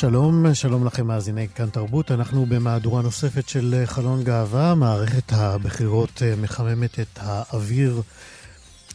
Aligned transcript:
שלום, 0.00 0.54
שלום 0.54 0.86
לכם 0.86 1.06
מאזיני 1.06 1.48
כאן 1.48 1.70
תרבות. 1.70 2.10
אנחנו 2.10 2.46
במהדורה 2.46 3.02
נוספת 3.02 3.48
של 3.48 3.82
חלון 3.84 4.24
גאווה. 4.24 4.74
מערכת 4.74 5.32
הבחירות 5.32 6.22
אה, 6.22 6.34
מחממת 6.36 7.00
את 7.00 7.18
האוויר 7.20 8.02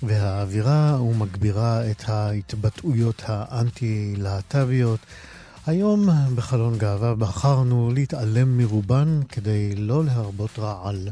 והאווירה 0.03 1.01
ומגבירה 1.01 1.91
את 1.91 2.03
ההתבטאויות 2.09 3.21
האנטי-להט"ביות. 3.25 4.99
היום 5.67 6.09
בחלון 6.35 6.77
גאווה 6.77 7.15
בחרנו 7.15 7.91
להתעלם 7.93 8.57
מרובן 8.57 9.19
כדי 9.29 9.75
לא 9.75 10.05
להרבות 10.05 10.59
רעל 10.59 11.09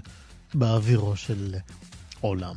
באווירו 0.54 1.16
של 1.16 1.56
עולם. 2.22 2.56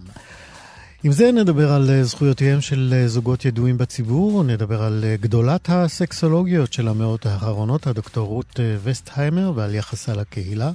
עם 1.05 1.13
זה 1.13 1.33
נדבר 1.33 1.73
על 1.73 1.91
אה, 1.91 2.05
זכויותיהם 2.05 2.61
של 2.61 2.95
אה, 2.97 3.09
זוגות 3.09 3.45
ידועים 3.45 3.79
בציבור, 3.79 4.45
נדבר 4.45 4.83
על 4.83 5.05
אה, 5.05 5.17
גדולת 5.21 5.69
הסקסולוגיות 5.69 6.73
של 6.73 6.89
המאות 6.89 7.27
האחרונות, 7.27 7.87
הדוקטור 7.87 8.29
רות 8.29 8.61
וסטהיימר, 8.83 9.53
ועל 9.55 9.75
יחסה 9.75 10.13
לקהילה. 10.13 10.71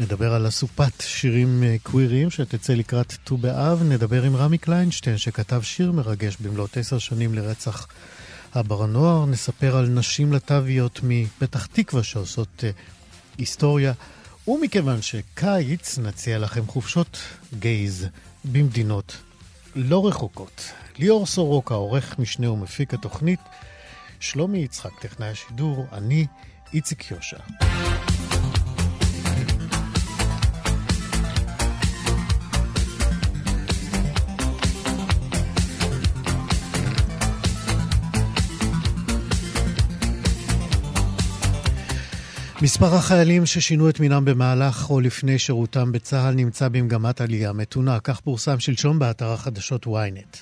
נדבר 0.00 0.34
על 0.34 0.48
אסופת 0.48 1.00
שירים 1.00 1.64
קוויריים 1.82 2.30
שתצא 2.30 2.72
לקראת 2.72 3.12
ט"ו 3.24 3.36
באב. 3.36 3.82
נדבר 3.82 4.22
עם 4.22 4.36
רמי 4.36 4.58
קליינשטיין, 4.58 5.18
שכתב 5.18 5.62
שיר 5.62 5.92
מרגש 5.92 6.36
במלאת 6.40 6.76
עשר 6.76 6.98
שנים 6.98 7.34
לרצח 7.34 7.86
הבר 8.54 8.86
נוער. 8.86 9.26
נספר 9.26 9.76
על 9.76 9.88
נשים 9.88 10.32
לט"ביות 10.32 11.00
מפתח 11.02 11.66
תקווה 11.66 12.02
שעושות 12.02 12.64
היסטוריה. 13.38 13.92
ומכיוון 14.48 15.02
שקיץ, 15.02 15.98
נציע 15.98 16.38
לכם 16.38 16.66
חופשות 16.66 17.18
גייז. 17.58 18.06
במדינות 18.52 19.16
לא 19.74 20.08
רחוקות. 20.08 20.72
ליאור 20.98 21.26
סורוקה, 21.26 21.74
עורך 21.74 22.18
משנה 22.18 22.50
ומפיק 22.50 22.94
התוכנית, 22.94 23.40
שלומי 24.20 24.58
יצחק, 24.58 25.00
טכנאי 25.00 25.28
השידור, 25.28 25.86
אני 25.92 26.26
איציק 26.74 27.10
יושע. 27.10 27.38
מספר 42.62 42.94
החיילים 42.94 43.46
ששינו 43.46 43.88
את 43.88 44.00
מינם 44.00 44.24
במהלך 44.24 44.90
או 44.90 45.00
לפני 45.00 45.38
שירותם 45.38 45.92
בצה"ל 45.92 46.34
נמצא 46.34 46.68
במגמת 46.68 47.20
עלייה 47.20 47.52
מתונה, 47.52 48.00
כך 48.00 48.20
פורסם 48.20 48.58
שלשום 48.58 48.98
באתר 48.98 49.32
החדשות 49.32 49.86
ynet. 49.86 50.36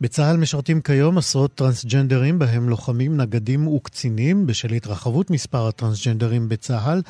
בצה"ל 0.00 0.36
משרתים 0.36 0.80
כיום 0.80 1.18
עשרות 1.18 1.54
טרנסג'נדרים, 1.54 2.38
בהם 2.38 2.68
לוחמים, 2.68 3.16
נגדים 3.16 3.66
וקצינים, 3.66 4.46
בשל 4.46 4.72
התרחבות 4.72 5.30
מספר 5.30 5.68
הטרנסג'נדרים 5.68 6.48
בצה"ל, 6.48 7.02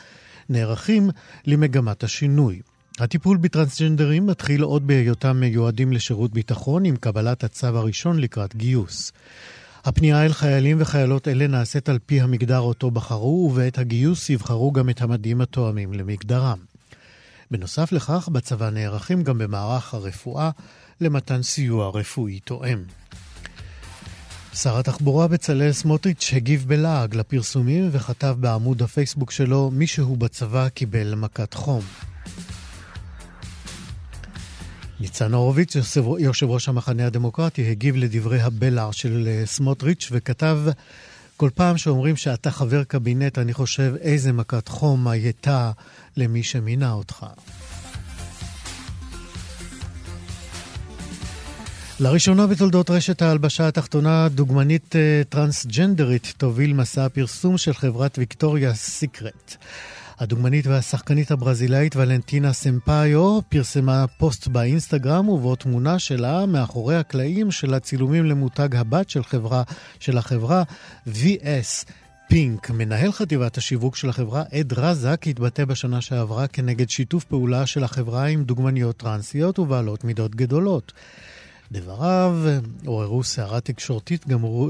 נערכים 0.49 1.11
למגמת 1.47 2.05
השינוי. 2.05 2.61
הטיפול 3.00 3.37
בטרנסג'נדרים 3.37 4.27
מתחיל 4.27 4.62
עוד 4.62 4.87
בהיותם 4.87 5.37
מיועדים 5.41 5.93
לשירות 5.93 6.33
ביטחון 6.33 6.84
עם 6.84 6.97
קבלת 6.97 7.45
הצו 7.45 7.67
הראשון 7.67 8.19
לקראת 8.19 8.56
גיוס. 8.56 9.12
הפנייה 9.87 10.25
אל 10.25 10.33
חיילים 10.33 10.77
וחיילות 10.81 11.29
אלה 11.29 11.47
נעשית 11.47 11.89
על 11.89 11.99
פי 12.07 12.21
המגדר 12.21 12.59
אותו 12.59 12.91
בחרו, 12.91 13.49
ובעת 13.53 13.79
הגיוס 13.79 14.31
יבחרו 14.31 14.73
גם 14.73 14.91
את 14.91 15.03
המדים 15.03 15.41
התואמים 15.41 15.93
למגדרם. 15.93 16.59
בנוסף 17.51 17.93
לכך, 17.93 18.29
בצבא 18.33 18.71
נערכים 18.71 19.23
גם 19.23 19.39
במערך 19.39 19.95
הרפואה 19.95 20.51
למתן 21.01 21.43
סיוע 21.43 21.91
רפואי 21.91 22.41
תואם. 22.41 22.83
שר 24.55 24.79
התחבורה 24.79 25.29
בצלאל 25.29 25.73
סמוטריץ' 25.73 26.33
הגיב 26.37 26.65
בלעג 26.69 27.15
לפרסומים 27.15 27.89
וכתב 27.93 28.37
בעמוד 28.41 28.83
הפייסבוק 28.83 29.31
שלו 29.31 29.71
מישהו 29.71 30.17
בצבא 30.17 30.69
קיבל 30.69 31.15
מכת 31.15 31.55
חום. 31.55 31.83
ניצן 35.01 35.34
הורוביץ, 35.34 35.77
יושב 36.19 36.47
ראש 36.51 36.69
המחנה 36.69 37.07
הדמוקרטי, 37.07 37.71
הגיב 37.71 37.97
לדברי 37.97 38.41
הבלע 38.41 38.89
של 38.93 39.29
אה, 39.29 39.47
סמוטריץ' 39.47 40.09
וכתב, 40.12 40.59
כל 41.37 41.51
פעם 41.55 41.79
שאומרים 41.79 42.17
שאתה 42.17 42.51
חבר 42.51 42.84
קבינט, 42.84 43.39
אני 43.39 43.53
חושב 43.53 43.95
איזה 44.01 44.33
מכת 44.33 44.69
חום 44.69 45.09
הייתה 45.09 45.71
למי 46.17 46.43
שמינה 46.43 46.93
אותך. 46.93 47.27
לראשונה 52.01 52.47
בתולדות 52.47 52.91
רשת 52.91 53.23
ההלבשה 53.23 53.69
התחתונה, 53.69 54.29
דוגמנית 54.29 54.97
אה, 54.97 55.23
טרנסג'נדרית 55.29 56.35
תוביל 56.37 56.73
מסע 56.73 57.05
הפרסום 57.05 57.59
של 57.59 57.75
חברת 57.75 58.19
ויקטוריה 58.19 58.75
סיקרט. 58.75 59.56
הדוגמנית 60.19 60.66
והשחקנית 60.66 61.31
הברזילאית 61.31 61.97
ולנטינה 61.97 62.53
סמפאיו 62.53 63.38
פרסמה 63.49 64.06
פוסט 64.06 64.49
באינסטגרם 64.49 65.28
ובו 65.28 65.56
תמונה 65.56 65.99
שלה 65.99 66.47
מאחורי 66.47 66.97
הקלעים 66.97 67.50
של 67.50 67.75
הצילומים 67.75 68.25
למותג 68.25 68.76
הבת 68.76 69.10
של, 69.10 69.25
חברה, 69.25 69.62
של 70.00 70.19
החברה 70.19 70.62
VS. 71.06 71.91
פינק, 72.28 72.71
מנהל 72.71 73.12
חטיבת 73.12 73.59
השיווק 73.59 73.97
של 73.97 74.09
החברה, 74.09 74.43
עד 74.53 74.72
רזק, 74.72 75.22
התבטא 75.26 75.65
בשנה 75.65 76.00
שעברה 76.00 76.47
כנגד 76.47 76.91
שיתוף 76.91 77.25
פעולה 77.25 77.66
של 77.66 77.84
החברה 77.84 78.25
עם 78.25 78.44
דוגמניות 78.44 78.97
טרנסיות 78.97 79.59
ובעלות 79.59 80.05
מידות 80.05 80.34
גדולות. 80.34 80.93
דבריו 81.72 82.37
עוררו 82.87 83.25
סערה 83.25 83.60
תקשורתית, 83.60 84.26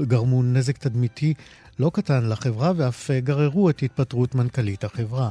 גרמו 0.07 0.43
נזק 0.43 0.77
תדמיתי 0.77 1.33
לא 1.79 1.91
קטן 1.93 2.29
לחברה 2.29 2.71
ואף 2.75 3.11
גררו 3.11 3.69
את 3.69 3.83
התפטרות 3.83 4.35
מנכ"לית 4.35 4.83
החברה. 4.83 5.29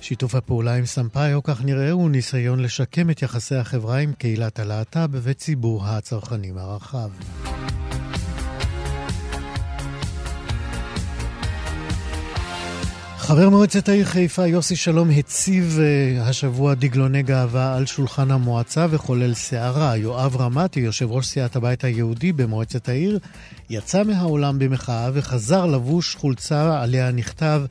שיתוף 0.00 0.34
הפעולה 0.34 0.74
עם 0.74 0.86
סמפאיו, 0.86 1.42
כך 1.42 1.64
נראה, 1.64 1.90
הוא 1.90 2.10
ניסיון 2.10 2.60
לשקם 2.60 3.10
את 3.10 3.22
יחסי 3.22 3.54
החברה 3.54 3.98
עם 3.98 4.12
קהילת 4.12 4.58
הלהט"ב 4.58 5.10
וציבור 5.12 5.86
הצרכנים 5.86 6.58
הרחב. 6.58 7.10
חבר 13.30 13.48
מועצת 13.48 13.88
העיר 13.88 14.04
חיפה 14.04 14.46
יוסי 14.46 14.76
שלום 14.76 15.10
הציב 15.10 15.78
uh, 15.78 16.22
השבוע 16.22 16.74
דגלוני 16.74 17.22
גאווה 17.22 17.76
על 17.76 17.86
שולחן 17.86 18.30
המועצה 18.30 18.86
וחולל 18.90 19.34
סערה. 19.34 19.96
יואב 19.96 20.36
רמתי, 20.36 20.80
יושב 20.80 21.10
ראש 21.10 21.26
סיעת 21.26 21.56
הבית 21.56 21.84
היהודי 21.84 22.32
במועצת 22.32 22.88
העיר, 22.88 23.18
יצא 23.70 24.02
מהעולם 24.04 24.58
במחאה 24.58 25.10
וחזר 25.14 25.66
לבוש 25.66 26.14
חולצה 26.14 26.82
עליה 26.82 27.10
נכתב 27.12 27.62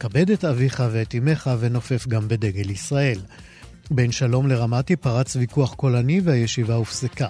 כבד 0.00 0.30
את 0.30 0.44
אביך 0.44 0.82
ואת 0.92 1.14
אמך 1.14 1.50
ונופף 1.58 2.06
גם 2.08 2.28
בדגל 2.28 2.70
ישראל. 2.70 3.18
בין 3.90 4.12
שלום 4.12 4.48
לרמתי 4.48 4.96
פרץ 4.96 5.36
ויכוח 5.36 5.74
קולני 5.74 6.20
והישיבה 6.24 6.74
הופסקה. 6.74 7.28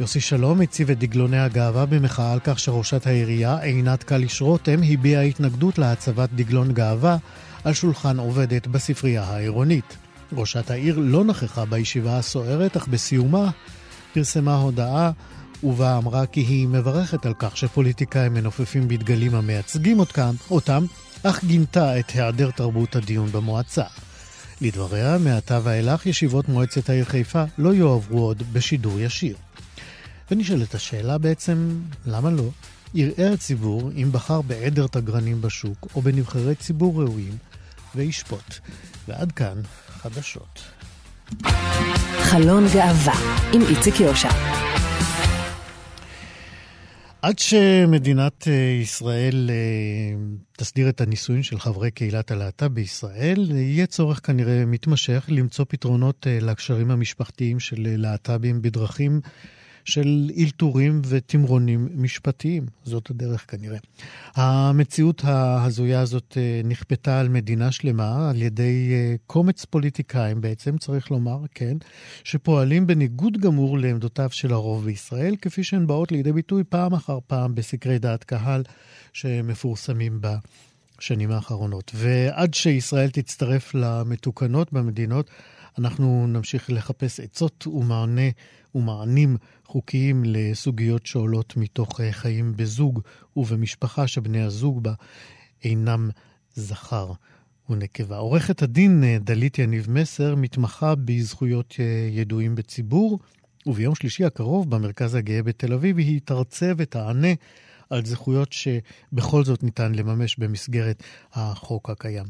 יוסי 0.00 0.20
שלום 0.20 0.60
הציב 0.60 0.90
את 0.90 0.98
דגלוני 0.98 1.38
הגאווה 1.38 1.86
במחאה 1.86 2.32
על 2.32 2.38
כך 2.44 2.58
שראשת 2.58 3.06
העירייה, 3.06 3.58
עינת 3.58 4.02
קליש 4.02 4.40
רותם, 4.40 4.80
הביעה 4.82 5.22
התנגדות 5.22 5.78
להצבת 5.78 6.28
דגלון 6.32 6.72
גאווה 6.72 7.16
על 7.64 7.72
שולחן 7.72 8.18
עובדת 8.18 8.66
בספרייה 8.66 9.22
העירונית. 9.22 9.96
ראשת 10.32 10.70
העיר 10.70 10.98
לא 10.98 11.24
נכחה 11.24 11.64
בישיבה 11.64 12.18
הסוערת, 12.18 12.76
אך 12.76 12.88
בסיומה 12.88 13.50
פרסמה 14.14 14.56
הודעה 14.56 15.10
ובה 15.62 15.96
אמרה 15.96 16.26
כי 16.26 16.40
היא 16.40 16.68
מברכת 16.68 17.26
על 17.26 17.34
כך 17.38 17.56
שפוליטיקאים 17.56 18.34
מנופפים 18.34 18.88
בדגלים 18.88 19.34
המייצגים 19.34 19.98
אותם, 20.50 20.84
אך 21.22 21.44
גינתה 21.44 21.98
את 21.98 22.10
היעדר 22.10 22.50
תרבות 22.50 22.96
הדיון 22.96 23.32
במועצה. 23.32 23.84
לדבריה, 24.60 25.18
מעתה 25.18 25.60
ואילך 25.62 26.06
ישיבות 26.06 26.48
מועצת 26.48 26.90
העיר 26.90 27.04
חיפה 27.04 27.44
לא 27.58 27.74
יועברו 27.74 28.20
עוד 28.20 28.42
בשידור 28.52 29.00
ישיר. 29.00 29.36
ונשאלת 30.30 30.74
השאלה 30.74 31.18
בעצם, 31.18 31.80
למה 32.06 32.30
לא? 32.30 32.48
יראה 32.94 33.32
הציבור 33.32 33.90
אם 33.96 34.08
בחר 34.12 34.42
בעדר 34.42 34.86
תגרנים 34.86 35.42
בשוק 35.42 35.88
או 35.94 36.02
בנבחרי 36.02 36.54
ציבור 36.54 37.02
ראויים 37.02 37.36
וישפוט. 37.94 38.54
ועד 39.08 39.32
כאן 39.32 39.60
חדשות. 39.88 40.62
חלון 42.22 42.64
גאווה 42.74 43.14
עם 43.52 43.60
איציק 43.62 44.00
יושע. 44.00 44.28
עד 47.22 47.38
שמדינת 47.38 48.48
אה, 48.48 48.78
ישראל 48.82 49.50
אה, 49.50 50.24
תסדיר 50.56 50.88
את 50.88 51.00
הנישואין 51.00 51.42
של 51.42 51.58
חברי 51.58 51.90
קהילת 51.90 52.30
הלהט"ב 52.30 52.66
בישראל, 52.66 53.50
יהיה 53.50 53.86
צורך 53.86 54.26
כנראה 54.26 54.64
מתמשך 54.66 55.24
למצוא 55.28 55.64
פתרונות 55.68 56.26
אה, 56.26 56.38
לקשרים 56.40 56.90
המשפחתיים 56.90 57.60
של 57.60 57.86
להט"בים 57.98 58.62
בדרכים 58.62 59.20
של 59.84 60.30
אלתורים 60.38 61.02
ותמרונים 61.08 61.88
משפטיים. 61.94 62.66
זאת 62.84 63.10
הדרך 63.10 63.50
כנראה. 63.50 63.78
המציאות 64.34 65.24
ההזויה 65.24 66.00
הזאת 66.00 66.36
אה, 66.40 66.60
נכפתה 66.64 67.20
על 67.20 67.28
מדינה 67.28 67.72
שלמה 67.72 68.30
על 68.30 68.42
ידי 68.42 68.90
אה, 68.92 69.14
קומץ 69.26 69.64
פוליטיקאים 69.64 70.40
בעצם, 70.40 70.78
צריך 70.78 71.10
לומר, 71.10 71.38
כן, 71.54 71.76
שפועלים 72.24 72.86
בניגוד 72.86 73.38
גמור 73.38 73.78
לעמדותיו 73.78 74.28
של 74.32 74.52
הרוב 74.52 74.84
בישראל, 74.84 75.36
כפי 75.42 75.64
שהן 75.64 75.86
באות 75.86 76.12
לידי 76.12 76.32
ביטוי 76.32 76.64
פעם 76.68 76.94
אחר 76.94 77.18
פעם 77.26 77.54
בסקרי 77.54 77.98
דעת 77.98 78.24
קהל 78.24 78.62
שמפורסמים 79.12 80.20
בה. 80.20 80.36
שנים 80.98 81.30
האחרונות. 81.30 81.90
ועד 81.94 82.54
שישראל 82.54 83.10
תצטרף 83.10 83.74
למתוקנות 83.74 84.72
במדינות, 84.72 85.30
אנחנו 85.78 86.26
נמשיך 86.26 86.70
לחפש 86.70 87.20
עצות 87.20 87.66
ומענה 87.66 88.30
ומענים 88.74 89.36
חוקיים 89.64 90.22
לסוגיות 90.26 91.06
שעולות 91.06 91.56
מתוך 91.56 92.00
אה, 92.00 92.12
חיים 92.12 92.52
בזוג 92.56 93.00
ובמשפחה 93.36 94.06
שבני 94.06 94.42
הזוג 94.42 94.82
בה 94.82 94.92
אינם 95.64 96.10
זכר 96.54 97.12
ונקבה. 97.70 98.16
עורכת 98.16 98.62
הדין 98.62 99.04
אה, 99.04 99.16
דלית 99.20 99.58
יניב 99.58 99.90
מסר 99.90 100.34
מתמחה 100.34 100.94
בזכויות 100.94 101.74
אה, 101.80 102.08
ידועים 102.10 102.54
בציבור, 102.54 103.18
וביום 103.66 103.94
שלישי 103.94 104.24
הקרוב 104.24 104.70
במרכז 104.70 105.14
הגאה 105.14 105.42
בתל 105.42 105.72
אביב 105.72 105.98
היא 105.98 106.20
תרצה 106.24 106.72
ותענה 106.76 107.32
על 107.90 108.04
זכויות 108.04 108.52
שבכל 108.52 109.44
זאת 109.44 109.62
ניתן 109.62 109.94
לממש 109.94 110.38
במסגרת 110.38 111.02
החוק 111.32 111.90
הקיים. 111.90 112.26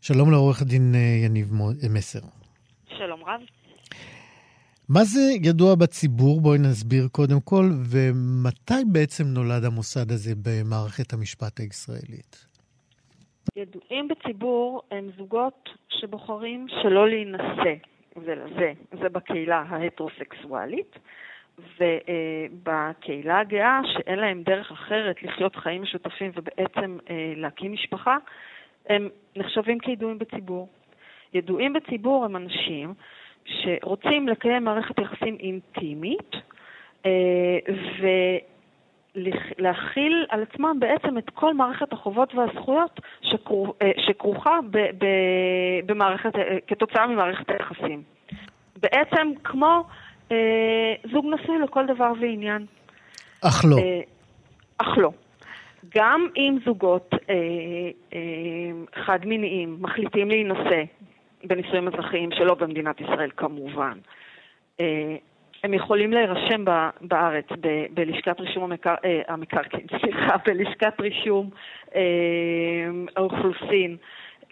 שלום 0.00 0.30
לעורך 0.30 0.62
הדין 0.62 0.94
יניב 1.24 1.52
מסר. 1.90 2.41
שלום 3.06 3.24
רב. 3.24 3.40
מה 4.88 5.04
זה 5.04 5.20
ידוע 5.48 5.74
בציבור? 5.74 6.40
בואי 6.40 6.58
נסביר 6.58 7.08
קודם 7.12 7.40
כל, 7.44 7.64
ומתי 7.92 8.84
בעצם 8.92 9.24
נולד 9.24 9.64
המוסד 9.64 10.10
הזה 10.10 10.32
במערכת 10.44 11.12
המשפט 11.12 11.60
הישראלית? 11.60 12.46
ידועים 13.56 14.08
בציבור 14.08 14.82
הם 14.90 15.10
זוגות 15.16 15.68
שבוחרים 15.88 16.66
שלא 16.68 17.08
להינשא 17.08 17.74
זה 18.26 18.34
לזה, 18.34 18.72
זה 19.02 19.08
בקהילה 19.08 19.64
ההטרוסקסואלית, 19.68 20.98
ובקהילה 21.58 23.40
הגאה 23.40 23.80
שאין 23.92 24.18
להם 24.18 24.42
דרך 24.42 24.72
אחרת 24.72 25.22
לחיות 25.22 25.56
חיים 25.56 25.82
משותפים 25.82 26.30
ובעצם 26.36 26.98
אה, 27.10 27.32
להקים 27.36 27.72
משפחה, 27.72 28.16
הם 28.86 29.08
נחשבים 29.36 29.78
כידועים 29.78 30.18
בציבור. 30.18 30.68
ידועים 31.34 31.72
בציבור 31.72 32.24
הם 32.24 32.36
אנשים 32.36 32.94
שרוצים 33.44 34.28
לקיים 34.28 34.64
מערכת 34.64 34.98
יחסים 34.98 35.36
אינטימית 35.40 36.32
אה, 37.06 37.58
ולהכיל 39.16 40.26
על 40.28 40.42
עצמם 40.42 40.76
בעצם 40.78 41.18
את 41.18 41.30
כל 41.30 41.54
מערכת 41.54 41.92
החובות 41.92 42.34
והזכויות 42.34 43.00
אה, 43.82 43.90
שכרוכה 44.06 44.58
במערכת, 45.86 46.36
אה, 46.36 46.58
כתוצאה 46.66 47.06
ממערכת 47.06 47.50
היחסים. 47.50 48.02
בעצם 48.82 49.32
כמו 49.44 49.84
זוג 51.12 51.26
נשוי 51.26 51.58
לכל 51.58 51.86
דבר 51.86 52.12
ועניין. 52.20 52.66
אך 53.44 53.64
לא. 53.64 53.76
אך 54.78 54.98
לא. 54.98 55.10
גם 55.94 56.28
אם 56.36 56.58
זוגות 56.64 57.10
חד-מיניים 58.94 59.76
מחליטים 59.80 60.28
להינשא 60.28 60.82
בנישואים 61.44 61.88
אזרחיים 61.88 62.30
שלא 62.32 62.54
במדינת 62.54 63.00
ישראל 63.00 63.30
כמובן. 63.36 63.98
אה, 64.80 65.16
הם 65.64 65.74
יכולים 65.74 66.12
להירשם 66.12 66.64
בארץ 67.00 67.46
בלשכת 67.90 68.40
רישום 68.40 68.72
אה, 68.72 69.22
המקרקעין, 69.28 69.86
סליחה, 70.00 70.36
בלשכת 70.46 71.00
רישום 71.00 71.50
אה, 71.94 72.00
האוכלוסין 73.16 73.96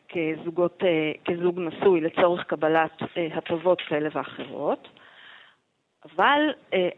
כזוגות, 0.08 0.82
כזוג 1.24 1.60
נשוי 1.60 2.00
לצורך 2.00 2.44
קבלת 2.44 3.02
הטבות 3.34 3.80
כאלה 3.80 4.08
ואחרות. 4.12 4.88
אבל 6.04 6.40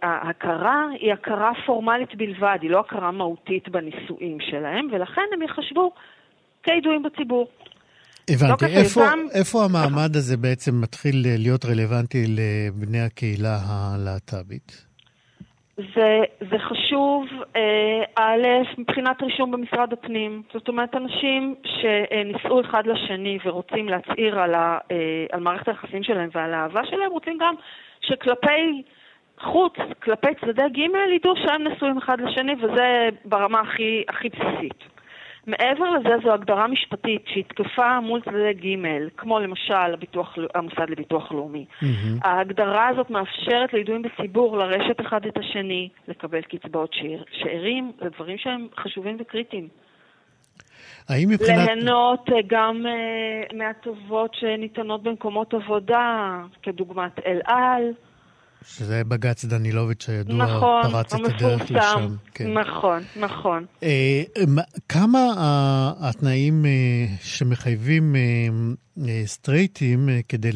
ההכרה 0.03 0.87
היא 1.01 1.13
הכרה 1.13 1.53
פורמלית 1.67 2.15
בלבד, 2.15 2.59
היא 2.63 2.71
לא 2.71 2.81
הכרה 2.81 3.11
מהותית 3.11 3.69
בנישואים 3.69 4.41
שלהם, 4.41 4.89
ולכן 4.93 5.23
הם 5.33 5.43
יחשבו 5.43 5.93
כידועים 6.63 7.03
בציבור. 7.03 7.49
הבנתי. 8.31 8.65
לא 8.65 8.71
איפה, 8.71 9.01
גם... 9.13 9.27
איפה 9.35 9.65
המעמד 9.65 10.17
הזה 10.17 10.37
בעצם 10.37 10.81
מתחיל 10.81 11.15
להיות 11.39 11.65
רלוונטי 11.65 12.25
לבני 12.29 13.01
הקהילה 13.01 13.59
הלהט"בית? 13.67 14.93
זה, 15.77 16.21
זה 16.51 16.59
חשוב, 16.59 17.27
אה, 17.57 18.03
א', 18.17 18.47
מבחינת 18.79 19.23
רישום 19.23 19.51
במשרד 19.51 19.93
הפנים. 19.93 20.43
זאת 20.55 20.69
אומרת, 20.69 20.95
אנשים 20.95 21.55
שנישאו 21.65 22.61
אחד 22.61 22.83
לשני 22.87 23.39
ורוצים 23.45 23.89
להצהיר 23.89 24.39
על, 24.39 24.55
ה, 24.55 24.79
אה, 24.91 24.97
על 25.33 25.41
מערכת 25.41 25.69
היחסים 25.69 26.03
שלהם 26.03 26.29
ועל 26.35 26.55
האהבה 26.55 26.81
שלהם, 26.91 27.11
רוצים 27.11 27.39
גם 27.41 27.55
שכלפי 28.01 28.83
חוץ, 29.41 29.73
כלפי 30.03 30.35
צדדי 30.41 30.69
ג', 30.73 31.15
ידעו 31.15 31.35
שהם 31.37 31.65
נשואים 31.65 31.99
אחד 31.99 32.21
לשני, 32.21 32.53
וזה 32.53 33.09
ברמה 33.25 33.61
הכי, 33.61 34.03
הכי 34.09 34.29
בסיסית. 34.29 34.92
מעבר 35.47 35.91
לזה 35.91 36.09
זו 36.25 36.33
הגדרה 36.33 36.67
משפטית 36.67 37.23
שהיא 37.27 37.45
תקפה 37.45 38.01
מול 38.01 38.21
צדדי 38.21 38.53
ג', 38.53 39.09
כמו 39.17 39.41
למשל 39.41 39.75
הביטוח, 39.75 40.37
המוסד 40.55 40.91
לביטוח 40.91 41.33
לאומי. 41.33 41.65
Mm-hmm. 41.65 41.87
ההגדרה 42.25 42.89
הזאת 42.89 43.11
מאפשרת 43.11 43.73
לידועים 43.73 44.03
בציבור 44.03 44.59
לרשת 44.59 45.01
אחד 45.01 45.27
את 45.27 45.39
השני, 45.39 45.89
לקבל 46.09 46.43
קצבאות 46.43 46.95
שאירים, 47.33 47.93
זה 48.03 48.09
דברים 48.09 48.39
שהם 48.39 48.67
חשובים 48.77 49.17
וקריטיים. 49.21 49.69
האם 51.09 51.29
מבחינת... 51.29 51.69
ליהנות 51.69 52.29
אה, 52.33 52.39
גם 52.47 52.87
uh, 52.87 53.57
מהטובות 53.57 54.35
שניתנות 54.35 55.03
במקומות 55.03 55.55
עבודה, 55.55 56.39
כדוגמת 56.63 57.19
אל 57.27 57.41
על. 57.45 57.93
שזה 58.67 59.03
בג"ץ 59.09 59.45
דנילוביץ' 59.45 60.09
הידוע, 60.09 60.45
נכון, 60.45 60.83
פרץ 60.83 61.15
את 61.15 61.21
הדרך 61.25 61.71
לשם. 61.71 62.09
כן. 62.35 62.53
נכון, 62.59 63.03
נכון. 63.17 63.67
אה, 63.83 64.23
כמה 64.89 65.19
התנאים 66.01 66.67
אה, 66.67 66.71
שמחייבים 67.21 68.17
אה, 68.17 68.21
אה, 69.09 69.23
סטרייטים 69.27 70.09
אה, 70.09 70.21
כדי 70.29 70.51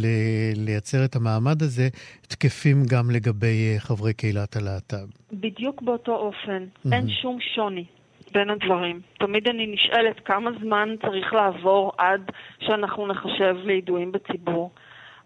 לייצר 0.56 1.04
את 1.04 1.16
המעמד 1.16 1.62
הזה, 1.62 1.88
תקפים 2.28 2.76
גם 2.90 3.10
לגבי 3.10 3.72
אה, 3.72 3.80
חברי 3.80 4.14
קהילת 4.14 4.56
הלהט"ב? 4.56 5.06
בדיוק 5.32 5.82
באותו 5.82 6.12
אופן. 6.12 6.64
Mm-hmm. 6.64 6.92
אין 6.92 7.08
שום 7.08 7.38
שוני. 7.54 7.84
בין 8.32 8.50
הדברים. 8.50 9.00
תמיד 9.18 9.48
אני 9.48 9.66
נשאלת 9.66 10.20
כמה 10.24 10.50
זמן 10.60 10.88
צריך 11.02 11.32
לעבור 11.32 11.92
עד 11.98 12.30
שאנחנו 12.60 13.06
נחשב 13.06 13.56
לידועים 13.64 14.12
בציבור. 14.12 14.70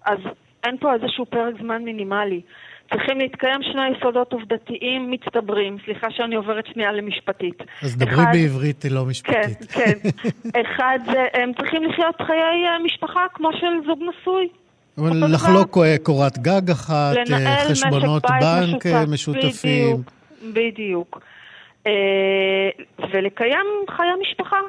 אז 0.04 0.18
אין 0.64 0.78
פה 0.78 0.94
איזשהו 0.94 1.26
פרק 1.26 1.54
זמן 1.62 1.84
מינימלי. 1.84 2.40
צריכים 2.90 3.18
להתקיים 3.18 3.62
שני 3.62 3.82
יסודות 3.96 4.32
עובדתיים 4.32 5.10
מצטברים. 5.10 5.76
סליחה 5.84 6.10
שאני 6.10 6.34
עוברת 6.34 6.66
שנייה 6.66 6.92
למשפטית. 6.92 7.62
אז 7.82 7.96
דברי 7.96 8.14
אחד, 8.14 8.32
בעברית 8.32 8.84
לא 8.90 9.04
משפטית. 9.04 9.70
כן, 9.70 9.92
כן. 10.02 10.30
אחד 10.62 10.98
זה, 11.06 11.26
הם 11.34 11.52
צריכים 11.58 11.84
לחיות 11.84 12.14
חיי 12.26 12.66
אה, 12.66 12.78
משפחה 12.84 13.20
כמו 13.34 13.52
של 13.52 13.86
זוג 13.86 13.98
נשוי. 14.02 14.48
לחלוק 15.32 15.78
דבר. 15.78 15.98
קורת 16.02 16.38
גג 16.38 16.70
אחת, 16.70 17.16
אה, 17.32 17.64
חשבונות 17.70 18.22
בנק 18.22 18.86
משותף, 18.86 19.08
משותפים. 19.12 19.96
בדיוק, 19.96 20.54
בדיוק. 20.54 21.20
אה, 21.86 22.70
ולקיים 23.12 23.66
חיי 23.90 24.08
משפחה. 24.20 24.60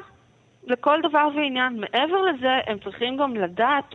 לכל 0.66 0.98
דבר 1.08 1.28
ועניין. 1.36 1.80
מעבר 1.80 2.22
לזה, 2.22 2.48
הם 2.66 2.78
צריכים 2.84 3.16
גם 3.16 3.36
לדעת, 3.36 3.94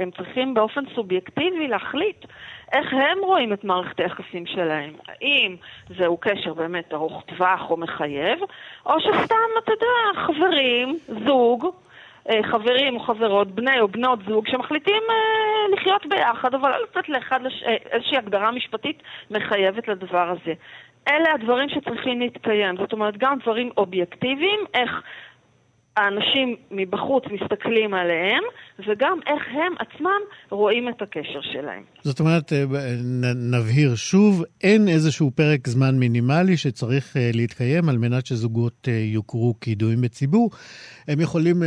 הם 0.00 0.10
צריכים 0.10 0.54
באופן 0.54 0.80
סובייקטיבי 0.94 1.68
להחליט 1.68 2.24
איך 2.72 2.92
הם 2.92 3.18
רואים 3.22 3.52
את 3.52 3.64
מערכת 3.64 4.00
היחסים 4.00 4.46
שלהם. 4.46 4.92
האם 5.08 5.56
זהו 5.98 6.16
קשר 6.16 6.54
באמת 6.54 6.94
ארוך 6.94 7.22
טווח 7.26 7.70
או 7.70 7.76
מחייב, 7.76 8.38
או 8.86 9.00
שסתם, 9.00 9.50
אתה 9.64 9.72
יודע, 9.72 10.26
חברים, 10.26 10.98
זוג, 11.26 11.66
אה, 12.30 12.40
חברים 12.42 12.94
או 12.94 13.00
חברות, 13.00 13.48
בני 13.48 13.80
או 13.80 13.88
בנות 13.88 14.18
זוג, 14.28 14.48
שמחליטים 14.48 15.02
אה, 15.10 15.76
לחיות 15.76 16.06
ביחד, 16.06 16.54
אבל 16.54 16.70
לא 16.70 16.82
לצאת 16.82 17.08
לאחד, 17.08 17.42
לש... 17.42 17.62
אה, 17.62 17.76
איזושהי 17.90 18.18
הגדרה 18.18 18.50
משפטית 18.50 19.02
מחייבת 19.30 19.88
לדבר 19.88 20.28
הזה. 20.30 20.52
אלה 21.08 21.32
הדברים 21.34 21.68
שצריכים 21.68 22.20
להתקיים. 22.20 22.76
זאת 22.76 22.92
אומרת, 22.92 23.16
גם 23.16 23.38
דברים 23.42 23.70
אובייקטיביים, 23.76 24.60
איך 24.74 25.02
האנשים 25.98 26.56
מבחוץ 26.70 27.24
מסתכלים 27.30 27.94
עליהם, 27.94 28.42
וגם 28.78 29.18
איך 29.26 29.42
הם 29.52 29.72
עצמם 29.78 30.20
רואים 30.50 30.88
את 30.88 31.02
הקשר 31.02 31.40
שלהם. 31.52 31.82
זאת 32.02 32.20
אומרת, 32.20 32.52
אה, 32.52 32.64
נבהיר 33.34 33.94
שוב, 33.94 34.44
אין 34.62 34.88
איזשהו 34.88 35.30
פרק 35.30 35.68
זמן 35.68 35.98
מינימלי 35.98 36.56
שצריך 36.56 37.16
אה, 37.16 37.30
להתקיים 37.34 37.88
על 37.88 37.98
מנת 37.98 38.26
שזוגות 38.26 38.88
אה, 38.88 38.92
יוכרו 38.92 39.54
כידועים 39.60 40.00
בציבור. 40.00 40.50
הם 41.08 41.20
יכולים 41.20 41.62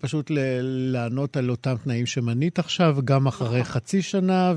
פשוט 0.00 0.30
לענות 0.62 1.36
על 1.36 1.50
אותם 1.50 1.74
תנאים 1.84 2.06
שמנית 2.06 2.58
עכשיו, 2.58 2.96
גם 3.04 3.26
אחרי. 3.26 3.64
חצי 3.64 4.02
שנה, 4.02 4.52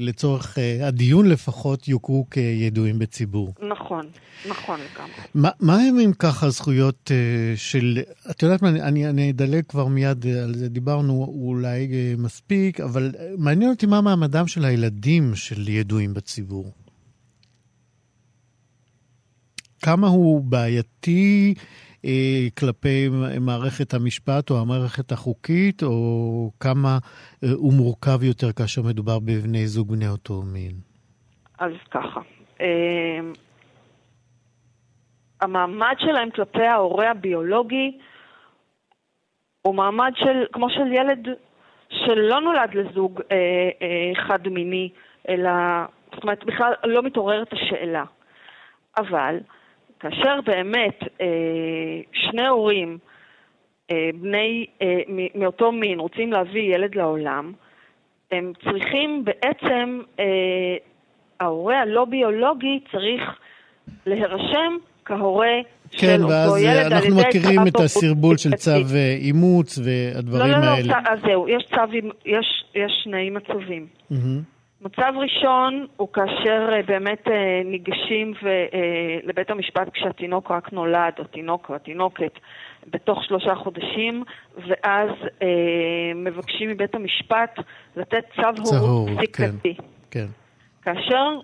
ולצורך 0.00 0.58
הדיון 0.82 1.28
לפחות 1.28 1.88
יוכרו 1.88 2.26
כידועים 2.30 2.98
בציבור. 2.98 3.54
נכון, 3.68 4.06
נכון 4.48 4.80
לגמרי. 4.80 5.12
מה, 5.34 5.50
מה 5.60 5.74
הם 5.74 5.98
אם 5.98 6.12
ככה 6.18 6.48
זכויות 6.48 7.10
של... 7.56 7.98
את 8.30 8.42
יודעת 8.42 8.62
מה, 8.62 8.68
אני, 8.68 9.08
אני 9.08 9.30
אדלג 9.30 9.64
כבר 9.68 9.86
מיד 9.86 10.26
על 10.26 10.54
זה, 10.54 10.68
דיברנו 10.68 11.34
אולי 11.42 11.88
מספיק, 12.18 12.80
אבל 12.80 13.10
מעניין 13.38 13.70
אותי 13.70 13.86
מה 13.86 14.00
מעמדם 14.00 14.46
של 14.46 14.64
הילדים 14.64 15.34
של 15.34 15.68
ידועים 15.68 16.14
בציבור. 16.14 16.72
כמה 19.82 20.08
הוא 20.08 20.44
בעייתי 20.44 21.54
אה, 22.04 22.46
כלפי 22.58 23.08
מערכת 23.40 23.94
המשפט 23.94 24.50
או 24.50 24.60
המערכת 24.60 25.12
החוקית, 25.12 25.82
או 25.82 26.50
כמה 26.60 26.98
אה, 27.44 27.48
הוא 27.52 27.72
מורכב 27.72 28.22
יותר 28.22 28.52
כאשר 28.52 28.82
מדובר 28.82 29.18
בבני 29.18 29.66
זוג 29.66 29.92
בני 29.92 30.08
אותו 30.08 30.42
מין? 30.42 30.72
אז 31.58 31.72
ככה, 31.90 32.20
אה, 32.60 32.66
המעמד 35.40 35.94
שלהם 35.98 36.30
כלפי 36.30 36.64
ההורה 36.64 37.10
הביולוגי 37.10 37.98
הוא 39.62 39.74
מעמד 39.74 40.12
של, 40.16 40.44
כמו 40.52 40.70
של 40.70 40.92
ילד 40.92 41.28
שלא 41.90 42.40
נולד 42.40 42.74
לזוג 42.74 43.20
אה, 43.32 43.36
אה, 43.82 44.24
חד-מיני, 44.26 44.90
אלא, 45.28 45.50
זאת 46.14 46.22
אומרת, 46.22 46.44
בכלל 46.44 46.72
לא 46.84 47.02
מתעוררת 47.02 47.52
השאלה. 47.52 48.04
אבל 48.98 49.38
כאשר 50.00 50.40
באמת 50.44 50.98
אה, 51.20 52.00
שני 52.12 52.46
הורים, 52.46 52.98
אה, 53.90 54.10
בני, 54.14 54.66
אה, 54.82 55.00
מאותו 55.34 55.72
מין, 55.72 56.00
רוצים 56.00 56.32
להביא 56.32 56.74
ילד 56.74 56.94
לעולם, 56.94 57.52
הם 58.30 58.52
צריכים 58.64 59.24
בעצם, 59.24 60.00
אה, 60.20 60.76
ההורה 61.40 61.80
הלא 61.80 62.04
ביולוגי 62.04 62.80
צריך 62.92 63.22
להירשם 64.06 64.76
כהורה 65.08 65.56
כן, 65.90 65.98
של 65.98 66.22
אותו 66.22 66.58
ילד 66.58 66.68
על 66.68 66.82
ידי... 66.82 66.88
כן, 66.88 66.92
ואז 66.92 66.92
אנחנו 66.92 67.16
מכירים 67.16 67.66
את 67.66 67.80
הסרבול 67.80 68.36
של 68.36 68.52
צו 68.52 68.70
אה, 68.70 69.16
אימוץ 69.20 69.78
והדברים 69.78 70.54
האלה. 70.54 70.80
לא, 70.80 70.80
לא, 70.80 70.86
לא, 70.86 71.10
אז 71.10 71.18
זהו, 71.26 71.48
יש 71.48 71.64
צו, 71.74 71.96
יש, 72.26 72.64
יש 72.74 72.92
שני 73.04 73.30
מצבים. 73.30 73.86
Mm-hmm. 74.12 74.16
מצב 74.80 75.12
ראשון 75.16 75.86
הוא 75.96 76.08
כאשר 76.12 76.68
אה, 76.72 76.82
באמת 76.86 77.28
אה, 77.28 77.62
ניגשים 77.64 78.32
לבית 79.24 79.50
המשפט 79.50 79.88
כשהתינוק 79.92 80.50
רק 80.50 80.72
נולד, 80.72 81.12
או 81.18 81.24
תינוק 81.24 81.70
או 81.70 81.74
התינוקת, 81.74 82.32
בתוך 82.92 83.24
שלושה 83.24 83.54
חודשים, 83.54 84.24
ואז 84.56 85.10
מבקשים 86.14 86.70
מבית 86.70 86.94
המשפט 86.94 87.58
לתת 87.96 88.24
צו 88.36 88.76
הורות 88.76 89.10
פסיקתי. 89.16 89.74
כן, 89.74 89.82
כן. 90.10 90.26
כאשר 90.82 91.38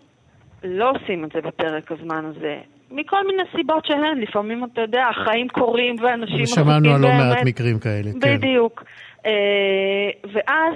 לא 0.65 0.91
עושים 0.91 1.25
את 1.25 1.31
זה 1.35 1.41
בפרק 1.41 1.93
הזמן 1.93 2.25
הזה, 2.25 2.59
מכל 2.95 3.27
מיני 3.27 3.43
סיבות 3.57 3.87
שהן, 3.87 4.21
לפעמים 4.21 4.65
אתה 4.65 4.81
יודע, 4.81 5.05
החיים 5.11 5.49
קורים 5.49 5.97
ואנשים 6.03 6.37
באמת. 6.37 6.49
שמענו 6.49 6.95
על 6.95 7.01
לא 7.01 7.09
מעט 7.09 7.39
מקרים 7.45 7.79
כאלה, 7.79 8.11
כן. 8.13 8.39
בדיוק. 8.39 8.85
אה, 9.27 10.31
ואז 10.35 10.75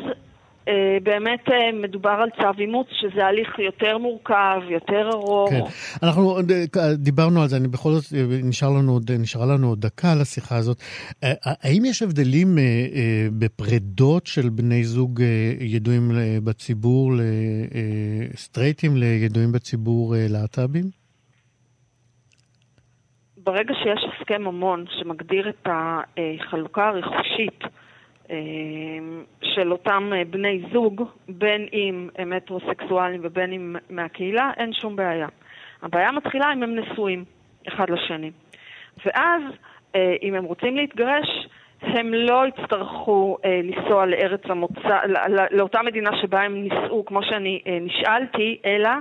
אה, 0.68 0.98
באמת 1.02 1.40
אה, 1.48 1.80
מדובר 1.82 2.10
על 2.10 2.28
צו 2.36 2.60
אימוץ, 2.60 2.86
שזה 3.00 3.26
הליך 3.26 3.58
יותר 3.58 3.98
מורכב, 3.98 4.60
יותר 4.70 5.10
ארוך. 5.12 5.50
כן. 5.50 5.60
אנחנו 6.02 6.38
דיברנו 6.94 7.42
על 7.42 7.48
זה, 7.48 7.56
אני 7.56 7.68
בכל 7.68 7.90
זאת, 7.92 8.04
נשאר 8.44 8.68
לנו, 8.68 9.00
נשארה 9.18 9.46
לנו 9.46 9.68
עוד 9.68 9.80
דקה 9.80 10.12
על 10.12 10.20
השיחה 10.20 10.56
הזאת. 10.56 10.82
האם 11.22 11.84
יש 11.84 12.02
הבדלים 12.02 12.58
בפרדות 13.32 14.26
של 14.26 14.48
בני 14.48 14.84
זוג 14.84 15.20
ידועים 15.60 16.10
בציבור, 16.44 17.12
סטרייטים 18.36 18.96
לידועים 18.96 19.52
בציבור 19.52 20.14
להט"בים? 20.18 20.97
ברגע 23.48 23.74
שיש 23.74 24.04
הסכם 24.04 24.42
ממון 24.42 24.84
שמגדיר 24.90 25.48
את 25.48 25.68
החלוקה 25.68 26.88
הרכושית 26.88 27.64
אה, 28.30 28.36
של 29.42 29.72
אותם 29.72 30.12
אה, 30.16 30.22
בני 30.30 30.62
זוג, 30.72 31.02
בין 31.28 31.66
אם 31.72 32.08
הם 32.18 32.32
הטרוסקסואלים 32.32 33.20
ובין 33.24 33.52
אם 33.52 33.76
מהקהילה, 33.90 34.50
אין 34.56 34.72
שום 34.72 34.96
בעיה. 34.96 35.28
הבעיה 35.82 36.12
מתחילה 36.12 36.52
אם 36.52 36.62
הם 36.62 36.74
נשואים 36.74 37.24
אחד 37.68 37.90
לשני. 37.90 38.30
ואז, 39.06 39.42
אה, 39.94 40.16
אם 40.22 40.34
הם 40.34 40.44
רוצים 40.44 40.76
להתגרש, 40.76 41.46
הם 41.82 42.14
לא 42.14 42.44
יצטרכו 42.46 43.36
לנסוע 43.44 44.06
לארץ 44.06 44.42
המוצא, 44.44 44.98
לאותה 45.50 45.82
מדינה 45.82 46.10
שבה 46.22 46.42
הם 46.42 46.54
נישאו, 46.54 47.04
כמו 47.04 47.22
שאני 47.22 47.62
נשאלתי, 47.80 48.58
אלא 48.64 48.88
אה, 48.88 48.98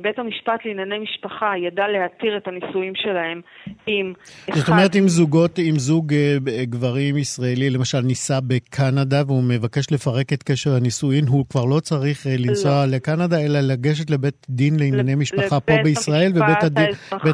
בית 0.00 0.18
המשפט 0.18 0.64
לענייני 0.64 0.98
משפחה 0.98 1.52
ידע 1.58 1.88
להתיר 1.88 2.36
את 2.36 2.48
הנישואים 2.48 2.92
שלהם 2.94 3.40
עם 3.86 4.12
אחד... 4.50 4.58
זאת 4.58 4.68
אומרת, 4.68 4.96
אם 4.96 5.08
זוגות, 5.08 5.58
אם 5.58 5.74
זוג 5.76 6.12
אה, 6.14 6.64
גברים 6.64 7.16
ישראלי 7.16 7.70
למשל 7.70 8.00
נישא 8.00 8.38
בקנדה 8.46 9.22
והוא 9.26 9.42
מבקש 9.42 9.92
לפרק 9.92 10.32
את 10.32 10.42
קשר 10.42 10.70
הנישואין, 10.70 11.24
הוא 11.28 11.44
כבר 11.50 11.64
לא 11.64 11.80
צריך 11.80 12.26
אה, 12.26 12.32
לנסוע 12.38 12.86
לא. 12.86 12.96
לקנדה, 12.96 13.36
אלא 13.40 13.60
לגשת 13.60 14.10
לבית 14.10 14.46
דין 14.50 14.74
לענייני 14.78 15.14
משפחה 15.14 15.60
פה 15.60 15.72
בישראל, 15.84 16.30
ובית 16.34 16.62
הד... 16.62 16.78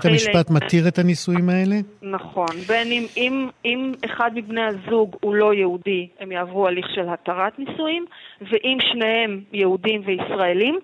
המשפט 0.05 0.51
מתיר 0.51 0.89
את 0.89 0.99
הנישואים 0.99 1.49
האלה? 1.49 1.77
נכון. 2.03 2.57
בין 2.69 2.93
אם, 2.93 3.07
אם, 3.17 3.49
אם 3.65 3.93
אחד 4.05 4.31
מבני 4.35 4.63
הזוג 4.63 5.17
הוא 5.21 5.35
לא 5.35 5.55
יהודי, 5.55 6.09
הם 6.21 6.33
יעברו 6.33 6.67
הליך 6.67 6.87
של 6.95 7.09
התרת 7.09 7.59
נישואים, 7.59 8.05
ואם 8.41 8.79
שניהם 8.81 9.41
יהודים 9.53 10.03
וישראלים, 10.07 10.79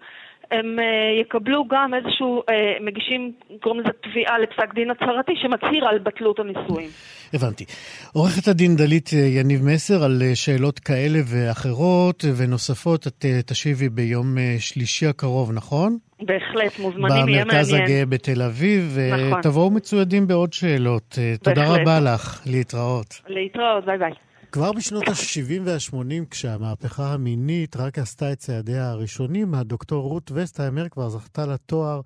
הם 0.51 0.79
uh, 0.79 1.21
יקבלו 1.21 1.65
גם 1.71 1.95
איזשהו, 1.95 2.41
uh, 2.41 2.83
מגישים, 2.83 3.33
קוראים 3.61 3.81
לזה 3.81 3.91
תביעה 4.03 4.39
לפסק 4.39 4.75
דין 4.75 4.91
הצהרתי 4.91 5.33
שמצהיר 5.37 5.89
על 5.89 5.99
בטלות 5.99 6.39
הנישואים. 6.39 6.89
הבנתי. 7.35 7.65
עורכת 8.13 8.49
הדין 8.49 8.77
דלית 8.77 9.11
אה, 9.15 9.19
יניב 9.19 9.61
מסר 9.65 10.05
על 10.05 10.23
שאלות 10.35 10.79
כאלה 10.79 11.19
ואחרות 11.27 12.25
ונוספות, 12.37 13.07
את 13.07 13.25
תשיבי 13.47 13.89
ביום 13.89 14.37
שלישי 14.59 15.07
הקרוב, 15.07 15.53
נכון? 15.53 15.99
בהחלט, 16.21 16.79
מוזמנים, 16.79 17.09
יהיה 17.11 17.45
מעניין. 17.45 17.45
במרכז 17.45 17.73
הגאה 17.73 18.07
בתל 18.09 18.43
אביב, 18.43 18.99
נכון. 19.29 19.43
תבואו 19.43 19.71
מצוידים 19.71 20.27
בעוד 20.27 20.53
שאלות. 20.53 21.19
בהחלט. 21.19 21.45
תודה 21.45 21.75
רבה 21.75 22.01
לך, 22.01 22.43
להתראות. 22.47 23.21
להתראות, 23.29 23.85
ביי 23.85 23.99
ביי. 23.99 24.13
כבר 24.55 24.73
בשנות 24.73 25.09
ה-70 25.09 25.63
וה-80, 25.65 26.27
כשהמהפכה 26.31 27.13
המינית 27.13 27.77
רק 27.77 27.99
עשתה 27.99 28.33
את 28.33 28.39
צעדיה 28.39 28.91
הראשונים, 28.91 29.55
הדוקטור 29.55 30.09
רות 30.09 30.31
וסטהיימר 30.35 30.89
כבר 30.89 31.09
זכתה 31.09 31.47
לתואר 31.47 32.01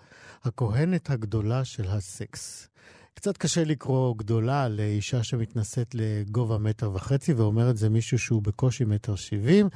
הכהנת 0.45 1.11
הגדולה 1.11 1.65
של 1.65 1.89
הסקס. 1.89 2.69
קצת 3.15 3.37
קשה 3.37 3.65
לקרוא 3.65 4.15
גדולה 4.17 4.69
לאישה 4.69 5.23
שמתנשאת 5.23 5.95
לגובה 5.95 6.59
מטר 6.59 6.91
וחצי, 6.95 7.33
ואומרת 7.33 7.77
זה 7.77 7.89
מישהו 7.89 8.19
שהוא 8.19 8.43
בקושי 8.43 8.85
מטר 8.85 9.15
שבעים, 9.15 9.69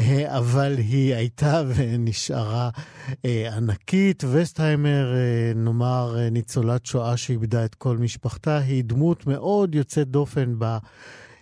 אה, 0.00 0.38
אבל 0.38 0.74
היא 0.78 1.14
הייתה 1.14 1.62
ונשארה 1.74 2.70
אה, 3.24 3.56
ענקית. 3.56 4.24
וסטהיימר, 4.32 5.14
אה, 5.14 5.52
נאמר, 5.54 6.16
ניצולת 6.30 6.86
שואה 6.86 7.16
שאיבדה 7.16 7.64
את 7.64 7.74
כל 7.74 7.98
משפחתה, 7.98 8.58
היא 8.58 8.84
דמות 8.84 9.26
מאוד 9.26 9.74
יוצאת 9.74 10.08
דופן 10.08 10.54
ב... 10.58 10.76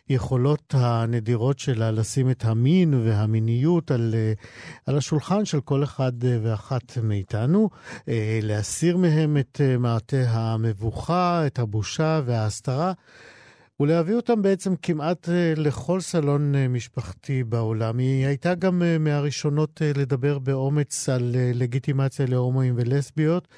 היכולות 0.09 0.75
הנדירות 0.79 1.59
שלה 1.59 1.91
לשים 1.91 2.31
את 2.31 2.45
המין 2.45 2.95
והמיניות 2.95 3.91
על, 3.91 4.15
אה, 4.15 4.33
על 4.87 4.99
השולחן 4.99 5.45
של 5.45 5.61
כל 5.61 5.85
אחד 5.85 6.25
אה, 6.25 6.39
ואחת 6.43 6.99
מאיתנו, 7.03 7.71
אה, 8.09 8.39
להסיר 8.43 8.97
מהם 8.97 9.37
את 9.37 9.61
מעטה 9.79 10.17
המבוכה, 10.29 11.47
את 11.47 11.59
הבושה 11.59 12.21
וההסתרה. 12.25 12.93
ולהביא 13.81 14.15
אותם 14.15 14.43
בעצם 14.43 14.75
כמעט 14.83 15.29
לכל 15.57 16.01
סלון 16.01 16.55
משפחתי 16.69 17.45
בעולם. 17.45 17.99
היא 17.99 18.27
הייתה 18.27 18.55
גם 18.55 18.83
מהראשונות 19.01 19.83
לדבר 19.97 20.39
באומץ 20.39 21.09
על 21.09 21.37
לגיטימציה 21.55 22.27
להומואים 22.27 22.75
ולסביות 22.77 23.49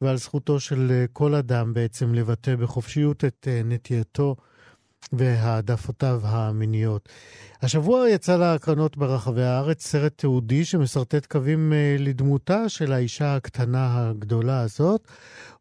ועל 0.00 0.16
זכותו 0.16 0.60
של 0.60 1.04
כל 1.12 1.34
אדם 1.34 1.74
בעצם 1.74 2.14
לבטא 2.14 2.56
בחופשיות 2.56 3.24
את 3.24 3.48
נטייתו 3.64 4.36
והעדפותיו 5.12 6.20
המיניות. 6.24 7.08
השבוע 7.62 8.08
יצא 8.08 8.36
להקרנות 8.36 8.96
ברחבי 8.96 9.42
הארץ 9.42 9.86
סרט 9.86 10.12
תיעודי 10.16 10.64
שמשרטט 10.64 11.26
קווים 11.26 11.72
אה, 11.72 11.96
לדמותה 11.98 12.68
של 12.68 12.92
האישה 12.92 13.36
הקטנה 13.36 14.08
הגדולה 14.08 14.60
הזאת. 14.60 15.08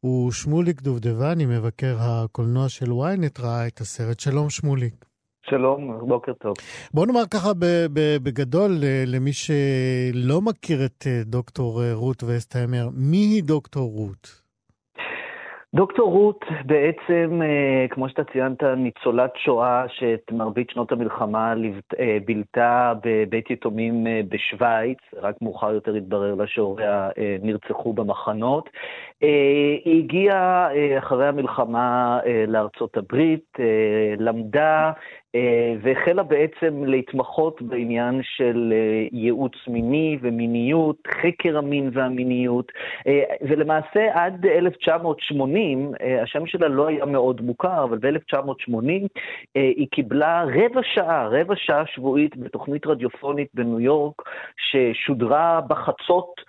ושמוליק 0.06 0.82
דובדבני, 0.82 1.46
מבקר 1.46 1.98
הקולנוע 2.00 2.70
של 2.70 2.91
ynet, 2.91 3.41
ראה 3.41 3.67
את 3.67 3.82
הסרט. 3.82 4.20
שלום 4.20 4.50
שמוליק. 4.50 5.06
שלום, 5.50 6.08
בוקר 6.08 6.34
טוב. 6.34 6.53
בוא 6.94 7.06
נאמר 7.06 7.24
ככה 7.32 7.51
בגדול, 8.24 8.77
למי 9.06 9.34
שלא 9.34 10.41
מכיר 10.41 10.86
את 10.86 11.08
אה, 11.08 11.22
דוקטור 11.25 11.84
אה, 11.84 11.94
רות 11.94 12.24
וסטהיימר, 12.27 12.89
מי 12.94 13.17
היא 13.17 13.44
דוקטור 13.44 13.91
רות? 13.91 14.47
דוקטור 15.75 16.12
רות 16.12 16.45
בעצם, 16.65 17.41
אה, 17.41 17.86
כמו 17.89 18.09
שאתה 18.09 18.24
ציינת, 18.24 18.63
ניצולת 18.63 19.31
שואה 19.36 19.86
שאת 19.88 20.31
מרבית 20.31 20.69
שנות 20.69 20.91
המלחמה 20.91 21.53
אה, 22.00 22.17
בילתה 22.25 22.93
בבית 23.03 23.51
יתומים 23.51 24.07
אה, 24.07 24.21
בשוויץ, 24.29 24.97
רק 25.21 25.36
מאוחר 25.41 25.74
יותר 25.74 25.93
התברר 25.95 26.36
לה 26.36 26.47
שהוריה 26.47 27.09
נרצחו 27.41 27.93
במחנות. 27.93 28.69
היא 29.86 30.03
הגיעה 30.03 30.69
אחרי 30.97 31.27
המלחמה 31.27 32.19
לארצות 32.47 32.97
הברית, 32.97 33.57
למדה 34.17 34.91
והחלה 35.82 36.24
בעצם 36.24 36.84
להתמחות 36.86 37.62
בעניין 37.62 38.22
של 38.24 38.74
אה, 38.75 39.08
ייעוץ 39.12 39.53
מיני 39.67 40.17
ומיניות, 40.22 41.08
חקר 41.08 41.58
המין 41.58 41.89
והמיניות, 41.94 42.72
אה, 43.08 43.24
ולמעשה 43.41 44.08
עד 44.13 44.46
1980, 44.46 45.91
השם 46.24 46.46
שלה 46.46 46.67
לא 46.67 46.88
היה 46.88 47.06
מאוד 47.06 47.41
מוכר, 47.41 47.84
אבל 47.84 47.98
ב-1980 47.98 49.08
היא 49.56 49.88
קיבלה 49.91 50.44
רבע 50.44 50.82
שעה, 50.84 51.27
רבע 51.27 51.53
שעה 51.58 51.84
שבועית 51.86 52.38
בתוכנית 52.38 52.88
רדיופונית 52.88 53.48
בניו 53.53 53.79
יורק, 53.79 54.22
ששודרה 54.58 55.62
בחצות. 55.67 56.41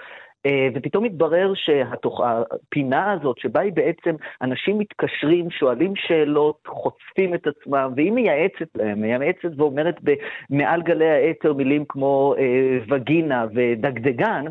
אה, 0.49 0.69
ופתאום 0.75 1.05
התברר 1.05 1.53
שהפינה 1.55 3.13
הזאת, 3.13 3.39
שבה 3.39 3.61
היא 3.61 3.73
בעצם, 3.73 4.15
אנשים 4.43 4.79
מתקשרים, 4.79 5.51
שואלים 5.51 5.93
שאלות, 5.97 6.59
חושפים 6.67 7.35
את 7.35 7.47
עצמם, 7.47 7.93
והיא 7.97 8.13
מייעצת 8.13 8.69
להם, 8.75 9.01
מייעצת 9.01 9.49
ואומרת 9.57 9.95
מעל 10.51 10.83
גלי 10.83 11.11
האתר 11.11 11.53
מילים 11.53 11.85
כמו 11.89 12.35
אה, 12.39 12.79
וגינה 12.89 13.47
ודגדגן, 13.55 14.45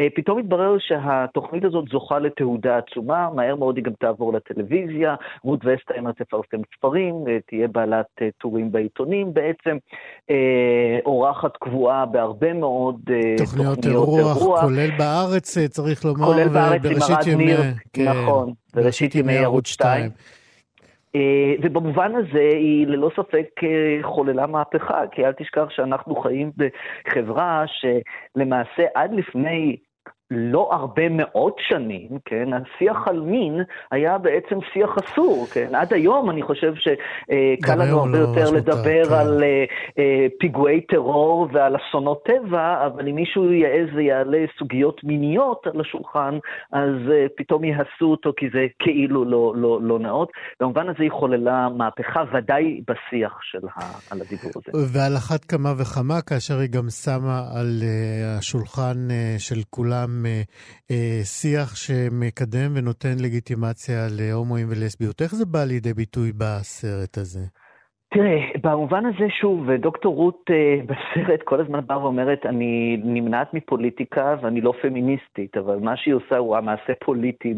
אה, 0.00 0.06
פתאום 0.14 0.38
התברר 0.38 0.76
שהתוכנית 0.78 1.64
הזאת 1.64 1.84
זוכה 1.88 2.18
לתהודה 2.18 2.78
עצומה, 2.78 3.28
מהר 3.34 3.56
מאוד 3.56 3.76
היא 3.76 3.84
גם 3.84 3.92
תעבור 3.98 4.32
לטלוויזיה, 4.32 5.14
רות 5.42 5.60
וסטהיימר 5.64 6.12
תפרסם 6.12 6.60
ספרים, 6.76 7.14
תהיה 7.46 7.68
בעלת 7.68 8.06
טורים 8.38 8.72
בעיתונים 8.72 9.34
בעצם, 9.34 9.76
אורחת 11.06 11.56
קבועה 11.56 12.06
בהרבה 12.06 12.52
מאוד 12.52 13.00
תוכניות, 13.36 13.76
תוכניות 13.76 13.86
אירוח, 13.86 14.36
אירוח, 14.36 14.60
כולל 14.60 14.90
בארץ. 14.98 15.35
בארץ, 15.36 15.58
אה, 15.58 15.68
צריך 15.68 16.04
לומר, 16.04 16.26
כולל 16.26 16.48
בארץ 16.48 16.84
עם 16.84 16.96
ארד 17.02 17.36
ניר, 17.36 17.60
כן, 17.92 18.08
נכון, 18.08 18.52
בראשית 18.74 19.14
ימי 19.14 19.38
ערוץ 19.38 19.66
2. 19.66 20.10
אה, 21.14 21.54
ובמובן 21.62 22.12
הזה 22.14 22.48
היא 22.52 22.86
ללא 22.86 23.10
ספק 23.16 23.48
אה, 23.62 23.98
חוללה 24.02 24.46
מהפכה, 24.46 25.02
כי 25.12 25.26
אל 25.26 25.32
תשכח 25.32 25.66
שאנחנו 25.70 26.16
חיים 26.16 26.50
בחברה 26.56 27.64
שלמעשה 27.66 28.82
עד 28.94 29.10
לפני 29.14 29.76
לא 30.30 30.68
הרבה 30.72 31.08
מאות 31.10 31.56
שנים, 31.68 32.08
כן, 32.24 32.48
השיח 32.52 33.08
על 33.08 33.20
מין 33.20 33.60
היה 33.90 34.18
בעצם 34.18 34.58
שיח 34.72 34.90
אסור, 34.98 35.46
כן, 35.52 35.74
עד 35.74 35.92
היום 35.92 36.30
אני 36.30 36.42
חושב 36.42 36.74
שקל 36.74 37.74
לנו 37.74 37.98
הרבה 37.98 38.18
לא 38.18 38.28
יותר 38.28 38.50
לדבר 38.50 39.04
כן. 39.04 39.14
על 39.14 39.42
uh, 39.42 40.00
פיגועי 40.38 40.80
טרור 40.80 41.48
ועל 41.52 41.76
אסונות 41.76 42.24
טבע, 42.24 42.86
אבל 42.86 43.08
אם 43.08 43.14
מישהו 43.14 43.52
יעז 43.52 43.88
ויעלה 43.94 44.44
סוגיות 44.58 45.04
מיניות 45.04 45.66
על 45.66 45.80
השולחן, 45.80 46.38
אז 46.72 46.96
פתאום 47.36 47.64
יהסו 47.64 48.04
אותו 48.10 48.32
כי 48.36 48.46
זה 48.52 48.66
כאילו 48.78 49.24
לא, 49.24 49.52
לא, 49.56 49.78
לא 49.82 49.98
נאות. 49.98 50.32
במובן 50.60 50.88
הזה 50.88 51.02
היא 51.02 51.10
חוללה 51.10 51.68
מהפכה 51.76 52.24
ודאי 52.32 52.80
בשיח 52.88 53.38
של 53.42 53.66
ה, 53.74 53.80
על 54.10 54.18
הדיבור 54.20 54.50
הזה. 54.56 54.98
ועל 54.98 55.16
אחת 55.16 55.44
כמה 55.44 55.72
וכמה 55.78 56.20
כאשר 56.22 56.58
היא 56.58 56.70
גם 56.70 56.90
שמה 56.90 57.40
על 57.58 57.82
השולחן 58.38 58.96
של 59.38 59.60
כולם 59.70 60.15
אה, 60.26 60.42
אה, 60.90 61.20
שיח 61.24 61.76
שמקדם 61.76 62.72
ונותן 62.76 63.18
לגיטימציה 63.18 64.08
להומואים 64.10 64.66
ולסביות. 64.70 65.22
איך 65.22 65.34
זה 65.34 65.44
בא 65.44 65.64
לידי 65.64 65.94
ביטוי 65.94 66.32
בסרט 66.36 67.18
הזה? 67.18 67.44
תראה, 68.08 68.40
במובן 68.62 69.06
הזה, 69.06 69.30
שוב, 69.40 69.72
דוקטור 69.72 70.14
רות 70.14 70.50
אה, 70.50 70.78
בסרט 70.86 71.42
כל 71.42 71.60
הזמן 71.60 71.80
באה 71.86 72.02
ואומרת, 72.02 72.46
אני 72.46 73.00
נמנעת 73.04 73.54
מפוליטיקה 73.54 74.36
ואני 74.42 74.60
לא 74.60 74.72
פמיניסטית, 74.82 75.56
אבל 75.56 75.76
מה 75.76 75.96
שהיא 75.96 76.14
עושה 76.14 76.36
הוא 76.36 76.56
המעשה 76.56 76.92
פוליטי 77.04 77.54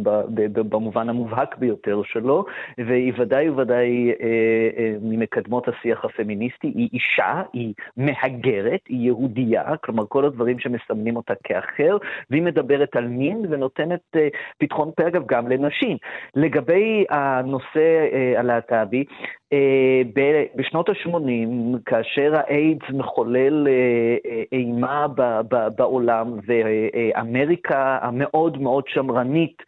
במובן 0.55 1.09
המובהק 1.09 1.57
ביותר 1.57 2.03
שלו, 2.05 2.45
והיא 2.79 3.13
ודאי 3.19 3.51
וודאי 3.51 4.11
אה, 4.11 4.15
אה, 4.79 4.95
ממקדמות 5.03 5.69
השיח 5.69 6.05
הפמיניסטי. 6.05 6.67
היא 6.67 6.89
אישה, 6.93 7.43
היא 7.53 7.75
מהגרת, 7.97 8.81
היא 8.89 9.07
יהודייה, 9.07 9.77
כלומר 9.77 10.05
כל 10.09 10.25
הדברים 10.25 10.59
שמסמנים 10.59 11.17
אותה 11.17 11.35
כאחר, 11.45 11.97
והיא 12.31 12.43
מדברת 12.43 12.97
על 12.97 13.07
מין 13.07 13.47
ונותנת 13.51 14.17
פתחון 14.59 14.91
פה, 14.97 15.09
אגב, 15.09 15.23
גם 15.27 15.49
לנשים. 15.49 15.97
לגבי 16.35 17.05
הנושא 17.11 18.09
הלהט"בי, 18.37 19.05
בשנות 20.57 20.89
ה-80, 20.89 21.79
כאשר 21.87 22.33
האיידס 22.35 22.91
מחולל 22.91 23.69
אה, 23.69 23.73
אה, 24.31 24.43
אימה 24.53 25.07
בעולם, 25.77 26.33
ואמריקה 26.47 27.99
המאוד 28.03 28.59
מאוד 28.63 28.85
שמרנית 28.89 29.63
אה, 29.63 29.65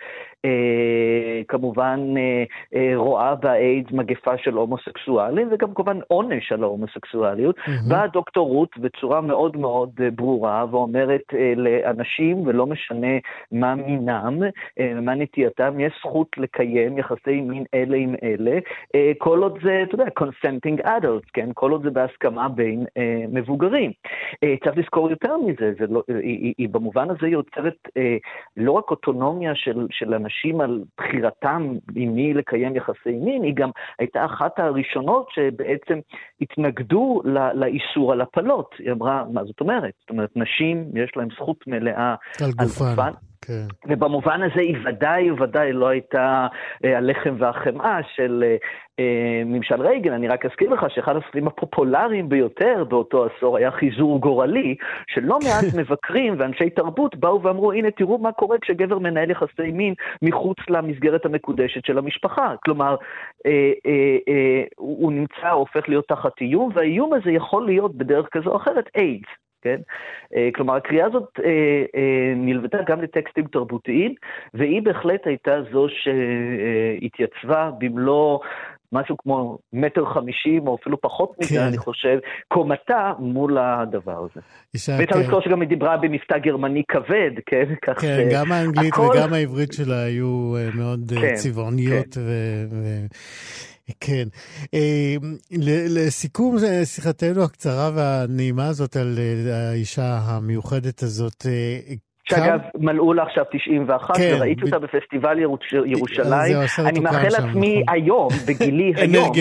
כמובן 1.48 2.00
אה, 2.16 2.44
אה, 2.74 2.92
רואה 2.96 3.35
באיידס 3.35 3.92
מגפה 3.92 4.38
של 4.38 4.55
הומוסקסואלים, 4.55 5.48
וגם 5.50 5.74
כמובן 5.74 5.98
עונש 6.09 6.53
על 6.53 6.62
ההומוסקסואליות. 6.62 7.57
באה 7.88 8.07
דוקטור 8.07 8.48
רות 8.48 8.79
בצורה 8.79 9.20
מאוד 9.20 9.57
מאוד 9.57 9.90
ברורה 10.14 10.64
ואומרת 10.70 11.22
לאנשים, 11.57 12.46
ולא 12.46 12.66
משנה 12.66 13.18
מה 13.53 13.74
מינם, 13.74 14.38
מה 15.03 15.14
נטייתם, 15.14 15.81
יש 15.81 15.92
זכות 15.98 16.29
לקיים 16.38 16.98
יחסי 16.98 17.40
מין 17.40 17.64
אלה 17.74 17.96
עם 17.96 18.14
אלה, 18.22 18.59
כל 19.18 19.42
עוד 19.42 19.59
זה, 19.62 19.83
אתה 19.83 19.94
יודע, 19.94 20.05
consenting 20.20 20.87
adults, 20.87 21.31
כן? 21.33 21.48
כל 21.55 21.70
עוד 21.70 21.83
זה 21.83 21.90
בהסכמה 21.90 22.48
בין 22.48 22.85
מבוגרים. 23.29 23.92
צריך 24.64 24.79
לזכור 24.79 25.11
יותר 25.11 25.37
מזה, 25.37 25.72
לא, 25.88 26.03
היא, 26.09 26.16
היא, 26.22 26.55
היא 26.59 26.68
במובן 26.68 27.11
הזה 27.11 27.29
יוצרת 27.29 27.88
לא 28.57 28.72
רק 28.72 28.90
אוטונומיה 28.90 29.55
של, 29.55 29.87
של 29.90 30.14
אנשים, 30.14 30.29
אנשים 30.30 30.60
על 30.60 30.82
בחירתם 30.98 31.74
עם 31.96 32.14
מי 32.14 32.34
לקיים 32.34 32.76
יחסי 32.76 33.12
מין, 33.24 33.42
היא 33.42 33.54
גם 33.54 33.70
הייתה 33.98 34.24
אחת 34.24 34.58
הראשונות 34.58 35.26
שבעצם 35.30 35.98
התנגדו 36.40 37.22
לאיסור 37.54 38.12
על 38.12 38.20
הפלות. 38.20 38.74
היא 38.78 38.92
אמרה, 38.92 39.24
מה 39.32 39.44
זאת 39.44 39.60
אומרת? 39.60 39.92
זאת 40.00 40.10
אומרת, 40.10 40.30
נשים, 40.36 40.90
יש 40.94 41.10
להן 41.16 41.28
זכות 41.36 41.66
מלאה 41.66 42.14
על 42.40 42.50
גופן. 42.50 42.62
על 42.62 42.68
גופן. 42.68 43.29
כן. 43.44 43.66
ובמובן 43.88 44.42
הזה 44.42 44.61
היא 44.61 44.76
ודאי 44.85 45.31
וודאי 45.31 45.72
לא 45.72 45.88
הייתה 45.88 46.46
אה, 46.85 46.98
הלחם 46.98 47.37
והחמאה 47.38 47.98
של 48.16 48.44
אה, 48.46 48.57
אה, 48.98 49.42
ממשל 49.44 49.83
רייגן. 49.83 50.12
אני 50.12 50.29
רק 50.29 50.46
אזכיר 50.46 50.70
לך 50.70 50.87
שאחד 50.88 51.16
הסרטים 51.16 51.46
הפופולריים 51.46 52.29
ביותר 52.29 52.85
באותו 52.88 53.26
עשור 53.26 53.57
היה 53.57 53.70
חיזור 53.70 54.20
גורלי, 54.20 54.76
שלא 55.07 55.38
מעט 55.44 55.74
מבקרים 55.79 56.35
ואנשי 56.38 56.70
תרבות 56.70 57.16
באו 57.16 57.42
ואמרו, 57.42 57.72
הנה 57.72 57.90
תראו 57.90 58.18
מה 58.18 58.33
קורה 58.33 58.59
כשגבר 58.59 58.98
מנהל 58.98 59.31
יחסי 59.31 59.72
מין 59.72 59.94
מחוץ 60.22 60.59
למסגרת 60.68 61.26
המקודשת 61.26 61.85
של 61.85 61.98
המשפחה. 61.98 62.55
כלומר, 62.64 62.96
אה, 63.46 63.72
אה, 63.87 64.16
אה, 64.29 64.62
הוא 64.76 65.12
נמצא, 65.12 65.50
הופך 65.50 65.88
להיות 65.88 66.09
תחת 66.09 66.40
איום, 66.40 66.70
והאיום 66.74 67.12
הזה 67.12 67.31
יכול 67.31 67.66
להיות 67.66 67.94
בדרך 67.94 68.26
כזו 68.33 68.50
או 68.50 68.57
אחרת 68.57 68.88
איידס. 68.96 69.49
כן? 69.62 69.76
אה, 70.36 70.48
כלומר, 70.54 70.76
הקריאה 70.76 71.06
הזאת 71.06 71.28
אה, 71.44 71.50
אה, 71.94 72.32
נלוותה 72.36 72.78
גם 72.86 73.02
לטקסטים 73.02 73.44
תרבותיים, 73.44 74.14
והיא 74.54 74.82
בהחלט 74.82 75.26
הייתה 75.26 75.50
זו 75.72 75.86
שהתייצבה 75.88 77.70
במלוא 77.78 78.38
משהו 78.92 79.16
כמו 79.16 79.58
מטר 79.72 80.04
חמישים, 80.04 80.68
או 80.68 80.76
אפילו 80.80 81.00
פחות 81.00 81.32
מזה, 81.40 81.54
כן. 81.54 81.60
אני 81.60 81.78
חושב, 81.78 82.18
קומתה 82.48 83.12
מול 83.18 83.58
הדבר 83.58 84.26
הזה. 84.30 84.40
וצריך 84.74 85.12
כן. 85.12 85.20
לזכור 85.20 85.40
שגם 85.40 85.60
היא 85.60 85.68
דיברה 85.68 85.96
במבטא 85.96 86.38
גרמני 86.38 86.82
כבד, 86.88 87.30
כן? 87.46 87.64
כך 87.86 88.00
כן, 88.00 88.28
ש... 88.30 88.34
גם 88.34 88.52
האנגלית 88.52 88.92
הכל... 88.92 89.02
וגם 89.02 89.32
העברית 89.32 89.72
שלה 89.72 90.02
היו 90.02 90.54
מאוד 90.74 91.12
כן, 91.20 91.34
צבעוניות 91.34 92.14
כן. 92.14 92.20
ו... 92.20 92.30
ו... 92.70 93.06
כן. 94.00 94.29
אמ, 94.72 95.37
לסיכום 95.88 96.57
שיחתנו 96.85 97.42
הקצרה 97.42 97.90
והנעימה 97.94 98.66
הזאת 98.66 98.96
על 98.96 99.18
אה, 99.18 99.70
האישה 99.70 100.18
המיוחדת 100.18 101.03
הזאת, 101.03 101.46
אה, 101.46 101.94
שאגב, 102.28 102.61
מלאו 102.78 103.12
לה 103.12 103.22
עכשיו 103.22 103.44
91, 103.52 104.16
כן, 104.16 104.35
וראיתי 104.37 104.61
ב... 104.61 104.64
אותה 104.64 104.78
בפסטיבל 104.78 105.38
ירוש... 105.38 105.74
ירושלים. 105.87 106.56
אני 106.78 107.00
מאחל 107.00 107.28
לעצמי 107.28 107.83
נכון. 107.83 107.94
היום, 107.94 108.28
בגילי 108.46 108.92
היום, 108.96 109.33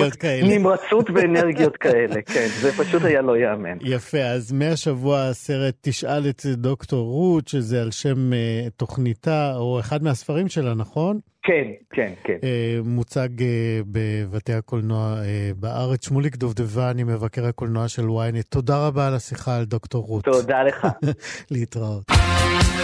נמרצות 0.43 1.09
ואנרגיות 1.13 1.77
כאלה, 1.77 2.21
כן, 2.21 2.47
זה 2.61 2.71
פשוט 2.83 3.03
היה 3.05 3.21
לא 3.21 3.37
ייאמן. 3.37 3.77
יפה, 3.81 4.21
אז 4.21 4.51
מהשבוע 4.51 5.21
הסרט 5.21 5.75
תשאל 5.81 6.29
את 6.29 6.45
דוקטור 6.45 7.05
רות, 7.05 7.47
שזה 7.47 7.81
על 7.81 7.91
שם 7.91 8.31
uh, 8.31 8.69
תוכניתה, 8.77 9.53
או 9.55 9.79
אחד 9.79 10.03
מהספרים 10.03 10.47
שלה, 10.47 10.73
נכון? 10.73 11.19
כן, 11.43 11.63
כן, 11.89 12.13
כן. 12.23 12.37
Uh, 12.41 12.87
מוצג 12.87 13.29
uh, 13.39 13.43
בבתי 13.87 14.53
הקולנוע 14.53 15.15
uh, 15.15 15.59
בארץ. 15.59 16.05
שמוליק 16.05 16.35
דובדבני, 16.35 17.03
מבקר 17.03 17.45
הקולנוע 17.45 17.87
של 17.87 18.01
ynet, 18.01 18.43
תודה 18.49 18.87
רבה 18.87 19.07
על 19.07 19.13
השיחה 19.13 19.57
על 19.57 19.65
דוקטור 19.65 20.05
רות. 20.05 20.23
תודה 20.23 20.63
לך. 20.63 20.87
להתראות. 21.51 22.11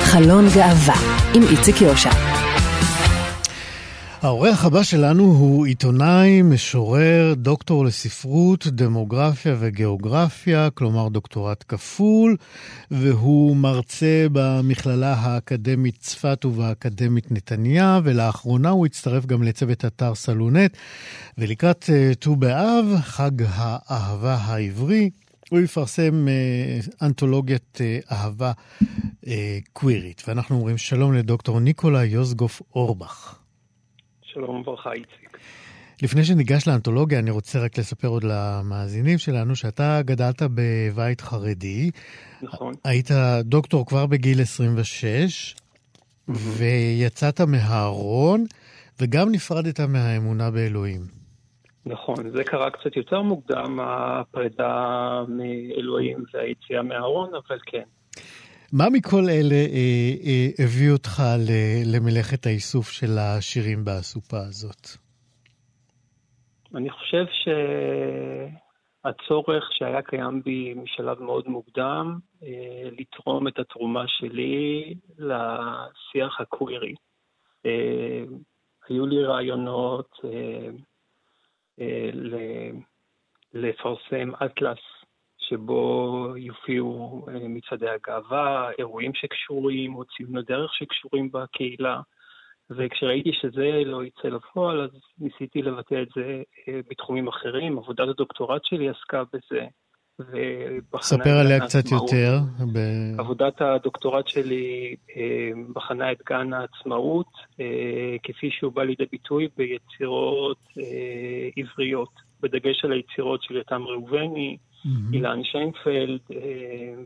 חלון 0.04 0.46
גאווה 0.56 0.96
עם 1.34 1.44
איציק 1.44 1.82
יושע. 1.82 2.10
האורח 4.22 4.66
הבא 4.66 4.84
שלנו 4.84 5.24
הוא 5.24 5.66
עיתונאי, 5.66 6.42
משורר, 6.42 7.34
דוקטור 7.38 7.86
לספרות, 7.86 8.68
דמוגרפיה 8.68 9.56
וגיאוגרפיה, 9.60 10.70
כלומר 10.74 11.10
דוקטורט 11.10 11.64
כפול, 11.68 12.36
והוא 12.92 13.56
מרצה 13.56 14.26
במכללה 14.32 15.14
האקדמית 15.14 15.98
צפת 16.00 16.46
ובאקדמית 16.46 17.32
נתניה, 17.32 18.00
ולאחרונה 18.04 18.70
הוא 18.70 18.86
הצטרף 18.86 19.26
גם 19.26 19.44
לצוות 19.44 19.86
אתר 19.86 20.16
סלונט, 20.16 20.78
ולקראת 21.38 21.90
אה, 21.94 22.12
ט"ו 22.20 22.36
באב, 22.36 22.86
חג 23.02 23.32
האהבה 23.48 24.36
העברי, 24.36 25.10
הוא 25.50 25.60
יפרסם 25.60 26.28
אה, 26.28 26.80
אנתולוגיית 27.08 27.82
אה, 27.82 28.00
אהבה 28.12 28.52
אה, 29.28 29.58
קווירית. 29.74 30.24
ואנחנו 30.28 30.56
אומרים 30.56 30.78
שלום 30.78 31.14
לדוקטור 31.14 31.60
ניקולה 31.60 32.06
יוזגוף 32.06 32.62
אורבך. 32.76 33.40
שלום 34.22 34.56
וברכה, 34.56 34.92
איציק. 34.92 35.38
לפני 36.02 36.24
שניגש 36.24 36.68
לאנתולוגיה, 36.68 37.20
אני 37.20 37.32
רוצה 37.32 37.60
רק 37.60 37.78
לספר 37.78 38.08
עוד 38.08 38.24
למאזינים 38.24 39.18
שלנו, 39.18 39.56
שאתה 39.56 40.02
גדלת 40.06 40.42
בבית 40.54 41.22
חרדי. 41.22 41.92
נכון. 42.42 42.74
היית 42.84 43.12
דוקטור 43.42 43.86
כבר 43.86 44.06
בגיל 44.06 44.42
26, 44.42 45.56
mm-hmm. 45.56 46.34
ויצאת 46.34 47.42
מהארון, 47.42 48.46
וגם 49.00 49.32
נפרדת 49.32 49.80
מהאמונה 49.80 50.52
באלוהים. 50.52 51.25
נכון, 51.86 52.30
זה 52.30 52.44
קרה 52.44 52.70
קצת 52.70 52.96
יותר 52.96 53.22
מוקדם, 53.22 53.80
הפרידה 53.82 55.24
מאלוהים 55.28 56.24
והיציאה 56.34 56.82
מהארון, 56.82 57.30
אבל 57.36 57.60
כן. 57.66 57.84
מה 58.74 58.86
מכל 58.92 59.24
אלה 59.30 59.56
אה, 59.56 60.12
אה, 60.26 60.48
הביא 60.64 60.92
אותך 60.92 61.22
למלאכת 61.86 62.46
האיסוף 62.46 62.90
של 62.90 63.18
השירים 63.20 63.86
באסופה 63.86 64.38
הזאת? 64.38 64.88
אני 66.76 66.90
חושב 66.90 67.26
שהצורך 69.04 69.70
שהיה 69.72 70.02
קיים 70.02 70.42
בי 70.44 70.74
משלב 70.74 71.22
מאוד 71.22 71.48
מוקדם, 71.48 72.20
אה, 72.44 72.90
לתרום 73.00 73.48
את 73.48 73.60
התרומה 73.60 74.04
שלי 74.08 74.94
לשיח 75.18 76.42
הקווירי. 76.42 76.96
אה, 77.66 78.24
היו 78.90 79.06
לי 79.06 79.24
רעיונות, 79.24 80.10
אה, 80.26 80.70
לפרסם 83.54 84.32
אטלס 84.46 84.80
שבו 85.38 86.28
יופיעו 86.38 87.26
אה, 87.30 87.48
מצעדי 87.48 87.90
הגאווה, 87.90 88.72
אירועים 88.80 89.14
שקשורים 89.14 89.96
או 89.96 90.06
ציון 90.06 90.38
הדרך 90.38 90.74
שקשורים 90.74 91.32
בקהילה. 91.32 92.02
וכשראיתי 92.70 93.34
שזה 93.34 93.82
לא 93.86 94.04
יצא 94.04 94.28
לפועל, 94.28 94.82
אז 94.82 94.90
ניסיתי 95.20 95.62
לבטא 95.62 96.02
את 96.02 96.08
זה 96.16 96.44
אה, 96.68 96.80
בתחומים 96.90 97.28
אחרים. 97.28 97.78
עבודת 97.78 98.08
הדוקטורט 98.08 98.66
שלי 98.66 98.90
עסקה 98.90 99.24
בזה. 99.24 99.68
ספר 101.02 101.38
עליה 101.40 101.60
קצת 101.60 101.92
יותר. 101.92 102.40
ב... 102.74 102.78
עבודת 103.18 103.62
הדוקטורט 103.62 104.28
שלי 104.28 104.96
בחנה 105.74 106.12
את 106.12 106.18
גן 106.30 106.54
העצמאות, 106.54 107.32
כפי 108.24 108.50
שהוא 108.60 108.74
בא 108.74 108.84
לידי 108.84 109.04
ביטוי 109.12 109.48
ביצירות 109.58 110.68
עבריות, 111.58 112.10
בדגש 112.42 112.86
על 112.86 112.92
היצירות 112.92 113.44
של 113.44 113.58
יתם 113.58 113.82
ראובני, 113.82 114.58
mm-hmm. 114.58 115.14
אילן 115.14 115.40
שיינפלד 115.44 116.20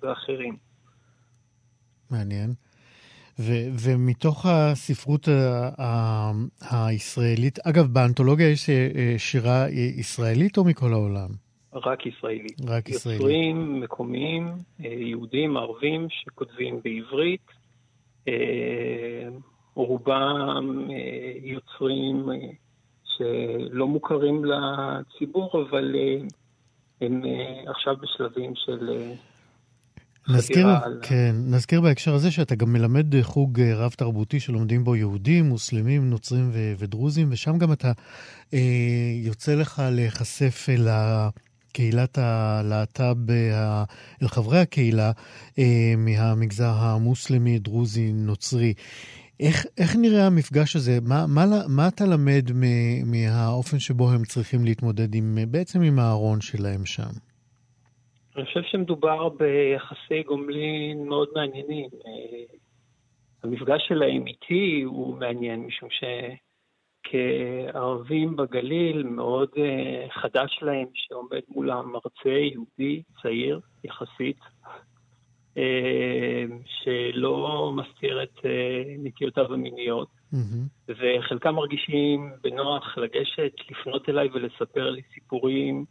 ואחרים. 0.02 0.58
מעניין. 2.12 2.54
ו- 3.40 3.70
ומתוך 3.84 4.46
הספרות 4.46 5.28
ה- 5.28 6.32
הישראלית, 6.72 7.60
אגב, 7.60 7.86
באנתולוגיה 7.86 8.50
יש 8.50 8.70
שירה 9.18 9.66
ישראלית 9.98 10.58
או 10.58 10.64
מכל 10.64 10.94
העולם? 10.94 11.49
רק 11.74 12.06
ישראלית. 12.06 12.62
רק 12.68 12.90
ישראלית. 12.90 13.22
יוצרים 13.22 13.82
מקומיים, 13.82 14.48
אה, 14.86 14.90
יהודים, 14.90 15.58
ערבים, 15.58 16.08
שכותבים 16.10 16.80
בעברית. 16.84 17.46
אה, 18.28 19.28
רובם 19.76 20.88
אה, 20.92 21.32
יוצרים 21.44 22.26
שלא 23.04 23.88
מוכרים 23.88 24.46
לציבור, 24.46 25.66
אבל 25.70 25.96
הם 27.02 27.22
עכשיו 27.68 27.96
בשלבים 27.98 28.54
של... 28.56 28.90
נזכיר, 30.30 30.68
כן, 31.02 31.36
נזכיר 31.48 31.82
בהקשר 31.82 32.14
הזה 32.14 32.32
שאתה 32.32 32.56
גם 32.56 32.74
מלמד 32.74 33.22
חוג 33.22 33.62
רב-תרבותי 33.62 34.40
שלומדים 34.40 34.84
בו 34.84 34.96
יהודים, 34.96 35.46
מוסלמים, 35.46 36.10
נוצרים 36.10 36.50
ו- 36.54 36.74
ודרוזים, 36.78 37.28
ושם 37.32 37.58
גם 37.58 37.72
אתה 37.74 37.92
אה, 38.54 38.60
יוצא 39.24 39.56
לך 39.56 39.82
להיחשף 39.92 40.70
אל 40.70 40.88
ה... 40.88 41.30
קהילת 41.74 42.18
הלהט"ב, 42.18 43.32
אל 44.22 44.28
חברי 44.28 44.60
הקהילה 44.60 45.12
אה, 45.60 45.94
מהמגזר 45.98 46.74
המוסלמי, 46.80 47.60
דרוזי, 47.60 48.12
נוצרי. 48.14 48.74
איך, 49.40 49.66
איך 49.78 49.96
נראה 50.02 50.28
המפגש 50.28 50.76
הזה? 50.76 50.98
מה, 51.02 51.26
מה, 51.28 51.44
מה 51.68 51.88
אתה 51.88 52.06
למד 52.06 52.52
מהאופן 53.06 53.80
שבו 53.80 54.10
הם 54.10 54.24
צריכים 54.24 54.66
להתמודד 54.66 55.16
עם, 55.16 55.38
בעצם 55.52 55.82
עם 55.82 56.00
הארון 56.00 56.42
שלהם 56.42 56.86
שם? 56.86 57.14
אני 58.36 58.46
חושב 58.46 58.62
שמדובר 58.64 59.30
ביחסי 59.30 60.24
גומלין 60.28 61.08
מאוד 61.08 61.28
מעניינים. 61.36 61.90
אה, 62.06 62.56
המפגש 63.44 63.82
שלהם 63.88 64.28
איתי 64.28 64.82
הוא 64.86 65.18
מעניין, 65.18 65.60
משום 65.60 65.90
ש... 65.90 66.04
כערבים 67.04 68.36
בגליל, 68.36 69.04
מאוד 69.04 69.50
uh, 69.56 70.12
חדש 70.12 70.60
להם 70.62 70.88
שעומד 70.94 71.42
מולם 71.50 71.92
מרצה 71.92 72.30
יהודי 72.30 73.04
צעיר 73.22 73.60
יחסית, 73.84 74.40
uh, 75.56 75.60
שלא 76.66 77.72
מסתיר 77.76 78.24
את 78.24 78.38
uh, 78.38 78.44
נטיותיו 78.98 79.54
המיניות, 79.54 80.08
mm-hmm. 80.34 80.90
וחלקם 80.90 81.56
מרגישים 81.56 82.32
בנוח 82.44 82.98
לגשת, 82.98 83.54
לפנות 83.72 84.10
אליי 84.10 84.30
ולספר 84.34 84.90
לי 84.90 85.02
סיפורים 85.14 85.86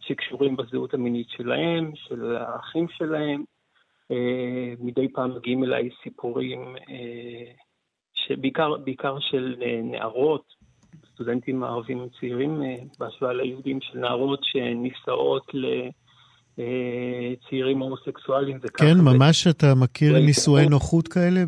שקשורים 0.00 0.56
בזהות 0.56 0.94
המינית 0.94 1.28
שלהם, 1.30 1.92
של 1.94 2.36
האחים 2.36 2.86
שלהם. 2.88 3.44
מדי 4.80 5.08
פעם 5.12 5.36
מגיעים 5.36 5.64
אליי 5.64 5.88
סיפורים 6.02 6.76
שבעיקר 8.26 9.16
של 9.20 9.54
נערות, 9.82 10.54
סטודנטים 11.14 11.64
הערבים 11.64 12.08
צעירים 12.20 12.62
אה, 12.62 12.74
בהשוואה 12.98 13.32
ליהודים 13.32 13.78
של 13.80 13.98
נערות 13.98 14.40
שנישאות 14.42 15.52
לצעירים 16.58 17.82
אה, 17.82 17.84
הומוסקסואלים. 17.84 18.58
כן, 18.76 18.98
ממש 19.00 19.46
אתה 19.46 19.74
מכיר 19.74 20.18
נישואי 20.18 20.68
נוחות 20.68 21.08
כאלה 21.08 21.44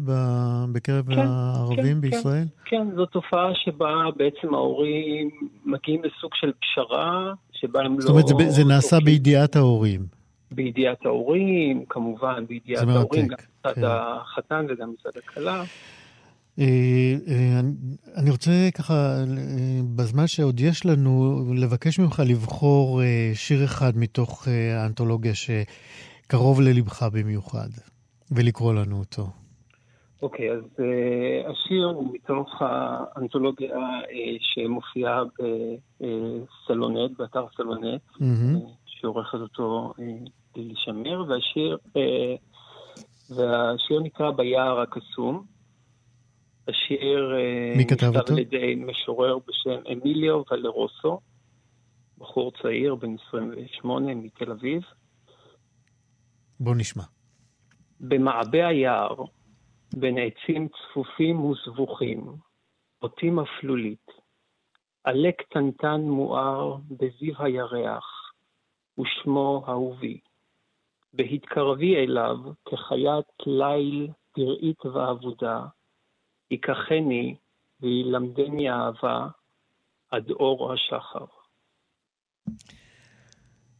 בקרב 0.72 1.14
כן, 1.14 1.18
הערבים 1.18 1.94
כן, 1.94 2.00
בישראל? 2.00 2.44
כן, 2.64 2.76
כן, 2.76 2.96
זו 2.96 3.06
תופעה 3.06 3.50
שבה 3.54 3.94
בעצם 4.16 4.54
ההורים 4.54 5.30
מגיעים 5.64 6.02
לסוג 6.04 6.30
של 6.34 6.52
פשרה, 6.60 7.32
שבה 7.52 7.80
הם 7.80 7.94
לא... 7.94 8.00
זאת 8.00 8.10
אומרת, 8.10 8.26
זה, 8.26 8.34
זה 8.50 8.64
נעשה 8.64 8.96
בידיעת 9.04 9.56
ההורים. 9.56 10.00
בידיעת 10.50 11.06
ההורים, 11.06 11.84
כמובן, 11.88 12.44
בידיעת 12.48 12.88
ההורים, 12.88 13.26
גם 13.26 13.36
מצד 13.60 13.74
כן. 13.74 13.84
החתן 13.84 14.66
וגם 14.68 14.92
מצד 14.92 15.18
הכלה. 15.18 15.64
אה, 16.58 17.14
אה, 17.28 17.60
אני 18.16 18.30
רוצה 18.30 18.50
ככה, 18.74 18.94
אה, 18.94 19.80
בזמן 19.96 20.26
שעוד 20.26 20.60
יש 20.60 20.86
לנו, 20.86 21.44
לבקש 21.56 21.98
ממך 21.98 22.22
לבחור 22.26 23.00
שיר 23.34 23.64
אחד 23.64 23.92
מתוך 23.96 24.48
האנתולוגיה 24.48 25.32
שקרוב 25.34 26.60
ללבך 26.60 27.02
במיוחד, 27.12 27.68
ולקרוא 28.30 28.74
לנו 28.74 28.98
אותו. 28.98 29.26
אוקיי, 30.22 30.50
okay, 30.50 30.52
אז 30.52 30.62
uh, 30.76 31.50
השיר 31.50 31.86
הוא 31.86 32.14
מתוך 32.14 32.62
האנתולוגיה 32.62 33.76
uh, 33.76 34.08
שמופיעה 34.40 35.22
בסלונט, 36.00 37.18
באתר 37.18 37.46
סלונט, 37.56 38.02
mm-hmm. 38.12 38.56
uh, 38.56 38.70
שעורכת 38.86 39.38
אותו 39.38 39.92
uh, 39.96 40.00
לילי 40.56 40.74
שמיר, 40.76 41.24
והשיר 41.28 41.78
uh, 41.88 42.00
והשיר 43.34 44.00
נקרא 44.00 44.30
ביער 44.30 44.80
הקסום. 44.80 45.55
השיר 46.68 47.34
מי 47.76 47.86
כתב 47.86 48.16
אותו? 48.16 48.32
על 48.32 48.38
ידי 48.38 48.74
משורר 48.74 49.38
בשם 49.38 49.92
אמיליו 49.92 50.42
ולרוסו, 50.50 51.20
בחור 52.18 52.52
צעיר 52.62 52.94
בן 52.94 53.16
28 53.28 54.14
מתל 54.14 54.50
אביב. 54.50 54.82
בוא 56.60 56.74
נשמע. 56.74 57.02
במעבה 58.00 58.66
היער, 58.68 59.14
בין 59.94 60.16
עצים 60.18 60.68
צפופים 60.68 61.44
וסבוכים, 61.44 62.26
אותים 63.02 63.38
אפלולית, 63.38 64.06
עלה 65.04 65.32
קטנטן 65.32 66.00
מואר 66.00 66.76
בזיו 66.90 67.34
הירח, 67.38 68.32
ושמו 68.98 69.64
אהובי. 69.68 70.20
בהתקרבי 71.12 71.96
אליו 71.96 72.36
כחיית 72.64 73.26
ליל 73.46 74.08
פראית 74.32 74.86
ואבודה, 74.86 75.66
ייקחני 76.50 77.36
וילמדני 77.80 78.70
אהבה 78.70 79.26
עד 80.10 80.30
אור 80.30 80.72
השחר. 80.72 81.24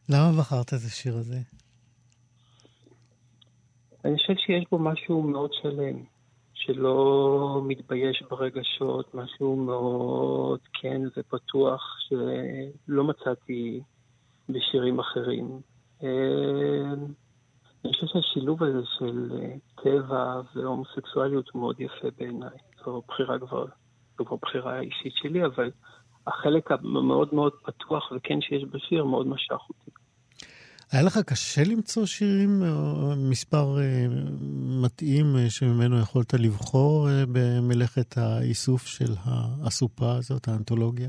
למה 0.09 0.39
בחרת 0.39 0.69
את 0.69 0.73
השיר 0.73 1.17
הזה? 1.17 1.39
אני 4.05 4.17
חושב 4.17 4.35
שיש 4.37 4.65
בו 4.71 4.79
משהו 4.79 5.23
מאוד 5.23 5.51
שלם, 5.63 6.05
שלא 6.55 7.61
מתבייש 7.67 8.23
ברגשות, 8.31 9.15
משהו 9.15 9.57
מאוד 9.57 10.61
כן 10.73 11.01
ופתוח 11.17 11.83
שלא 12.09 13.05
מצאתי 13.05 13.81
בשירים 14.49 14.99
אחרים. 15.01 15.61
אה, 17.87 17.91
אני 17.91 17.95
חושב 17.95 18.07
שהשילוב 18.07 18.63
הזה 18.63 18.87
של 18.99 19.31
אה, 19.35 19.55
טבע 19.83 20.41
והומוסקסואליות 20.55 21.49
הוא 21.53 21.61
מאוד 21.61 21.81
יפה 21.81 22.09
בעיניי. 22.19 22.59
זו 22.85 23.03
בחירה 23.09 23.39
כבר, 23.39 23.67
זו 24.19 24.25
כבר 24.25 24.37
בחירה 24.43 24.81
אישית 24.81 25.13
שלי, 25.15 25.45
אבל 25.45 25.71
החלק 26.27 26.71
המאוד 26.71 27.35
מאוד 27.35 27.53
פתוח 27.63 28.13
וכן 28.17 28.41
שיש 28.41 28.65
בשיר 28.73 29.05
מאוד 29.05 29.27
משך 29.27 29.59
אותי. 29.69 29.91
היה 30.93 31.03
לך 31.03 31.19
קשה 31.19 31.65
למצוא 31.65 32.07
שירים, 32.07 32.63
או 32.63 33.17
מספר 33.17 33.79
אה, 33.79 34.07
מתאים 34.83 35.37
אה, 35.37 35.51
שממנו 35.51 36.01
יכולת 36.01 36.35
לבחור 36.35 37.09
אה, 37.09 37.25
במלאכת 37.33 38.19
האיסוף 38.19 38.87
של 38.87 39.15
האסופה 39.25 40.17
הזאת, 40.17 40.49
האנתולוגיה? 40.49 41.09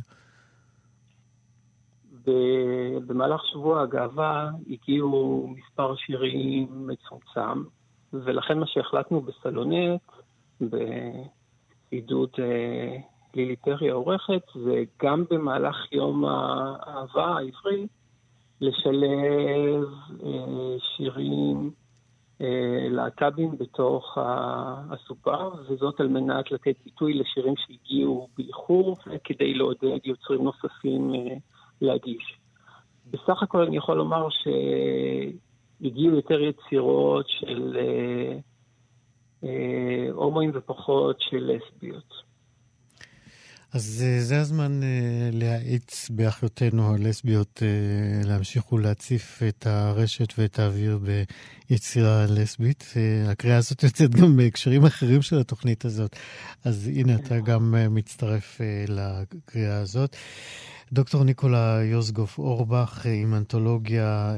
במהלך 3.07 3.45
שבוע 3.45 3.81
הגאווה 3.81 4.49
הגיעו 4.69 5.47
מספר 5.57 5.95
שירים 5.95 6.87
מצומצם, 6.87 7.63
ולכן 8.13 8.59
מה 8.59 8.67
שהחלטנו 8.67 9.21
בסלונט, 9.21 10.01
בעידוד 11.91 12.29
לילי 13.35 13.55
פרי 13.55 13.89
העורכת, 13.89 14.43
וגם 14.55 15.23
במהלך 15.29 15.75
יום 15.91 16.25
האהבה 16.25 17.25
העברי, 17.25 17.87
לשלב 18.61 19.87
אה, 20.23 20.75
שירים 20.79 21.71
אה, 22.41 22.87
להט"בים 22.89 23.57
בתוך 23.57 24.17
הסופה, 24.91 25.35
וזאת 25.67 25.99
על 25.99 26.07
מנת 26.07 26.51
לתת 26.51 26.75
ביטוי 26.85 27.13
לשירים 27.13 27.53
שהגיעו 27.57 28.27
באיחור, 28.37 28.97
וכדי 29.07 29.53
לעודד 29.53 29.99
יוצרים 30.05 30.43
נוספים 30.43 31.13
אה, 31.15 31.37
להגיש. 31.81 32.37
בסך 33.11 33.43
הכל 33.43 33.61
אני 33.61 33.77
יכול 33.77 33.97
לומר 33.97 34.27
שהגיעו 34.29 36.15
יותר 36.15 36.41
יצירות 36.41 37.25
של 37.29 37.77
אה, 37.79 38.37
אה, 39.43 40.11
הומואים 40.11 40.51
ופחות 40.53 41.17
של 41.19 41.51
לסביות. 41.51 42.27
אז 43.73 44.03
אה, 44.05 44.21
זה 44.21 44.41
הזמן 44.41 44.83
אה, 44.83 45.29
להאיץ 45.33 46.09
באחיותינו 46.09 46.93
הלסביות 46.93 47.63
אה, 47.63 48.29
להמשיך 48.29 48.73
ולהציף 48.73 49.41
את 49.47 49.67
הרשת 49.67 50.33
ואת 50.37 50.59
האוויר 50.59 50.99
ביצירה 51.69 52.25
לסבית. 52.29 52.93
הקריאה 53.27 53.57
הזאת 53.57 53.83
יוצאת 53.83 54.15
גם 54.15 54.37
בהקשרים 54.37 54.85
אחרים 54.85 55.21
של 55.21 55.39
התוכנית 55.39 55.85
הזאת, 55.85 56.15
אז 56.65 56.87
הנה 56.95 57.15
אתה 57.15 57.39
גם 57.39 57.75
מצטרף 57.89 58.61
לקריאה 58.87 59.77
הזאת. 59.77 60.15
דוקטור 60.93 61.23
ניקולה 61.23 61.79
יוסגוף 61.83 62.37
אורבך 62.37 63.05
עם 63.05 63.33
אנתולוגיה, 63.33 64.35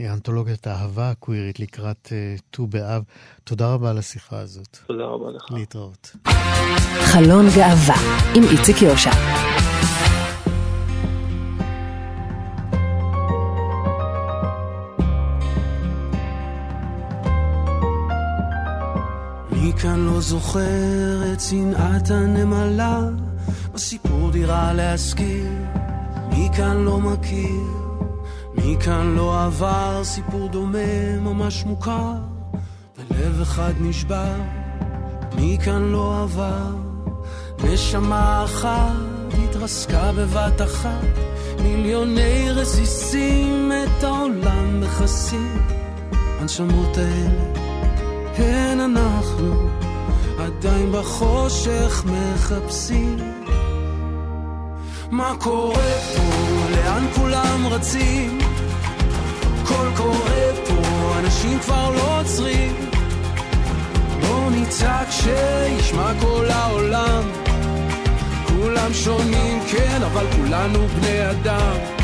אה, 0.00 0.12
אנתולוגיית 0.12 0.66
האהבה 0.66 1.10
הקווירית 1.10 1.60
לקראת 1.60 2.08
אה, 2.12 2.34
ט"ו 2.50 2.66
באב. 2.66 3.02
תודה 3.44 3.72
רבה 3.72 3.90
על 3.90 3.98
השיחה 3.98 4.38
הזאת. 4.38 4.78
תודה 4.86 5.04
רבה 5.04 5.30
לך. 5.30 5.50
להתראות. 5.50 6.16
חלון 7.04 7.46
גאווה 7.56 7.94
עם 8.34 8.42
איציק 8.42 8.82
יושע. 8.82 9.10
מי 19.52 19.72
כאן 19.82 20.00
לא 20.06 20.20
זוכר 20.20 21.32
את 21.32 21.40
שנאת 21.40 22.10
הנמלה? 22.10 23.00
בסיפור 23.74 24.30
דירה 24.30 24.72
להשכיר, 24.72 25.50
מי 26.30 26.48
כאן 26.56 26.76
לא 26.76 27.00
מכיר, 27.00 27.62
מי 28.54 28.76
כאן 28.80 29.14
לא 29.16 29.44
עבר? 29.44 30.04
סיפור 30.04 30.48
דומה 30.48 31.18
ממש 31.20 31.64
מוכר, 31.64 32.14
ולב 32.98 33.40
אחד 33.40 33.72
נשבר, 33.80 34.34
מי 35.36 35.58
כאן 35.64 35.82
לא 35.82 36.22
עבר, 36.22 36.74
נשמה 37.64 38.44
אחת 38.44 39.16
התרסקה 39.44 40.12
בבת 40.12 40.62
אחת, 40.62 41.18
מיליוני 41.62 42.50
רסיסים 42.50 43.72
את 43.72 44.04
העולם 44.04 44.80
מכסים, 44.80 45.58
הנשמות 46.40 46.96
האלה 46.96 47.66
הן 48.38 48.80
אנחנו, 48.80 49.68
עדיין 50.38 50.92
בחושך 50.92 52.04
מחפשים. 52.06 53.35
מה 55.10 55.32
קורה 55.38 55.92
פה? 56.16 56.22
לאן 56.70 57.06
כולם 57.14 57.66
רצים? 57.70 58.38
קול 59.66 59.88
קורא 59.96 60.52
פה, 60.66 61.18
אנשים 61.18 61.58
כבר 61.58 61.90
לא 61.90 62.20
עוצרים. 62.20 62.74
בואו 64.20 64.50
נצעק 64.50 65.08
שישמע 65.10 66.12
כל 66.20 66.46
העולם. 66.50 67.22
כולם 68.46 68.92
שונים, 68.92 69.60
כן, 69.70 70.02
אבל 70.02 70.26
כולנו 70.36 70.86
בני 70.88 71.30
אדם. 71.30 71.95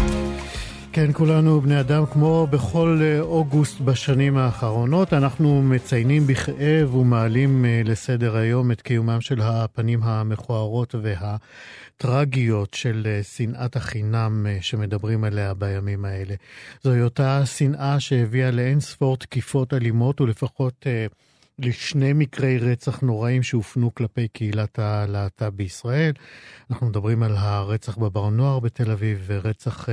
כן, 0.95 1.11
כולנו 1.13 1.61
בני 1.61 1.81
אדם, 1.81 2.07
כמו 2.07 2.47
בכל 2.51 2.99
אה, 3.03 3.21
אוגוסט 3.21 3.81
בשנים 3.81 4.37
האחרונות, 4.37 5.13
אנחנו 5.13 5.63
מציינים 5.63 6.27
בכאב 6.27 6.95
ומעלים 6.95 7.65
אה, 7.65 7.83
לסדר 7.85 8.37
היום 8.37 8.73
את 8.73 8.83
קיומם 8.83 9.21
של 9.21 9.41
הפנים 9.41 10.03
המכוערות 10.03 10.95
וה... 11.03 11.37
הטרגיות 11.97 12.75
של 12.75 13.03
אה, 13.07 13.23
שנאת 13.23 13.77
החינם 13.77 14.47
שמדברים 14.61 15.25
עליה 15.25 15.55
בימים 15.55 16.05
האלה. 16.05 16.35
זוהי 16.83 17.03
אותה 17.03 17.47
שנאה 17.47 18.01
שהביאה 18.01 18.51
לאין 18.51 18.81
ספור 18.81 19.17
תקיפות 19.17 19.75
אלימות 19.75 20.21
ולפחות 20.21 20.87
לשני 21.59 22.13
מקרי 22.13 22.59
רצח 22.59 23.01
נוראים 23.01 23.43
שהופנו 23.43 23.95
כלפי 23.95 24.29
קהילת 24.29 24.79
הלהט"ב 24.79 25.49
בישראל. 25.49 26.13
אנחנו 26.71 26.87
מדברים 26.87 27.23
על 27.23 27.37
הרצח 27.37 27.97
בבר 27.99 28.31
נוער 28.31 28.61
בתל 28.61 28.91
אביב 28.91 29.23
ורצח 29.27 29.89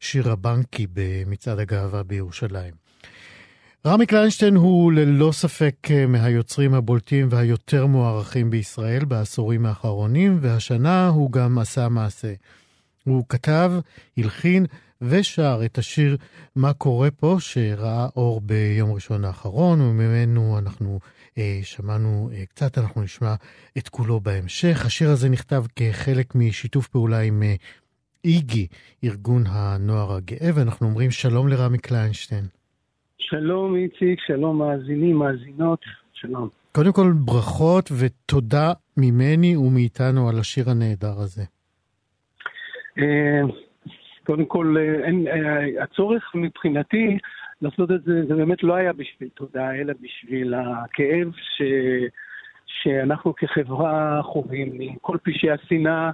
שירה 0.00 0.36
בנקי 0.36 0.86
במצעד 0.92 1.58
הגאווה 1.58 2.02
בירושלים. 2.02 2.82
רמי 3.86 4.06
קליינשטיין 4.06 4.56
הוא 4.56 4.92
ללא 4.92 5.32
ספק 5.32 5.74
אה, 5.90 6.06
מהיוצרים 6.06 6.74
הבולטים 6.74 7.28
והיותר 7.30 7.86
מוערכים 7.86 8.50
בישראל 8.50 9.04
בעשורים 9.04 9.66
האחרונים, 9.66 10.38
והשנה 10.40 11.08
הוא 11.08 11.32
גם 11.32 11.58
עשה 11.58 11.88
מעשה. 11.88 12.32
הוא 13.04 13.24
כתב, 13.28 13.72
הלחין 14.16 14.66
ושר 15.10 15.60
את 15.64 15.78
השיר 15.78 16.16
"מה 16.56 16.72
קורה 16.72 17.10
פה" 17.10 17.36
שראה 17.38 18.06
אור 18.16 18.40
ביום 18.40 18.92
ראשון 18.92 19.24
האחרון, 19.24 19.80
וממנו 19.80 20.58
אנחנו 20.58 20.98
אה, 21.38 21.58
שמענו 21.62 22.30
אה, 22.32 22.46
קצת, 22.46 22.78
אנחנו 22.78 23.02
נשמע 23.02 23.34
את 23.78 23.88
כולו 23.88 24.20
בהמשך. 24.20 24.86
השיר 24.86 25.08
הזה 25.08 25.28
נכתב 25.28 25.62
כחלק 25.76 26.34
משיתוף 26.34 26.88
פעולה 26.88 27.20
עם 27.20 27.42
אה, 27.42 27.54
איגי, 28.24 28.66
ארגון 29.04 29.42
הנוער 29.46 30.12
הגאה, 30.12 30.50
ואנחנו 30.54 30.86
אומרים 30.86 31.10
שלום 31.10 31.48
לרמי 31.48 31.78
קליינשטיין. 31.78 32.44
שלום 33.18 33.76
איציק, 33.76 34.20
שלום 34.26 34.58
מאזינים, 34.58 35.16
מאזינות, 35.16 35.80
שלום. 36.12 36.48
קודם 36.72 36.92
כל 36.92 37.12
ברכות 37.24 37.92
ותודה 37.98 38.72
ממני 38.96 39.56
ומאיתנו 39.56 40.28
על 40.28 40.38
השיר 40.38 40.70
הנהדר 40.70 41.18
הזה. 41.18 41.44
קודם 44.26 44.44
כל, 44.44 44.76
אה, 44.78 45.04
אין, 45.04 45.26
אה, 45.26 45.82
הצורך 45.82 46.30
מבחינתי 46.34 47.18
לעשות 47.62 47.90
את 47.90 48.02
זה, 48.04 48.24
זה 48.26 48.34
באמת 48.34 48.62
לא 48.62 48.74
היה 48.74 48.92
בשביל 48.92 49.28
תודה, 49.34 49.74
אלא 49.74 49.92
בשביל 50.00 50.54
הכאב 50.54 51.32
ש, 51.56 51.62
שאנחנו 52.66 53.34
כחברה 53.34 54.20
חווים 54.22 54.70
מכל 54.78 55.16
פשעי 55.22 55.50
השנאה. 55.50 56.10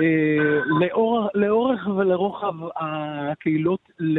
אה, 0.00 0.60
לאור, 0.80 1.28
לאורך 1.34 1.86
ולרוחב 1.86 2.54
הקהילות 2.76 3.80
ל, 3.98 4.18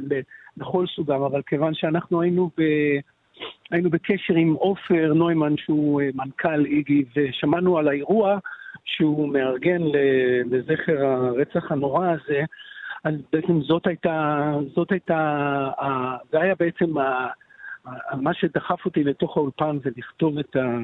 ל, 0.00 0.20
לכל 0.56 0.86
סוגם, 0.86 1.22
אבל 1.22 1.42
כיוון 1.46 1.74
שאנחנו 1.74 2.22
היינו, 2.22 2.50
ב, 2.58 2.62
היינו 3.70 3.90
בקשר 3.90 4.34
עם 4.34 4.52
עופר 4.52 5.12
נוימן, 5.14 5.56
שהוא 5.56 6.02
מנכ"ל 6.14 6.64
איגי, 6.64 7.04
ושמענו 7.16 7.78
על 7.78 7.88
האירוע 7.88 8.38
שהוא 8.86 9.32
מארגן 9.32 9.82
לזכר 10.50 11.04
הרצח 11.04 11.72
הנורא 11.72 12.06
הזה, 12.08 12.44
אז 13.04 13.14
בעצם 13.32 13.60
זאת 13.60 13.86
הייתה, 13.86 14.52
זאת 14.74 14.92
הייתה, 14.92 15.70
זה 16.32 16.40
היה 16.40 16.54
בעצם 16.58 16.90
מה 18.12 18.34
שדחף 18.34 18.84
אותי 18.84 19.04
לתוך 19.04 19.36
האולפן 19.36 19.78
ולכתוב 19.84 20.38
את 20.38 20.56
ה... 20.56 20.78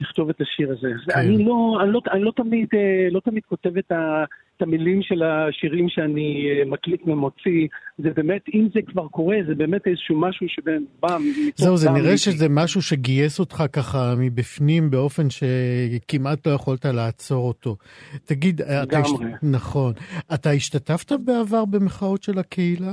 לכתוב 0.00 0.28
את 0.28 0.40
השיר 0.40 0.72
הזה. 0.72 0.92
כן. 1.04 1.18
אני, 1.18 1.44
לא, 1.44 1.78
אני, 1.82 1.92
לא, 1.92 2.00
אני 2.12 2.22
לא, 2.22 2.32
תמיד, 2.36 2.68
אה, 2.74 3.08
לא 3.10 3.20
תמיד 3.20 3.42
כותב 3.48 3.76
את, 3.76 3.92
ה, 3.92 4.24
את 4.56 4.62
המילים 4.62 5.02
של 5.02 5.22
השירים 5.22 5.88
שאני 5.88 6.46
אה, 6.50 6.64
מקליט 6.64 7.00
ומוציא. 7.06 7.68
זה 7.98 8.10
באמת, 8.16 8.42
אם 8.54 8.68
זה 8.74 8.80
כבר 8.86 9.08
קורה, 9.08 9.36
זה 9.46 9.54
באמת 9.54 9.86
איזשהו 9.86 10.20
משהו 10.20 10.46
שבא. 10.48 11.16
זהו, 11.56 11.76
זה 11.76 11.90
נראה 11.90 12.16
שזה 12.16 12.46
משהו 12.50 12.82
שגייס 12.82 13.40
אותך 13.40 13.64
ככה 13.72 14.14
מבפנים 14.18 14.90
באופן 14.90 15.26
שכמעט 15.30 16.46
לא 16.46 16.52
יכולת 16.52 16.84
לעצור 16.84 17.48
אותו. 17.48 17.76
תגיד, 18.24 18.60
אתה... 18.62 18.98
הש... 18.98 19.10
נכון. 19.42 19.92
אתה 20.34 20.50
השתתפת 20.50 21.12
בעבר 21.12 21.64
במחאות 21.64 22.22
של 22.22 22.38
הקהילה? 22.38 22.92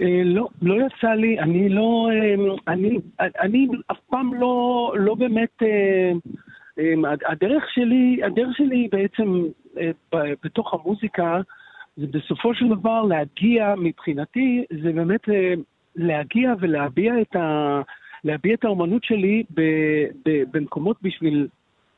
אה, 0.00 0.22
לא, 0.24 0.48
לא 0.62 0.74
יצא 0.86 1.08
לי, 1.08 1.40
אני 1.40 1.68
לא, 1.68 2.08
אה, 2.12 2.72
אני, 2.72 2.98
אני 3.20 3.66
אף 3.90 3.96
פעם 4.10 4.34
לא, 4.34 4.92
לא 4.98 5.14
באמת, 5.14 5.62
אה, 5.62 6.12
הדרך 7.32 7.64
שלי, 7.74 8.20
הדרך 8.26 8.56
שלי 8.56 8.88
בעצם 8.92 9.44
בתוך 10.44 10.74
המוזיקה, 10.74 11.40
זה 11.96 12.06
בסופו 12.06 12.54
של 12.54 12.68
דבר 12.68 13.02
להגיע, 13.02 13.74
מבחינתי, 13.78 14.64
זה 14.82 14.92
באמת 14.92 15.20
להגיע 15.96 16.54
ולהביע 16.60 17.20
את, 17.20 17.36
ה, 17.36 17.80
להביע 18.24 18.54
את 18.54 18.64
האומנות 18.64 19.04
שלי 19.04 19.42
ב, 19.54 19.62
ב, 20.24 20.42
במקומות 20.50 20.96
בשביל, 21.02 21.48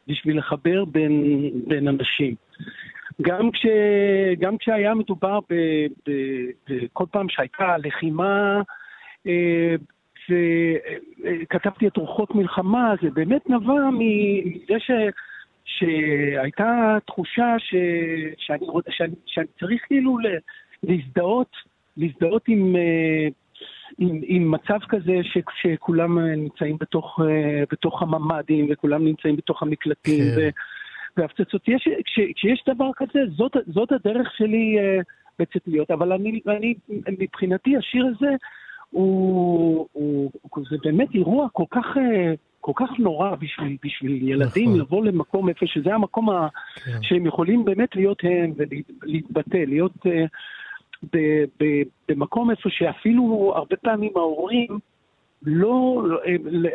בשביל 0.09 0.38
לחבר 0.38 0.85
בין, 0.85 1.25
בין 1.66 1.88
אנשים. 1.88 2.35
גם, 3.23 3.51
כש, 3.51 3.66
גם 4.38 4.59
כשהיה 4.59 4.95
מדובר 4.95 5.38
בכל 6.69 7.05
פעם 7.11 7.29
שהייתה 7.29 7.77
לחימה, 7.79 8.61
אה, 9.27 9.75
וכתבתי 10.31 11.87
את 11.87 11.97
אורחות 11.97 12.35
מלחמה, 12.35 12.95
זה 13.03 13.11
באמת 13.11 13.51
נבע 13.51 13.90
מזה 13.93 14.75
ש, 14.79 14.90
שהייתה 15.64 16.99
תחושה 17.07 17.55
ש, 17.59 17.75
שאני, 18.38 18.66
שאני, 18.90 19.14
שאני 19.27 19.46
צריך 19.61 19.83
כאילו 19.87 20.18
להזדהות, 20.83 21.57
להזדהות 21.96 22.42
עם, 22.49 22.77
אה, 22.77 23.29
עם, 23.99 24.20
עם 24.23 24.51
מצב 24.51 24.79
כזה 24.88 25.12
ש, 25.23 25.38
שכולם 25.62 26.18
נמצאים 26.18 26.77
בתוך, 26.81 27.20
אה, 27.20 27.62
בתוך 27.73 28.03
הממ"דים 28.03 28.66
וכולם 28.70 29.05
נמצאים 29.05 29.37
בתוך 29.37 29.62
המקלטים. 29.62 30.25
כן. 30.35 30.40
ו, 30.40 30.49
והפצצות. 31.16 31.68
יש, 31.68 31.88
כש, 32.05 32.20
כשיש 32.37 32.62
דבר 32.68 32.90
כזה, 32.96 33.20
זאת, 33.37 33.57
זאת 33.66 33.92
הדרך 33.92 34.29
שלי 34.37 34.77
בעצם 35.38 35.59
להיות. 35.66 35.90
אבל 35.90 36.12
אני, 36.12 36.40
אני, 36.46 36.75
מבחינתי 37.18 37.77
השיר 37.77 38.07
הזה 38.07 38.35
הוא, 38.90 39.88
הוא, 39.92 40.31
הוא 40.42 40.64
זה 40.70 40.77
באמת 40.85 41.09
אירוע 41.14 41.49
כל 41.53 41.64
כך, 41.70 41.87
כל 42.61 42.73
כך 42.77 42.90
נורא 42.99 43.35
בשביל, 43.35 43.77
בשביל 43.85 44.29
ילדים 44.29 44.68
נכון. 44.68 44.81
לבוא 44.81 45.05
למקום 45.05 45.49
איפה 45.49 45.66
שזה 45.66 45.94
המקום 45.94 46.31
ה, 46.31 46.49
כן. 46.85 46.99
שהם 47.03 47.27
יכולים 47.27 47.64
באמת 47.64 47.96
להיות 47.96 48.18
הם 48.23 48.53
ולהתבטא, 48.57 49.57
להיות 49.57 49.92
uh, 50.07 50.11
ב, 51.12 51.18
ב, 51.61 51.64
במקום 52.09 52.51
איפה 52.51 52.68
שאפילו 52.73 53.53
הרבה 53.57 53.77
פעמים 53.77 54.12
ההורים 54.16 54.79
לא 55.42 56.03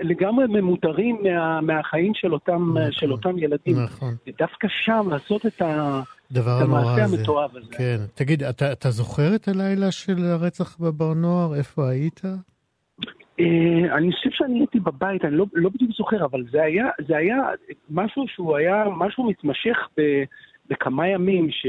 לגמרי 0.01 0.47
ממודרים 0.47 1.17
מה, 1.23 1.61
מהחיים 1.61 2.11
של 2.15 2.33
אותם, 2.33 2.77
נכון, 2.77 2.91
של 2.91 3.11
אותם 3.11 3.37
ילדים. 3.37 3.83
נכון. 3.83 4.15
ודווקא 4.27 4.67
שם 4.69 5.07
לעשות 5.11 5.45
את, 5.45 5.61
ה, 5.61 6.01
את 6.31 6.37
המעשה 6.61 7.05
המתועב 7.05 7.57
הזה. 7.57 7.67
כן. 7.71 7.97
תגיד, 8.15 8.43
אתה, 8.43 8.71
אתה 8.71 8.91
זוכר 8.91 9.35
את 9.35 9.47
הלילה 9.47 9.91
של 9.91 10.25
הרצח 10.25 10.77
בבר 10.79 11.13
נוער? 11.13 11.55
איפה 11.55 11.89
היית? 11.89 12.21
אה, 13.39 13.97
אני 13.97 14.11
חושב 14.11 14.29
שאני 14.31 14.59
הייתי 14.59 14.79
בבית, 14.79 15.25
אני 15.25 15.35
לא, 15.35 15.45
לא 15.53 15.69
בדיוק 15.69 15.91
זוכר, 15.97 16.25
אבל 16.25 16.43
זה 16.51 16.63
היה, 16.63 16.85
זה 17.07 17.17
היה 17.17 17.37
משהו 17.89 18.23
שהוא 18.27 18.57
היה 18.57 18.83
משהו 18.97 19.29
מתמשך 19.29 19.77
ב, 19.97 20.01
בכמה 20.69 21.07
ימים, 21.07 21.51
ש, 21.51 21.65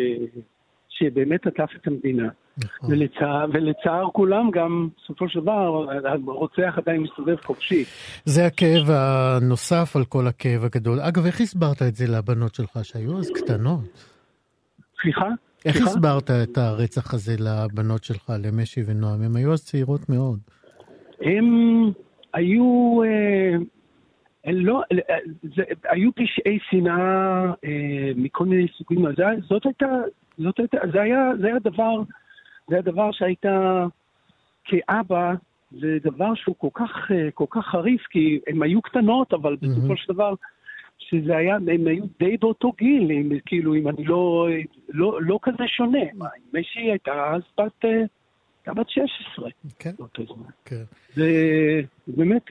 שבאמת 0.89 1.47
עטף 1.47 1.71
את 1.77 1.87
המדינה. 1.87 2.29
נכון. 2.59 2.93
ולצער, 2.93 3.47
ולצער 3.53 4.09
כולם 4.13 4.51
גם, 4.51 4.89
בסופו 4.99 5.29
של 5.29 5.41
דבר, 5.41 5.87
הרוצח 6.27 6.75
עדיין 6.77 7.03
מסתובב 7.03 7.37
חופשי. 7.45 7.85
זה 8.25 8.47
הכאב 8.47 8.91
הנוסף 8.91 9.97
על 9.97 10.05
כל 10.05 10.27
הכאב 10.27 10.65
הגדול. 10.65 11.01
אגב, 11.01 11.27
איך 11.27 11.41
הסברת 11.41 11.83
את 11.83 11.95
זה 11.95 12.07
לבנות 12.07 12.55
שלך, 12.55 12.79
שהיו 12.83 13.19
אז 13.19 13.31
קטנות? 13.31 14.07
סליחה? 15.03 15.29
איך 15.65 15.77
סליחה? 15.77 15.91
הסברת 15.91 16.31
את 16.31 16.59
הרצח 16.59 17.15
הזה 17.15 17.37
לבנות 17.39 18.05
שלך, 18.05 18.33
למשי 18.39 18.81
ונועם? 18.87 19.23
הן 19.23 19.37
היו 19.37 19.53
אז 19.53 19.65
צעירות 19.65 20.09
מאוד. 20.09 20.39
הם 21.21 21.91
היו... 22.35 23.01
אה, 23.05 23.57
לא, 24.53 24.83
זה, 25.43 25.63
היו 25.85 26.11
פשעי 26.15 26.59
שנאה 26.71 27.45
אה, 27.65 28.11
מכל 28.17 28.45
מיני 28.45 28.67
סוגים. 28.79 29.05
זאת 29.49 29.67
הייתה, 29.67 29.87
זאת 30.39 30.59
הייתה, 30.59 30.79
זה 30.93 31.03
היה, 31.03 31.31
זה 31.41 31.47
היה 31.47 31.59
דבר 31.59 32.03
זה 32.69 32.79
הדבר 32.79 33.13
שהייתה 33.13 33.87
כאבא, 34.65 35.35
זה 35.71 35.99
דבר 36.03 36.35
שהוא 36.35 36.55
כל 36.59 36.69
כך, 36.75 37.11
אה, 37.11 37.31
כל 37.31 37.45
כך 37.51 37.67
חריף, 37.67 38.03
כי 38.11 38.41
הן 38.47 38.63
היו 38.63 38.83
קטנות, 38.83 39.33
אבל 39.33 39.55
mm-hmm. 39.55 39.67
בסופו 39.67 39.97
של 39.97 40.13
דבר, 40.13 40.35
שזה 40.99 41.37
היה, 41.37 41.57
הם 41.57 41.87
היו 41.87 42.05
די 42.19 42.37
באותו 42.37 42.73
גיל, 42.79 43.11
אם, 43.11 43.31
כאילו, 43.47 43.75
אם 43.75 43.89
אני 43.89 44.05
לא, 44.05 44.49
לא, 44.89 45.19
לא 45.23 45.39
כזה 45.43 45.65
שונה. 45.67 46.05
משי 46.55 46.81
הייתה 46.81 47.35
אז 47.35 47.43
בת, 47.59 47.85
אה, 47.85 48.03
הייתה 48.67 48.81
בת 48.81 48.91
16. 48.91 49.51
כן. 49.79 49.91
כן. 50.65 50.83
זה 51.15 51.31
באמת, 52.07 52.43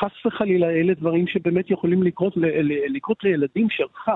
חס 0.00 0.26
וחלילה, 0.26 0.70
אלה 0.70 0.94
דברים 0.94 1.26
שבאמת 1.26 1.70
יכולים 1.70 2.02
לקרות, 2.02 2.34
לקרות 2.88 3.24
לילדים 3.24 3.66
שלך. 3.70 4.10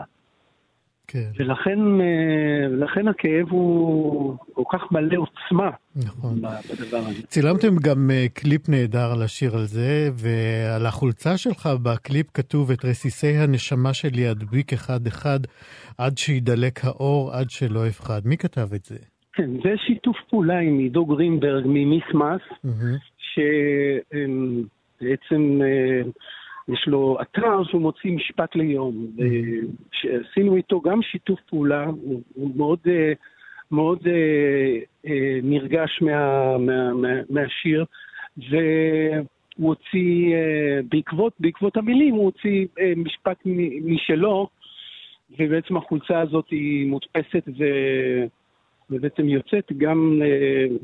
כן. 1.07 1.31
ולכן, 1.37 1.79
אה, 2.01 2.67
ולכן 2.71 3.09
הכאב 3.09 3.49
הוא 3.51 4.37
כל 4.53 4.63
כך 4.73 4.93
מלא 4.93 5.17
עוצמה 5.17 5.71
נכון. 5.97 6.43
בדבר 6.43 6.97
הזה. 6.97 7.27
צילמתם 7.27 7.77
גם 7.77 8.11
אה, 8.11 8.27
קליפ 8.35 8.69
נהדר 8.69 9.13
על 9.13 9.23
השיר 9.23 9.57
על 9.57 9.65
זה, 9.65 10.11
ועל 10.15 10.87
החולצה 10.87 11.37
שלך 11.37 11.69
בקליפ 11.83 12.27
כתוב 12.35 12.71
את 12.71 12.85
רסיסי 12.85 13.37
הנשמה 13.37 13.95
שלי 13.95 14.31
אדביק 14.31 14.73
אחד-אחד 14.73 15.41
עד 15.99 16.19
שידלק 16.19 16.85
האור, 16.85 17.33
עד 17.33 17.51
שלא 17.51 17.87
אפחד. 17.89 18.21
מי 18.25 18.37
כתב 18.37 18.69
את 18.75 18.85
זה? 18.85 19.14
כן, 19.35 19.51
זה 19.65 19.75
שיתוף 19.87 20.17
פעולה 20.31 20.59
עם 20.59 20.79
עידו 20.79 21.07
גרינברג 21.07 21.65
ממיס 21.67 22.05
מס, 22.15 22.41
mm-hmm. 22.67 22.97
שבעצם... 25.01 25.61
אה, 25.63 26.03
יש 26.69 26.85
לו 26.87 27.17
אתר 27.23 27.65
שהוא 27.65 27.83
מוציא 27.83 28.13
משפט 28.13 28.57
ליום. 28.57 29.07
Mm-hmm. 29.19 29.67
שעשינו 29.93 30.57
איתו 30.57 30.81
גם 30.81 31.03
שיתוף 31.03 31.41
פעולה, 31.41 31.85
הוא 32.35 32.51
מאוד, 32.57 32.79
אה, 32.87 33.13
מאוד 33.71 33.99
אה, 34.07 35.39
נרגש 35.43 36.03
מה, 36.03 36.59
מה, 36.59 36.93
מה, 36.93 37.09
מהשיר, 37.31 37.85
והוא 38.37 39.69
הוציא, 39.69 40.37
בעקבות, 40.89 41.33
בעקבות 41.41 41.77
המילים, 41.77 42.15
הוא 42.15 42.25
הוציא 42.25 42.67
משפט 42.97 43.39
משלו, 43.85 44.49
ובעצם 45.39 45.77
החולצה 45.77 46.21
הזאת 46.21 46.47
היא 46.51 46.87
מודפסת 46.87 47.49
ו... 47.59 47.65
ובעצם 48.91 49.29
יוצאת 49.29 49.73
גם, 49.79 50.21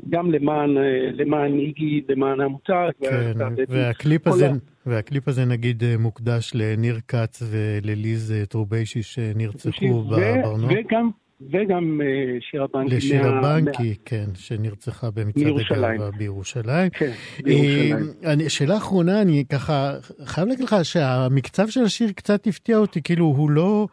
גם 0.09 0.31
למען, 0.31 0.69
למען 1.13 1.59
איגי, 1.59 2.01
למען 2.09 2.39
העמותה. 2.39 2.87
כן, 3.01 3.33
והקליפ 3.69 4.27
הזה, 4.27 4.49
ה... 4.49 4.53
והקליפ 4.85 5.27
הזה 5.27 5.45
נגיד 5.45 5.83
מוקדש 5.99 6.51
לניר 6.55 6.99
כץ 7.07 7.43
ולליז 7.51 8.33
טרוביישי 8.49 9.03
שנרצחו 9.03 10.03
בברנוע. 10.03 10.69
וגם, 10.71 11.09
וגם 11.51 12.01
שירה 12.39 12.67
בנקי. 12.73 12.95
לשירה 12.95 13.41
בנקי, 13.41 13.95
כן, 14.05 14.25
שנרצחה 14.35 15.11
במצעד 15.11 15.53
הגאווה 15.71 16.11
בירושלים. 16.17 16.89
כן, 16.89 17.11
בירושלים. 17.43 18.49
שאלה 18.49 18.77
אחרונה, 18.77 19.21
אני 19.21 19.45
ככה 19.51 19.93
חייב 20.25 20.47
להגיד 20.47 20.65
לך 20.65 20.75
שהמקצב 20.83 21.67
של 21.67 21.83
השיר 21.83 22.11
קצת 22.11 22.47
הפתיע 22.47 22.77
אותי, 22.77 23.01
כאילו 23.01 23.25
הוא 23.25 23.51
לא... 23.51 23.87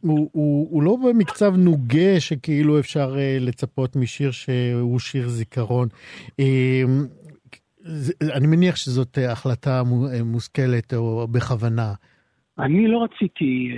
הוא, 0.00 0.30
הוא, 0.32 0.68
הוא 0.70 0.82
לא 0.82 0.96
במקצב 1.04 1.54
נוגה 1.56 2.20
שכאילו 2.20 2.78
אפשר 2.78 3.14
uh, 3.14 3.44
לצפות 3.44 3.96
משיר 3.96 4.30
שהוא 4.30 4.98
שיר 4.98 5.28
זיכרון. 5.28 5.88
Uh, 6.30 6.44
אני 8.36 8.46
מניח 8.46 8.76
שזאת 8.76 9.18
החלטה 9.28 9.82
מושכלת 10.24 10.94
או 10.94 11.28
בכוונה. 11.28 11.92
אני 12.58 12.88
לא 12.88 13.04
רציתי, 13.04 13.72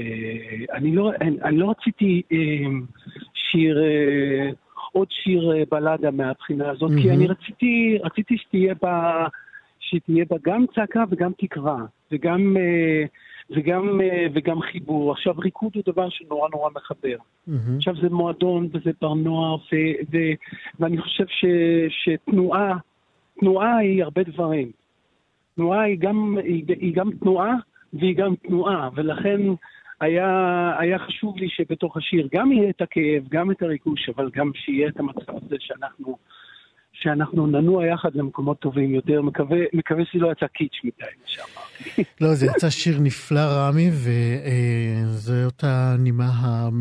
אני 0.73 0.95
לא, 0.95 1.11
אני 1.21 1.59
לא 1.59 1.71
רציתי 1.71 2.23
שיר, 3.35 3.79
עוד 4.93 5.09
שיר 5.11 5.53
בלאדה 5.71 6.11
מהבחינה 6.11 6.71
הזאת, 6.71 6.91
mm-hmm. 6.91 7.03
כי 7.03 7.11
אני 7.11 7.27
רציתי, 7.27 7.99
רציתי 8.03 8.39
שתהיה 8.39 8.75
בה, 8.83 9.27
שתהיה 9.81 10.25
בה 10.31 10.37
גם 10.45 10.65
צעקה 10.75 11.05
וגם 11.11 11.33
תקווה, 11.39 11.79
וגם... 12.13 12.57
וגם, 13.51 14.01
אה, 14.01 14.27
וגם 14.35 14.61
חיבור. 14.61 15.13
עכשיו, 15.13 15.35
ריקוד 15.39 15.73
הוא 15.75 15.83
דבר 15.87 16.09
שנורא 16.09 16.49
נורא 16.53 16.71
מחבר. 16.75 17.17
Mm-hmm. 17.17 17.77
עכשיו, 17.77 17.95
זה 18.03 18.09
מועדון 18.09 18.69
וזה 18.73 18.91
בר 19.01 19.15
נוער, 19.15 19.57
ו, 19.57 19.77
ו, 20.13 20.17
ואני 20.81 20.99
חושב 20.99 21.25
ש, 21.29 21.45
שתנועה, 21.89 22.77
תנועה 23.41 23.77
היא 23.77 24.05
הרבה 24.05 24.23
דברים. 24.23 24.71
תנועה 25.55 25.83
היא 25.83 25.99
גם, 25.99 26.39
היא, 26.45 26.65
היא 26.69 26.95
גם 26.95 27.11
תנועה 27.21 27.55
והיא 27.93 28.17
גם 28.17 28.35
תנועה, 28.37 28.89
ולכן 28.95 29.41
היה, 30.01 30.73
היה 30.79 30.99
חשוב 30.99 31.39
לי 31.39 31.49
שבתוך 31.49 31.97
השיר 31.97 32.29
גם 32.35 32.53
יהיה 32.53 32.71
את 32.71 32.83
הכאב, 32.83 33.25
גם 33.29 33.51
את 33.51 33.63
הריגוש, 33.63 34.09
אבל 34.09 34.31
גם 34.35 34.51
שיהיה 34.55 34.89
את 34.89 35.01
המצב 35.01 35.37
הזה 35.37 35.57
שאנחנו... 35.59 36.17
שאנחנו 37.01 37.47
ננוע 37.47 37.87
יחד 37.87 38.15
למקומות 38.15 38.59
טובים 38.59 38.95
יותר. 38.95 39.23
מקווה, 39.23 39.59
מקווה 39.73 40.05
שזה 40.05 40.23
לא 40.23 40.33
יצא 40.33 40.47
קיטשי 40.47 40.81
מדי, 40.85 40.93
מה 41.01 41.27
שאמרתי. 41.27 42.05
לא, 42.21 42.35
זה 42.35 42.47
יצא 42.47 42.71
שיר 42.71 42.99
נפלא, 43.01 43.41
רמי, 43.41 43.91
וזאת 43.91 45.65
הנימה 45.67 46.31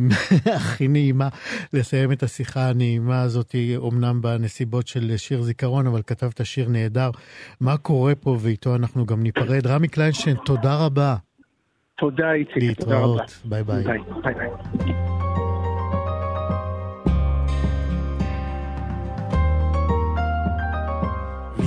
הכי 0.55 0.88
נעימה 0.88 1.28
לסיים 1.74 2.11
את 2.11 2.24
השיחה 2.24 2.70
הנעימה 2.70 3.22
הזאת, 3.22 3.55
אומנם 3.78 4.22
בנסיבות 4.22 4.88
של 4.88 5.18
שיר 5.18 5.41
זיכרון, 5.41 5.88
אבל 5.88 6.01
כתבת 6.07 6.45
שיר 6.45 6.70
נהדר. 6.70 7.09
מה 7.61 7.78
קורה 7.78 8.15
פה, 8.15 8.38
ואיתו 8.39 8.76
אנחנו 8.76 9.05
גם 9.05 9.24
ניפרד. 9.24 9.68
רמי 9.68 9.88
קליינשטיין, 9.88 10.36
תודה 10.45 10.86
רבה. 10.86 11.15
תודה, 11.97 12.32
איציק. 12.32 12.80
תודה 12.80 12.99
רבה. 12.99 13.07
להתראות. 13.07 13.41
ביי 13.45 13.63
ביי. 13.63 13.84
ביי 13.84 14.34
ביי. 14.34 15.16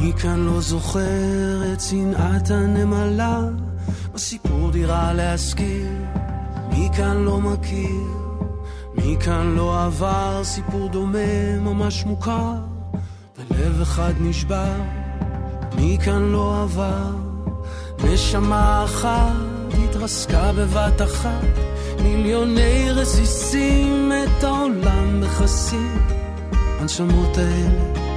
מי 0.01 0.13
כאן 0.13 0.41
לא 0.41 0.61
זוכר 0.61 1.73
את 1.73 1.81
שנאת 1.81 2.51
הנמלה 2.51 3.41
בסיפור 4.15 4.71
דירה 4.71 5.13
להשכיר? 5.13 5.89
מי 6.71 6.89
כאן 6.97 7.17
לא 7.17 7.41
מכיר? 7.41 8.07
מי 8.95 9.17
כאן 9.25 9.55
לא 9.57 9.85
עבר 9.85 10.41
סיפור 10.45 10.89
דומה 10.89 11.59
ממש 11.61 12.05
מוכר 12.05 12.55
ולב 13.39 13.81
אחד 13.81 14.13
נשבר? 14.21 14.73
מי 15.77 15.99
כאן 16.05 16.23
לא 16.23 16.63
עבר? 16.63 17.11
נשמה 18.05 18.85
אחת 18.85 19.33
התרסקה 19.85 20.53
בבת 20.53 21.03
אחת 21.03 21.47
מיליוני 22.03 22.91
רסיסים 22.91 24.13
את 24.13 24.45
העולם 24.45 25.21
מכסים 25.21 25.99
הנשמות 26.81 27.39
האלה 27.39 28.10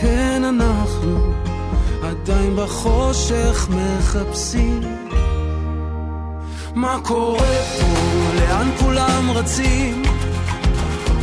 כן 0.00 0.42
אנחנו 0.44 1.32
עדיין 2.02 2.56
בחושך 2.56 3.68
מחפשים. 3.70 4.80
מה 6.74 6.98
קורה 7.02 7.56
פה, 7.80 7.86
לאן 8.40 8.70
כולם 8.78 9.30
רצים? 9.34 10.02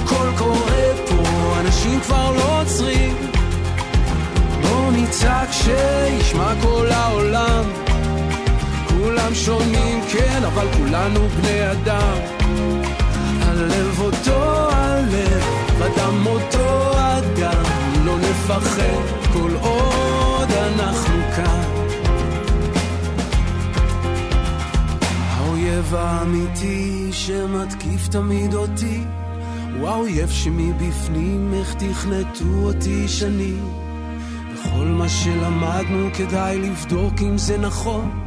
הכל 0.03 0.27
קורה 0.37 0.91
פה, 1.07 1.59
אנשים 1.59 1.99
כבר 1.99 2.31
לא 2.35 2.61
עוצרים. 2.61 3.15
בוא 4.61 4.91
נצעק 4.91 5.49
שישמע 5.51 6.53
כל 6.61 6.87
העולם. 6.91 7.63
כולם 8.89 9.35
שונים, 9.35 10.01
כן, 10.11 10.43
אבל 10.43 10.67
כולנו 10.77 11.27
בני 11.27 11.71
אדם. 11.71 12.17
הלב 13.41 13.99
אותו 13.99 14.69
הלב, 14.71 15.43
בדם 15.79 16.25
אותו 16.27 16.91
אדם 16.93 17.70
לא 18.05 18.17
נפחד 18.17 19.31
כל 19.33 19.51
עוד 19.61 20.49
אנחנו 20.51 21.15
כאן. 21.35 21.61
האויב 25.11 25.95
האמיתי 25.95 27.09
שמתקיף 27.11 28.07
תמיד 28.07 28.53
אותי, 28.53 29.03
הוא 29.79 29.89
האויב 29.89 30.29
שמבפנים 30.29 31.53
איך 31.53 31.73
תכנתו 31.73 32.63
אותי 32.63 33.07
שנים. 33.07 33.69
וכל 34.53 34.85
מה 34.85 35.09
שלמדנו 35.09 36.09
כדאי 36.13 36.59
לבדוק 36.59 37.13
אם 37.21 37.37
זה 37.37 37.57
נכון. 37.57 38.21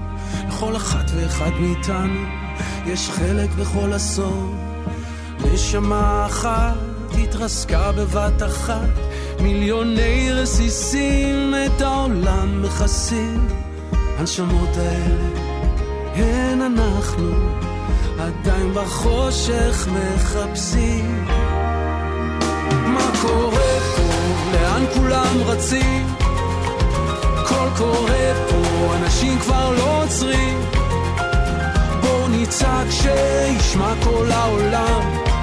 לכל 0.48 0.76
אחת 0.76 1.10
ואחד 1.14 1.50
מאיתנו 1.60 2.20
יש 2.86 3.10
חלק 3.10 3.50
בכל 3.50 3.96
אסון. 3.96 4.58
נשמה 5.52 6.26
אחת 6.26 6.76
התרסקה 7.18 7.92
בבת 7.92 8.42
אחת 8.42 9.13
מיליוני 9.44 10.32
רסיסים 10.32 11.54
את 11.66 11.80
העולם 11.80 12.62
מכסים. 12.62 13.48
הנשמות 14.18 14.76
האלה 14.76 15.28
הן 16.14 16.62
אנחנו, 16.62 17.30
עדיין 18.18 18.74
בחושך 18.74 19.88
מחפשים. 19.92 21.24
מה 22.86 23.10
קורה 23.22 23.80
פה? 23.96 24.02
לאן 24.52 24.84
כולם 24.94 25.36
רצים? 25.46 26.06
הכל 27.36 27.68
קורה 27.76 28.32
פה, 28.48 28.94
אנשים 28.96 29.38
כבר 29.38 29.70
לא 29.76 30.02
עוצרים. 30.02 30.60
בואו 32.00 32.28
נצעק 32.28 32.86
שישמע 32.90 33.94
כל 34.04 34.30
העולם. 34.30 35.33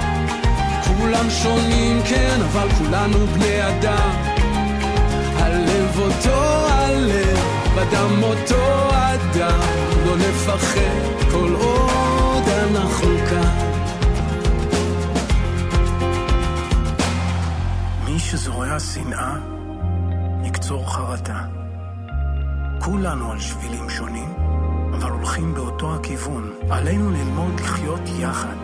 כולם 1.02 1.30
שונים, 1.30 2.02
כן, 2.08 2.38
אבל 2.42 2.68
כולנו 2.78 3.26
בני 3.26 3.68
אדם. 3.68 4.10
הלב 5.36 5.98
אותו 5.98 6.66
הלב, 6.68 7.38
בדם 7.76 8.22
אותו 8.22 8.90
אדם. 8.90 9.60
לא 10.06 10.16
נפחד 10.16 11.30
כל 11.30 11.54
עוד 11.58 12.42
אנחנו 12.48 13.08
כאן. 13.30 13.56
מי 18.04 18.18
שזורע 18.18 18.80
שנאה, 18.80 19.34
יקצור 20.44 20.92
חרטה. 20.92 21.40
כולנו 22.80 23.32
על 23.32 23.40
שבילים 23.40 23.90
שונים, 23.90 24.34
אבל 24.92 25.10
הולכים 25.10 25.54
באותו 25.54 25.94
הכיוון. 25.94 26.52
עלינו 26.70 27.10
ללמוד 27.10 27.60
לחיות 27.60 28.00
יחד, 28.18 28.56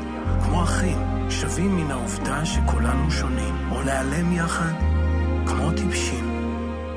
כמו 0.45 0.63
אחים. 0.63 1.18
שווים 1.31 1.77
מן 1.77 1.91
העובדה 1.91 2.45
שכולנו 2.45 3.11
שונים, 3.11 3.55
או 3.71 3.83
להיעלם 3.83 4.33
יחד 4.33 4.73
כמו 5.47 5.71
טיפשים. 5.73 6.55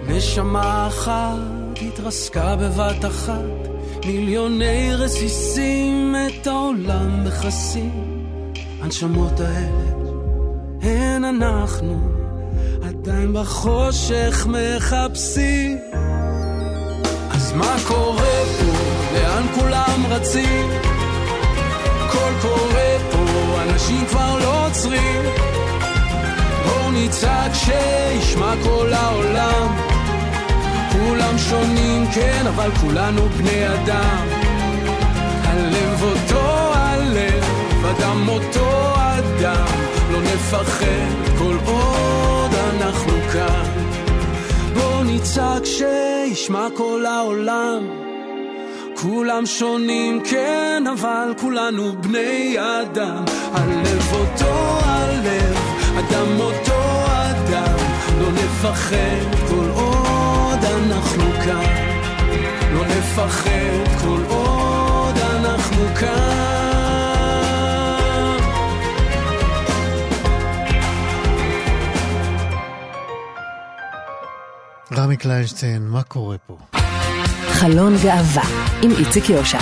נשמה 0.08 0.88
אחת 0.88 1.38
התרסקה 1.82 2.56
בבת 2.56 3.06
אחת, 3.06 3.68
מיליוני 4.06 4.96
רסיסים 4.96 6.16
את 6.16 6.48
העולם 6.48 7.24
מכסים. 7.24 7.92
הנשמות 8.82 9.40
האלה 9.40 9.92
הן 10.82 11.26
אנחנו, 11.26 12.00
עדיין 12.84 13.34
בחושך 13.34 14.48
מחפשים. 14.50 15.78
אז 17.32 17.54
מה 17.54 17.76
קורה 17.88 18.44
פה? 18.60 18.72
לאן 19.14 19.48
כולם 19.56 20.04
רצים? 20.10 20.70
הכל 22.00 22.32
קורה 22.42 22.98
פה 23.12 23.21
אנשים 23.82 24.06
כבר 24.06 24.40
לא 24.40 24.66
עוצרים. 24.68 25.22
בואו 26.66 26.92
נצעק 26.92 27.52
שישמע 27.54 28.54
כל 28.64 28.94
העולם. 28.94 29.76
כולם 30.92 31.38
שונים, 31.38 32.06
כן, 32.14 32.48
אבל 32.48 32.70
כולנו 32.82 33.30
בני 33.30 33.68
אדם. 33.68 34.28
הלב 35.44 36.04
אותו 36.04 36.74
הלב, 36.74 37.44
אדם 37.86 38.30
אותו 38.30 38.94
אדם. 38.96 39.66
לא 40.12 40.22
נפחד 40.22 41.38
כל 41.38 41.56
עוד 41.66 42.52
אנחנו 42.54 43.14
כאן. 43.34 43.72
בואו 44.74 45.04
נצעק 45.04 45.66
שישמע 45.66 46.68
כל 46.78 47.06
העולם. 47.06 47.88
כולם 49.02 49.46
שונים, 49.46 50.22
כן, 50.30 50.84
אבל 50.94 51.34
כולנו 51.42 51.92
בני 52.02 52.56
אדם. 52.60 53.41
הלב 53.54 54.14
אותו 54.14 54.80
הלב, 54.84 55.58
אדם 56.00 56.40
אותו 56.40 57.06
אדם, 57.08 57.76
לא 58.20 58.32
נפחד 58.32 59.48
כל 59.50 59.70
עוד 59.74 60.60
אנחנו 60.64 61.24
כאן. 61.46 61.66
לא 62.74 62.86
נפחד 62.86 64.02
כל 64.02 64.24
עוד 64.28 65.18
אנחנו 65.18 65.86
כאן. 66.00 66.42
רמי 74.98 75.18
קליינשטיין, 75.18 75.88
מה 75.88 76.04
קורה 76.04 76.38
פה? 76.48 76.58
חלון 77.52 77.96
גאווה 78.04 78.44
עם 78.82 78.92
איציק 78.92 79.30
יושע 79.30 79.60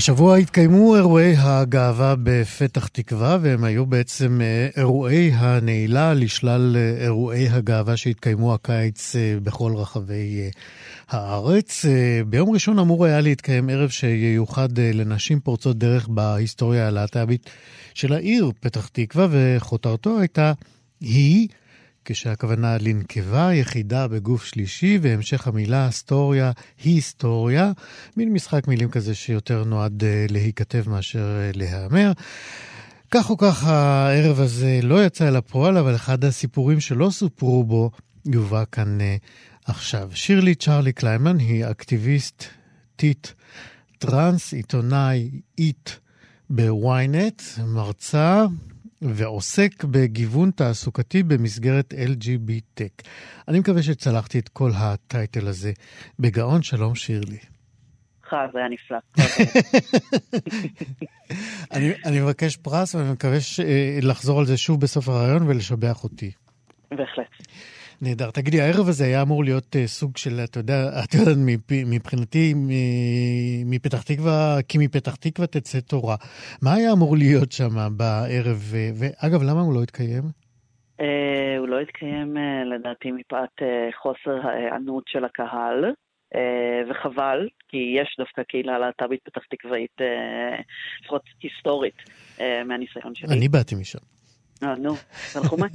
השבוע 0.00 0.36
התקיימו 0.36 0.96
אירועי 0.96 1.34
הגאווה 1.38 2.14
בפתח 2.22 2.86
תקווה, 2.86 3.38
והם 3.40 3.64
היו 3.64 3.86
בעצם 3.86 4.40
אה, 4.40 4.68
אירועי 4.76 5.30
הנעילה 5.34 6.14
לשלל 6.14 6.76
אה, 6.76 7.04
אירועי 7.04 7.48
הגאווה 7.48 7.96
שהתקיימו 7.96 8.54
הקיץ 8.54 9.16
אה, 9.16 9.34
בכל 9.42 9.72
רחבי 9.76 10.50
הארץ. 11.08 11.84
ביום 12.26 12.50
ראשון 12.50 12.78
אמור 12.78 13.04
היה 13.04 13.20
להתקיים 13.20 13.68
ערב 13.68 13.88
שייוחד 13.88 14.78
לנשים 14.78 15.40
פורצות 15.40 15.78
דרך 15.78 16.08
בהיסטוריה 16.08 16.88
הלהט"בית 16.88 17.50
של 17.94 18.12
העיר 18.12 18.50
פתח 18.60 18.88
תקווה, 18.92 19.26
וכותרתו 19.30 20.20
הייתה 20.20 20.52
היא 21.00 21.48
כשהכוונה 22.04 22.76
לנקבה, 22.80 23.54
יחידה 23.54 24.08
בגוף 24.08 24.44
שלישי, 24.44 24.98
והמשך 25.02 25.46
המילה 25.46 25.88
אסטוריה, 25.88 26.52
היסטוריה, 26.84 27.72
מין 28.16 28.32
משחק 28.32 28.68
מילים 28.68 28.90
כזה 28.90 29.14
שיותר 29.14 29.64
נועד 29.64 30.02
uh, 30.02 30.32
להיכתב 30.32 30.84
מאשר 30.86 31.18
uh, 31.18 31.56
להיאמר. 31.56 32.12
כך 33.10 33.30
או 33.30 33.36
כך 33.36 33.64
הערב 33.64 34.40
הזה 34.40 34.80
לא 34.82 35.04
יצא 35.06 35.28
אל 35.28 35.36
הפועל, 35.36 35.76
אבל 35.76 35.94
אחד 35.94 36.24
הסיפורים 36.24 36.80
שלא 36.80 37.10
סופרו 37.10 37.64
בו 37.64 37.90
יובא 38.26 38.64
כאן 38.72 38.98
אה, 39.00 39.70
עכשיו. 39.70 40.10
שירלי 40.14 40.54
צ'רלי 40.54 40.92
קליימן 40.92 41.38
היא 41.38 41.64
אקטיביסטית 41.64 43.28
טראנס, 43.98 44.52
עיתונאית 44.52 45.90
ב-ynet, 46.50 47.42
מרצה, 47.66 48.46
ועוסק 49.02 49.84
בגיוון 49.84 50.50
תעסוקתי 50.50 51.22
במסגרת 51.22 51.94
LGBT. 51.94 52.84
אני 53.48 53.58
מקווה 53.58 53.82
שצלחתי 53.82 54.38
את 54.38 54.48
כל 54.48 54.70
ה-title 54.74 55.48
הזה 55.48 55.72
בגאון. 56.18 56.62
שלום 56.62 56.94
שירלי. 56.94 57.38
זה 58.30 58.58
היה 58.58 58.68
נפלא. 58.68 58.98
אני, 61.72 61.92
אני 62.04 62.20
מבקש 62.20 62.56
פרס 62.56 62.94
ואני 62.94 63.12
מקווה 63.12 63.38
אה, 63.64 63.98
לחזור 64.02 64.38
על 64.38 64.46
זה 64.46 64.56
שוב 64.56 64.80
בסוף 64.80 65.08
הרעיון 65.08 65.48
ולשבח 65.48 66.04
אותי. 66.04 66.30
בהחלט. 66.90 67.26
נהדר. 68.02 68.30
תגידי, 68.30 68.60
הערב 68.60 68.88
הזה 68.88 69.04
היה 69.04 69.22
אמור 69.22 69.44
להיות 69.44 69.76
uh, 69.76 69.86
סוג 69.86 70.16
של, 70.16 70.40
אתה 70.44 70.60
יודע, 70.60 70.74
את 71.04 71.14
יודעת, 71.14 71.36
מבחינתי, 71.86 72.54
מפתח 73.66 74.02
תקווה, 74.02 74.56
כי 74.68 74.78
מפתח 74.78 75.14
תקווה 75.14 75.46
תצא 75.46 75.80
תורה. 75.80 76.16
מה 76.62 76.74
היה 76.74 76.92
אמור 76.92 77.16
להיות 77.16 77.52
שם 77.52 77.70
בערב? 77.96 78.72
ואגב, 78.98 79.42
למה 79.42 79.60
הוא 79.60 79.74
לא 79.74 79.82
התקיים? 79.82 80.22
Uh, 81.00 81.02
הוא 81.58 81.68
לא 81.68 81.80
התקיים, 81.80 82.36
לדעתי, 82.74 83.12
מפאת 83.12 83.62
חוסר 84.02 84.48
ההיענות 84.48 85.04
של 85.06 85.24
הקהל, 85.24 85.84
וחבל, 86.90 87.48
כי 87.68 87.76
יש 88.00 88.16
דווקא 88.18 88.42
קהילה 88.42 88.78
להט"בית 88.78 89.20
פתח 89.24 89.40
תקוואית, 89.50 89.96
לפחות 91.02 91.22
היסטורית, 91.42 91.94
מהניסיון 92.66 93.14
שלי. 93.14 93.36
אני 93.36 93.48
באתי 93.48 93.74
משם. 93.74 93.98
אה, 94.62 94.74
נו, 94.74 94.94
תנחומי. 95.32 95.68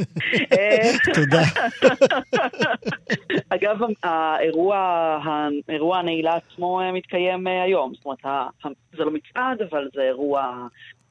תודה. 1.16 1.42
אגב, 3.56 3.78
האירוע, 4.04 4.78
האירוע 5.68 5.98
הנעילה 5.98 6.36
עצמו 6.36 6.82
אה, 6.82 6.92
מתקיים 6.92 7.48
אה, 7.48 7.64
היום. 7.64 7.94
זאת 7.96 8.06
אומרת, 8.06 8.48
זה 8.98 9.04
לא 9.04 9.12
מצעד, 9.12 9.62
אבל 9.70 9.90
זה 9.96 10.02
אירוע, 10.02 10.68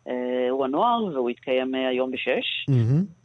אה, 0.08 0.44
אירוע 0.46 0.68
נוער, 0.68 1.04
והוא 1.04 1.30
יתקיים 1.30 1.74
היום 1.74 2.10
בשש. 2.10 2.66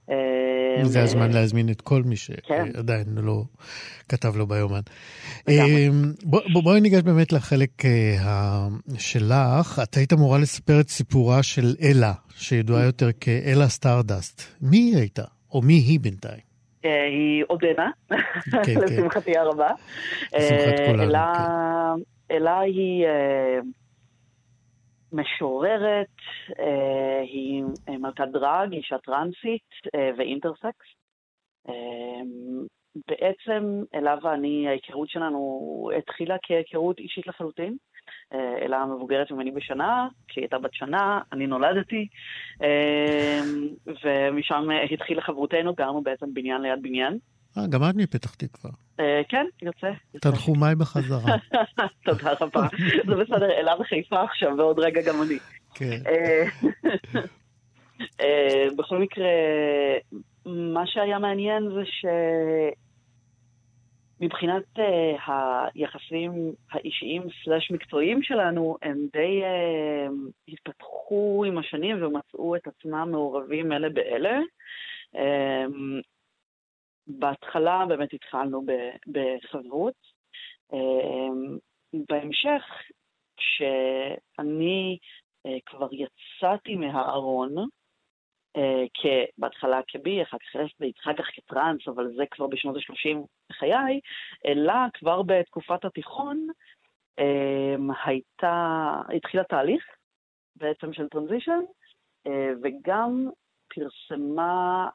אה, 0.10 0.86
זה 0.86 1.04
הזמן 1.04 1.32
להזמין 1.32 1.70
את 1.70 1.82
כל 1.82 2.04
מי 2.06 2.16
שעדיין 2.16 3.06
כן. 3.06 3.22
לא 3.22 3.44
כתב 4.10 4.38
לו 4.38 4.48
ביומן. 4.48 4.80
אה, 5.50 5.88
בואי 6.64 6.82
ניגש 6.82 7.02
באמת 7.02 7.34
לחלק 7.34 7.86
אה, 7.86 8.68
שלך. 8.98 9.82
את 9.84 9.96
היית 9.96 10.14
אמורה 10.14 10.38
לספר 10.38 10.80
את 10.80 10.90
סיפורה 10.90 11.44
של 11.44 11.76
אלה, 11.82 12.14
שידועה 12.36 12.84
יותר 12.84 13.10
כאלה 13.20 13.68
סטארדסט. 13.68 14.42
מי 14.62 14.78
היא 14.78 14.98
הייתה? 14.98 15.24
או 15.52 15.62
מי 15.62 15.74
היא 15.74 16.00
בינתיים? 16.00 16.50
היא 16.84 17.44
עודנה, 17.48 17.90
כן, 18.52 18.62
כן. 18.64 18.82
לשמחתי 18.82 19.38
הרבה. 19.38 19.70
לשמחת 20.36 20.80
כולנו. 20.88 21.14
אלה 22.32 22.60
היא 22.60 23.06
משוררת, 25.14 26.08
אה, 26.60 27.20
היא 27.22 27.64
אה, 27.90 27.98
מלכת 27.98 28.28
דראג, 28.34 28.74
אישה 28.74 28.98
טרנסית 28.98 29.70
אה, 29.96 30.10
ואינטרסקס. 30.18 30.86
בעצם 33.08 33.84
אלה 33.96 34.16
ואני, 34.24 34.68
ההיכרות 34.68 35.10
שלנו 35.10 35.90
התחילה 35.98 36.36
כהיכרות 36.44 37.00
אישית 37.00 37.28
לחלוטין. 37.28 37.78
אלה 38.34 38.86
מבוגרת 38.86 39.32
ממני 39.32 39.52
בשנה, 39.52 40.08
כשהיא 40.28 40.42
הייתה 40.44 40.60
בת 40.60 40.74
שנה, 40.74 41.20
אני 41.34 41.48
נולדתי, 41.48 42.08
ומשם 44.04 44.70
התחילה 44.94 45.22
חברותנו, 45.22 45.74
גרנו 45.74 46.02
בעצם 46.02 46.34
בניין 46.34 46.62
ליד 46.62 46.82
בניין. 46.82 47.18
אה, 47.58 47.68
גם 47.68 47.84
את 47.90 47.96
מפתח 47.96 48.36
תקווה. 48.36 48.72
אה, 49.00 49.22
כן, 49.30 49.46
יוצא. 49.62 49.88
תנחומיי 50.22 50.76
בחזרה. 50.76 51.36
תודה 52.06 52.34
רבה. 52.42 52.68
זה 53.08 53.16
בסדר, 53.16 53.52
אלה 53.52 53.78
בחיפה 53.80 54.24
עכשיו, 54.24 54.52
ועוד 54.58 54.80
רגע 54.80 55.02
גם 55.02 55.22
אני. 55.22 55.38
כן. 55.76 56.00
אה, 56.08 56.44
אה, 58.22 58.68
בכל 58.78 58.98
מקרה, 58.98 59.28
מה 60.46 60.88
שהיה 60.88 61.20
מעניין 61.20 61.64
זה 61.70 61.82
שמבחינת 64.20 64.64
היחסים 65.28 66.32
האישיים 66.72 67.24
סלאש 67.44 67.72
מקצועיים 67.72 68.24
שלנו, 68.24 68.78
הם 68.82 68.98
די 69.14 69.42
התפתחו 70.48 71.44
עם 71.48 71.58
השנים 71.58 72.04
ומצאו 72.04 72.56
את 72.56 72.68
עצמם 72.68 73.08
מעורבים 73.12 73.72
אלה 73.72 73.90
באלה. 73.90 74.40
בהתחלה 77.10 77.86
באמת 77.88 78.14
התחלנו 78.14 78.66
בחברות. 79.08 79.94
אמ, 80.74 81.58
בהמשך, 81.94 82.64
כשאני 83.38 84.98
אה, 85.46 85.58
כבר 85.66 85.88
יצאתי 85.92 86.76
מהארון, 86.76 87.56
אה, 88.58 88.84
בהתחלה 89.38 89.80
כבי, 89.88 90.24
אחר 90.24 90.38
כך 90.38 90.56
לסבית, 90.56 91.00
אחר 91.00 91.14
כך 91.14 91.26
כטראנס, 91.34 91.88
אבל 91.88 92.14
זה 92.16 92.24
כבר 92.32 92.48
בשנות 92.48 92.76
ה-30 92.76 93.18
בחיי, 93.50 94.00
אלא 94.46 94.74
כבר 94.94 95.22
בתקופת 95.22 95.86
התיכון 95.86 96.48
אמ, 97.20 97.90
הייתה, 98.06 98.96
התחילה 99.16 99.44
תהליך 99.44 99.86
בעצם 100.56 100.94
של 100.94 101.08
טרנזישן, 101.10 101.60
אה, 102.28 102.52
וגם 102.64 103.30
פרסמה 103.76 104.90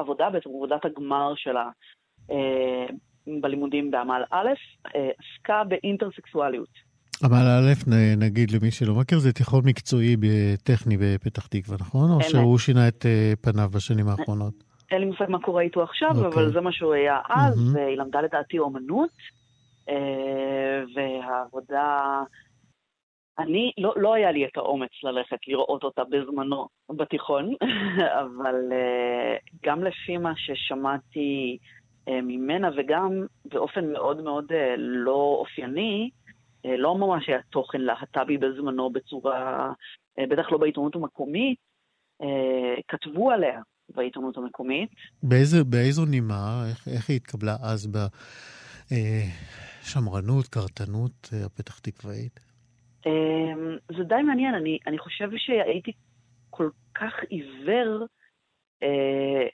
עבודה, 0.00 0.30
בעצם 0.30 0.50
עבודת 0.50 0.84
הגמר 0.84 1.32
שלה 1.36 1.68
אה, 2.30 2.86
בלימודים 3.40 3.90
בעמל 3.90 4.22
א', 4.30 4.48
אה, 4.96 5.10
עסקה 5.18 5.64
באינטרסקסואליות. 5.64 6.90
עמל 7.24 7.36
א', 7.36 7.90
נגיד 8.16 8.50
למי 8.50 8.70
שלא 8.70 8.94
מכיר, 8.94 9.18
זה 9.18 9.32
תיכון 9.32 9.62
מקצועי 9.66 10.16
טכני 10.64 10.96
בפתח 10.96 11.46
תקווה, 11.46 11.76
נכון? 11.80 12.10
או 12.10 12.22
שהוא 12.22 12.58
שינה 12.58 12.88
את 12.88 13.06
אה, 13.06 13.32
פניו 13.40 13.68
בשנים 13.74 14.08
האחרונות? 14.08 14.54
אין 14.90 15.00
לי 15.00 15.06
מושג 15.06 15.24
מה 15.28 15.42
קורה 15.42 15.62
איתו 15.62 15.82
עכשיו, 15.82 16.10
okay. 16.10 16.26
אבל 16.26 16.52
זה 16.52 16.60
מה 16.60 16.72
שהוא 16.72 16.92
היה 16.92 17.18
אז, 17.28 17.54
mm-hmm. 17.54 17.76
והיא 17.78 17.96
למדה 17.96 18.20
לדעתי 18.20 18.58
אומנות, 18.58 19.10
והעבודה 20.94 22.22
אני, 23.42 23.72
לא, 23.78 23.94
לא 23.96 24.14
היה 24.14 24.32
לי 24.32 24.44
את 24.44 24.56
האומץ 24.56 24.90
ללכת 25.02 25.38
לראות 25.48 25.84
אותה 25.84 26.02
בזמנו 26.04 26.68
בתיכון, 26.90 27.54
אבל 28.22 28.54
uh, 28.70 29.58
גם 29.62 29.84
לפי 29.84 30.16
מה 30.16 30.32
ששמעתי 30.36 31.58
uh, 32.08 32.12
ממנה 32.22 32.70
וגם 32.76 33.26
באופן 33.44 33.92
מאוד 33.92 34.22
מאוד 34.22 34.44
uh, 34.52 34.54
לא 34.76 35.36
אופייני, 35.40 36.10
uh, 36.66 36.70
לא 36.78 36.94
ממש 36.94 37.28
היה 37.28 37.38
תוכן 37.50 37.80
להט"בי 37.80 38.38
בזמנו 38.38 38.90
בצורה, 38.90 39.72
uh, 40.20 40.26
בטח 40.30 40.52
לא 40.52 40.58
בעיתונות 40.58 40.94
המקומית, 40.94 41.58
uh, 42.22 42.26
כתבו 42.88 43.30
עליה 43.30 43.60
בעיתונות 43.94 44.36
המקומית. 44.36 44.90
באיזה, 45.22 45.64
באיזו 45.64 46.04
נימה, 46.04 46.64
איך, 46.70 46.88
איך 46.88 47.10
היא 47.10 47.16
התקבלה 47.16 47.56
אז 47.62 47.88
בשמרנות, 49.86 50.46
קרתנות 50.46 51.28
הפתח 51.46 51.78
תקוואית? 51.78 52.49
אמ, 53.06 53.76
זה 53.96 54.04
די 54.04 54.22
מעניין, 54.22 54.54
אני, 54.54 54.78
אני 54.86 54.98
חושב 54.98 55.28
שהייתי 55.36 55.92
כל 56.50 56.70
כך 56.94 57.22
עיוור 57.28 58.06
אה, 58.82 59.46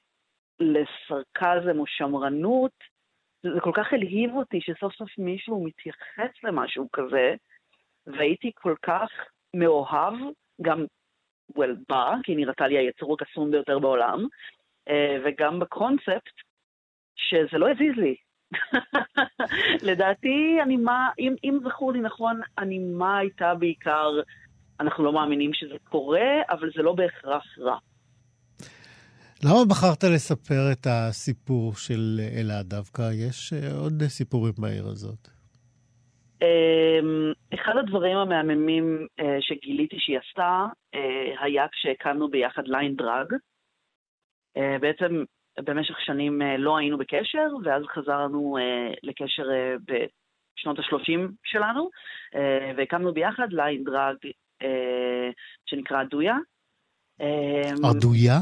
לסרקזם 0.61 1.79
או 1.79 1.87
שמרנות, 1.87 2.73
זה 3.43 3.61
כל 3.61 3.73
כך 3.75 3.93
הלהיב 3.93 4.35
אותי 4.35 4.61
שסוף 4.61 4.95
סוף 4.95 5.19
מישהו 5.19 5.65
מתייחס 5.65 6.45
למשהו 6.45 6.89
כזה, 6.93 7.35
והייתי 8.07 8.51
כל 8.55 8.75
כך 8.83 9.11
מאוהב, 9.55 10.15
גם, 10.63 10.85
well, 11.59 11.75
בא, 11.89 12.15
כי 12.23 12.35
נראתה 12.35 12.67
לי 12.67 12.79
היצור 12.79 13.15
הקסום 13.15 13.51
ביותר 13.51 13.79
בעולם, 13.79 14.27
אה, 14.89 15.17
וגם 15.25 15.59
בקונספט, 15.61 16.35
שזה 17.17 17.59
לא 17.59 17.71
הזיז 17.71 17.97
לי. 17.97 18.17
לדעתי, 19.89 20.59
אני 20.63 20.77
מה, 20.77 21.11
אם, 21.19 21.35
אם 21.45 21.59
זכור 21.69 21.93
לי 21.93 22.01
נכון, 22.01 22.41
אני 22.59 22.79
מה 22.79 23.19
הייתה 23.19 23.55
בעיקר, 23.55 24.11
אנחנו 24.81 25.05
לא 25.05 25.13
מאמינים 25.13 25.51
שזה 25.55 25.75
קורה, 25.85 26.43
אבל 26.51 26.71
זה 26.77 26.83
לא 26.83 26.93
בהכרח 26.93 27.59
רע. 27.59 27.79
למה 29.45 29.65
בחרת 29.71 30.05
לספר 30.05 30.73
את 30.73 30.87
הסיפור 30.91 31.75
של 31.75 32.21
אלעד 32.39 32.67
דווקא? 32.67 33.03
יש 33.13 33.53
אה, 33.53 33.79
עוד 33.83 34.03
סיפורים 34.07 34.53
בעיר 34.59 34.87
הזאת. 34.87 35.29
אמ, 36.43 37.33
אחד 37.55 37.73
הדברים 37.79 38.17
המהממים 38.17 39.07
אה, 39.21 39.37
שגיליתי 39.41 39.97
שהיא 39.99 40.19
עשתה 40.19 40.67
אה, 40.95 41.45
היה 41.45 41.67
כשהקמנו 41.73 42.29
ביחד 42.29 42.63
ליין 42.67 42.97
דרג. 42.97 43.33
בעצם 44.81 45.25
במשך 45.61 46.01
שנים 46.01 46.43
לא 46.59 46.77
היינו 46.77 46.99
בקשר, 46.99 47.47
ואז 47.65 47.83
חזרנו 47.95 48.57
לקשר 49.03 49.43
בשנות 49.87 50.79
ה-30 50.79 51.21
שלנו, 51.45 51.91
והקמנו 52.77 53.15
ביחד 53.15 53.49
ליין 53.51 53.85
דרג 53.85 54.17
שנקרא 55.67 56.05
דויה. 56.05 56.37
ארדויה? 57.85 58.39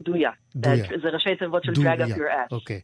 דויה. 0.00 0.30
דויה. 0.56 0.84
זה 1.02 1.08
ראשי 1.08 1.36
תיבות 1.36 1.64
של 1.64 1.72
drag 1.72 2.00
up 2.00 2.16
your 2.16 2.50
ass. 2.50 2.54
אוקיי. 2.56 2.80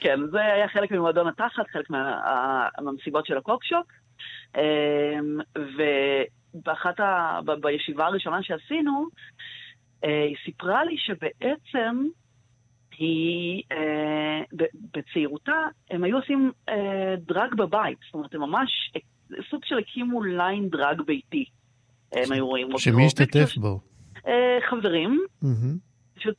כן, 0.00 0.20
זה 0.30 0.40
היה 0.40 0.68
חלק 0.68 0.90
ממועדון 0.90 1.28
התחת, 1.28 1.68
חלק 1.72 1.90
מהמסיבות 1.90 3.26
של 3.26 3.36
הקוקשוק. 3.36 3.92
אמ, 4.56 5.38
ובאחת 6.54 7.00
ה... 7.00 7.40
בישיבה 7.60 8.06
הראשונה 8.06 8.42
שעשינו, 8.42 8.90
אה, 8.90 9.06
היא 10.02 10.36
סיפרה 10.44 10.84
לי 10.84 10.96
שבעצם 10.98 12.06
היא, 12.98 13.62
אה, 13.72 14.40
בצעירותה, 14.94 15.52
הם 15.90 16.04
היו 16.04 16.16
עושים 16.16 16.52
אה, 16.68 17.14
דרג 17.26 17.54
בבית. 17.54 17.98
זאת 18.06 18.14
אומרת, 18.14 18.34
הם 18.34 18.40
ממש 18.40 18.92
סוג 19.50 19.60
של 19.64 19.78
הקימו 19.78 20.22
ליין 20.22 20.68
דרג 20.68 21.02
ביתי. 21.02 21.44
הם 22.12 22.32
היו 22.32 22.46
רואים 22.46 22.66
אותו. 22.66 22.78
שמי 22.78 23.06
השתתף 23.06 23.56
בו? 23.56 23.80
חברים. 24.70 25.20
פשוט 26.14 26.36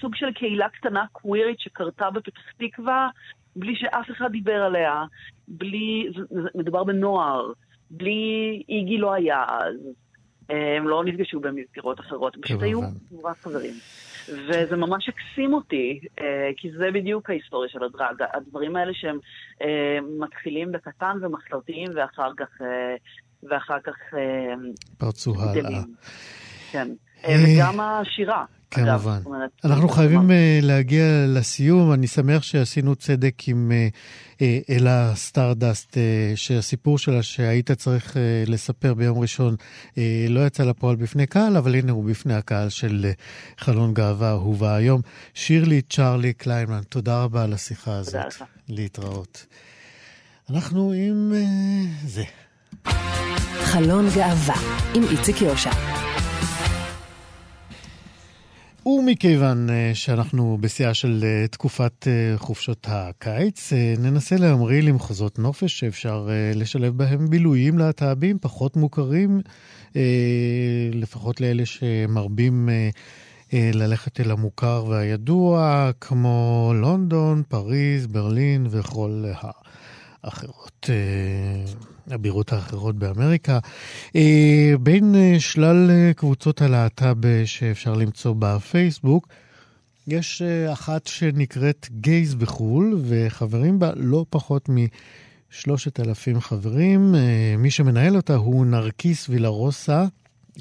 סוג 0.00 0.14
של 0.14 0.32
קהילה 0.32 0.68
קטנה 0.68 1.04
קווירית 1.12 1.60
שקרתה 1.60 2.10
בפתח 2.10 2.40
תקווה 2.58 3.08
בלי 3.56 3.76
שאף 3.76 4.10
אחד 4.10 4.32
דיבר 4.32 4.62
עליה, 4.62 5.04
בלי, 5.48 6.08
מדובר 6.54 6.84
בנוער, 6.84 7.52
בלי, 7.90 8.62
איגי 8.68 8.98
לא 8.98 9.12
היה 9.12 9.44
אז, 9.48 9.74
הם 10.48 10.88
לא 10.88 11.04
נפגשו 11.04 11.40
במסגרות 11.40 12.00
אחרות, 12.00 12.36
פשוט 12.42 12.62
היו 12.62 12.80
רק 13.24 13.36
חברים. 13.38 13.74
וזה 14.28 14.76
ממש 14.76 15.08
הקסים 15.08 15.54
אותי, 15.54 16.00
אה, 16.20 16.50
כי 16.56 16.70
זה 16.78 16.90
בדיוק 16.94 17.30
ההיסטוריה 17.30 17.70
של 17.70 17.84
הדראג, 17.84 18.22
הדברים 18.34 18.76
האלה 18.76 18.92
שהם 18.94 19.18
אה, 19.62 19.98
מתחילים 20.18 20.72
בקטן 20.72 21.16
ומחתרתיים 21.22 21.90
ואחר 21.94 22.30
כך, 22.36 22.62
אה, 22.62 22.94
ואחר 23.50 23.80
כך... 23.84 23.94
פרצו 24.98 25.34
הלאה. 25.40 25.80
כן, 26.72 26.88
וגם 27.22 27.80
השירה. 27.80 28.44
כמובן. 28.70 29.20
אנחנו 29.64 29.88
חייבים 29.88 30.30
אה, 30.30 30.58
להגיע 30.62 31.04
לסיום. 31.28 31.92
אני 31.92 32.06
שמח 32.06 32.42
שעשינו 32.42 32.96
צדק 32.96 33.34
עם 33.46 33.72
אה, 33.72 33.88
אה, 34.42 34.58
אלה 34.70 35.12
סטארדסט, 35.14 35.96
שהסיפור 36.34 36.98
שלה 36.98 37.22
שהיית 37.22 37.70
צריך 37.70 38.16
לספר 38.46 38.94
ביום 38.94 39.18
ראשון 39.18 39.56
לא 40.28 40.46
יצא 40.46 40.64
לפועל 40.64 40.96
בפני 40.96 41.26
קהל, 41.26 41.56
אבל 41.56 41.74
הנה 41.74 41.92
הוא 41.92 42.04
בפני 42.04 42.34
הקהל 42.34 42.68
של 42.68 43.10
חלון 43.58 43.94
גאווה 43.94 44.30
אהובה 44.30 44.76
היום. 44.76 45.00
שירלי 45.34 45.82
צ'רלי 45.82 46.32
קליינמן, 46.32 46.80
תודה 46.88 47.22
רבה 47.22 47.44
על 47.44 47.52
השיחה 47.52 47.96
הזאת. 47.96 48.14
תודה 48.14 48.26
לך. 48.26 48.44
להתראות. 48.68 49.46
אנחנו 50.50 50.92
עם 50.92 51.32
זה. 52.06 52.24
חלון 53.64 54.06
גאווה, 54.14 54.54
עם 54.94 55.02
איציק 55.10 55.42
יושע. 55.42 55.70
ומכיוון 58.86 59.70
אה, 59.70 59.90
שאנחנו 59.94 60.58
בשיאה 60.60 60.94
של 60.94 61.24
אה, 61.24 61.46
תקופת 61.48 62.06
אה, 62.08 62.38
חופשות 62.38 62.86
הקיץ, 62.90 63.72
ננסה 63.98 64.36
להמריא 64.36 64.82
למחוזות 64.82 65.38
נופש 65.38 65.78
שאפשר 65.78 66.28
לשלב 66.54 66.96
בהם 66.96 67.30
בילויים 67.30 67.78
להט"בים 67.78 68.38
פחות 68.40 68.76
מוכרים, 68.76 69.40
לפחות 70.92 71.40
לאלה 71.40 71.66
שמרבים 71.66 72.68
ללכת 73.52 74.20
אל 74.20 74.30
המוכר 74.30 74.84
והידוע, 74.88 75.90
כמו 76.00 76.72
לונדון, 76.74 77.42
פריז, 77.48 78.06
ברלין 78.06 78.66
וכל 78.70 79.24
האחרות. 80.22 80.90
הבירות 82.10 82.52
האחרות 82.52 82.96
באמריקה. 82.96 83.58
אה, 84.16 84.72
בין 84.80 85.14
אה, 85.14 85.40
שלל 85.40 85.90
אה, 85.90 86.12
קבוצות 86.16 86.62
הלהט"ב 86.62 87.42
שאפשר 87.44 87.94
למצוא 87.94 88.34
בפייסבוק, 88.38 89.28
יש 90.06 90.42
אחת 90.72 91.06
שנקראת 91.06 91.88
גייז 92.00 92.34
בחו"ל, 92.34 93.00
וחברים 93.04 93.78
בה 93.78 93.90
לא 93.96 94.26
פחות 94.30 94.68
משלושת 94.68 96.00
אלפים 96.00 96.40
חברים. 96.40 97.14
מי 97.58 97.70
שמנהל 97.70 98.16
אותה 98.16 98.34
הוא 98.34 98.66
נרקיס 98.66 99.28
וילרוסה. 99.28 100.04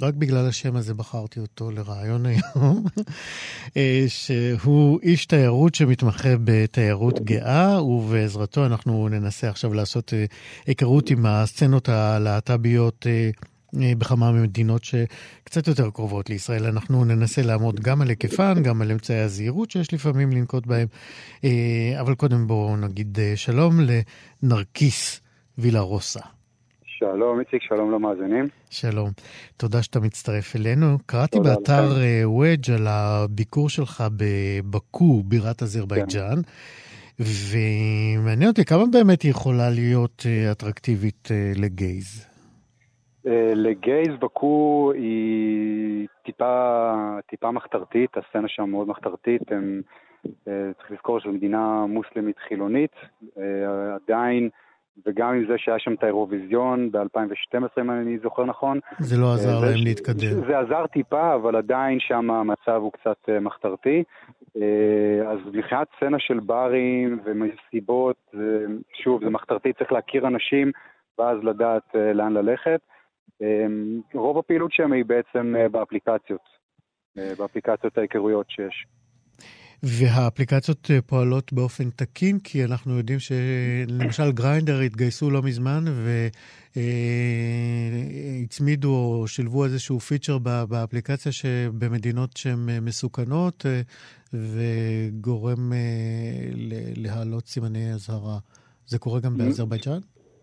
רק 0.02 0.14
בגלל 0.14 0.48
השם 0.48 0.76
הזה 0.76 0.94
בחרתי 0.94 1.40
אותו 1.40 1.72
לרעיון 1.72 2.26
היום, 2.26 2.86
אה, 3.78 4.06
שהוא 4.08 5.00
איש 5.04 5.26
תיירות 5.26 5.76
שמתמחה 5.76 6.30
בתיירות 6.44 7.20
גאה, 7.20 7.84
ובעזרתו 7.84 8.66
אנחנו 8.66 9.10
ננסה 9.10 9.50
עכשיו 9.50 9.74
לעשות 9.74 10.14
אה, 10.14 10.26
היכרות 10.66 11.10
עם 11.10 11.26
הסצנות 11.26 11.90
הלהט"ביות 11.90 13.08
אה, 13.10 13.30
בכמה 13.98 14.32
מדינות 14.32 14.84
שקצת 14.84 15.68
יותר 15.68 15.90
קרובות 15.90 16.30
לישראל. 16.30 16.66
אנחנו 16.66 17.06
ננסה 17.06 17.42
לעמוד 17.42 17.80
גם 17.80 18.02
על 18.02 18.10
היקפן, 18.10 18.64
גם 18.64 18.82
על 18.82 18.92
אמצעי 18.92 19.20
הזהירות 19.20 19.72
שיש 19.72 19.94
לפעמים 19.94 20.32
לנקוט 20.32 20.66
בהם. 20.68 20.88
אבל 22.00 22.16
קודם 22.16 22.48
בואו 22.48 22.78
נגיד 22.78 23.20
שלום 23.36 23.80
לנרקיס 24.44 25.22
וילה 25.58 25.80
רוסה. 25.80 26.20
שלום, 27.12 27.40
איציק, 27.40 27.62
שלום 27.62 27.92
למאזינים. 27.92 28.48
שלום. 28.70 29.10
תודה 29.58 29.84
שאתה 29.84 30.00
מצטרף 30.00 30.56
אלינו. 30.56 30.86
קראתי 31.06 31.40
באתר 31.40 31.84
וודג' 32.24 32.72
על 32.72 32.88
הביקור 32.88 33.70
שלך 33.70 34.04
בבקו, 34.18 35.24
בירת 35.24 35.62
אזרבייג'אן, 35.62 36.36
כן. 36.36 37.24
ומעניין 37.24 38.50
אותי 38.50 38.66
כמה 38.66 38.84
באמת 38.92 39.22
היא 39.22 39.32
יכולה 39.32 39.70
להיות 39.70 40.24
אה, 40.26 40.52
אטרקטיבית 40.52 41.30
אה, 41.32 41.52
לגייז. 41.56 42.28
אה, 43.28 43.52
לגייז 43.56 44.14
בקו 44.22 44.92
היא 44.96 46.08
טיפה, 46.26 46.94
טיפה 47.30 47.52
מחתרתית, 47.52 48.10
הסצנה 48.18 48.48
שם 48.48 48.70
מאוד 48.70 48.88
מחתרתית. 48.88 49.42
הם, 49.52 49.82
צריך 50.46 50.92
לזכור 50.92 51.20
שזו 51.20 51.32
מדינה 51.32 51.86
מוסלמית 51.86 52.38
חילונית, 52.48 52.92
עדיין 53.96 54.50
וגם 55.06 55.34
עם 55.34 55.46
זה 55.48 55.54
שהיה 55.58 55.80
שם 55.80 55.94
את 55.94 56.04
האירוויזיון 56.04 56.92
ב-2012, 56.92 57.82
אם 57.82 57.92
אני 57.92 58.18
זוכר 58.24 58.46
נכון. 58.46 58.80
זה 59.00 59.18
לא 59.18 59.34
עזר 59.34 59.60
להם 59.60 59.78
ש... 59.78 59.84
להתקדם. 59.84 60.46
זה 60.48 60.60
עזר 60.60 60.88
טיפה, 60.88 61.36
אבל 61.36 61.56
עדיין 61.56 62.00
שם 62.00 62.32
המצב 62.32 62.80
הוא 62.82 62.92
קצת 62.92 63.18
uh, 63.30 63.40
מחתרתי. 63.40 64.04
Uh, 64.42 64.60
אז 65.28 65.40
מבחינת 65.54 65.88
סצנה 65.98 66.20
של 66.20 66.40
ברים 66.40 67.20
ומסיבות, 67.26 68.36
שוב, 69.04 69.24
זה 69.24 69.30
מחתרתי, 69.30 69.74
צריך 69.74 69.92
להכיר 69.92 70.28
אנשים 70.28 70.72
ואז 71.20 71.38
לדעת 71.44 71.96
לאן 72.14 72.34
ללכת. 72.34 72.80
רוב 74.14 74.38
הפעילות 74.38 74.72
שם 74.72 74.92
היא 74.92 75.06
בעצם 75.06 75.56
באפליקציות, 75.72 76.42
באפליקציות 77.16 77.98
ההיכרויות 77.98 78.50
שיש. 78.50 78.86
והאפליקציות 79.84 80.92
אה, 80.92 81.02
פועלות 81.02 81.54
באופן 81.54 81.90
תקין, 81.90 82.40
כי 82.44 82.66
אנחנו 82.66 82.98
יודעים 82.98 83.20
שלמשל 83.20 84.32
גריינדר 84.32 84.80
התגייסו 84.80 85.32
לא 85.32 85.42
מזמן 85.42 85.84
והצמידו 88.46 88.90
או 88.90 89.28
שילבו 89.28 89.66
איזשהו 89.66 90.00
פיצ'ר 90.00 90.38
באפליקציה 90.70 91.32
שבמדינות 91.32 92.38
שהן 92.38 92.70
אה, 92.70 92.80
מסוכנות 92.82 93.66
אה, 93.66 93.82
וגורם 94.34 95.72
להעלות 96.96 97.46
סימני 97.46 97.94
אזהרה. 97.94 98.38
זה 98.86 99.00
קורה 99.00 99.20
גם 99.20 99.38
באזרבייג'אן? 99.38 100.00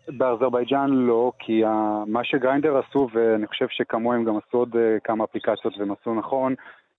באזרבייג'אן 0.08 0.90
לא, 0.90 1.32
כי 1.38 1.62
מה 2.06 2.24
ש 2.24 2.38
Grindr 2.38 2.78
עשו, 2.78 3.08
ואני 3.14 3.46
חושב 3.46 3.66
שכמוהם 3.70 4.24
גם 4.24 4.34
עשו 4.36 4.58
עוד 4.58 4.76
כמה 5.04 5.24
אפליקציות 5.24 5.78
והם 5.78 5.92
עשו 5.92 6.14
נכון, 6.14 6.54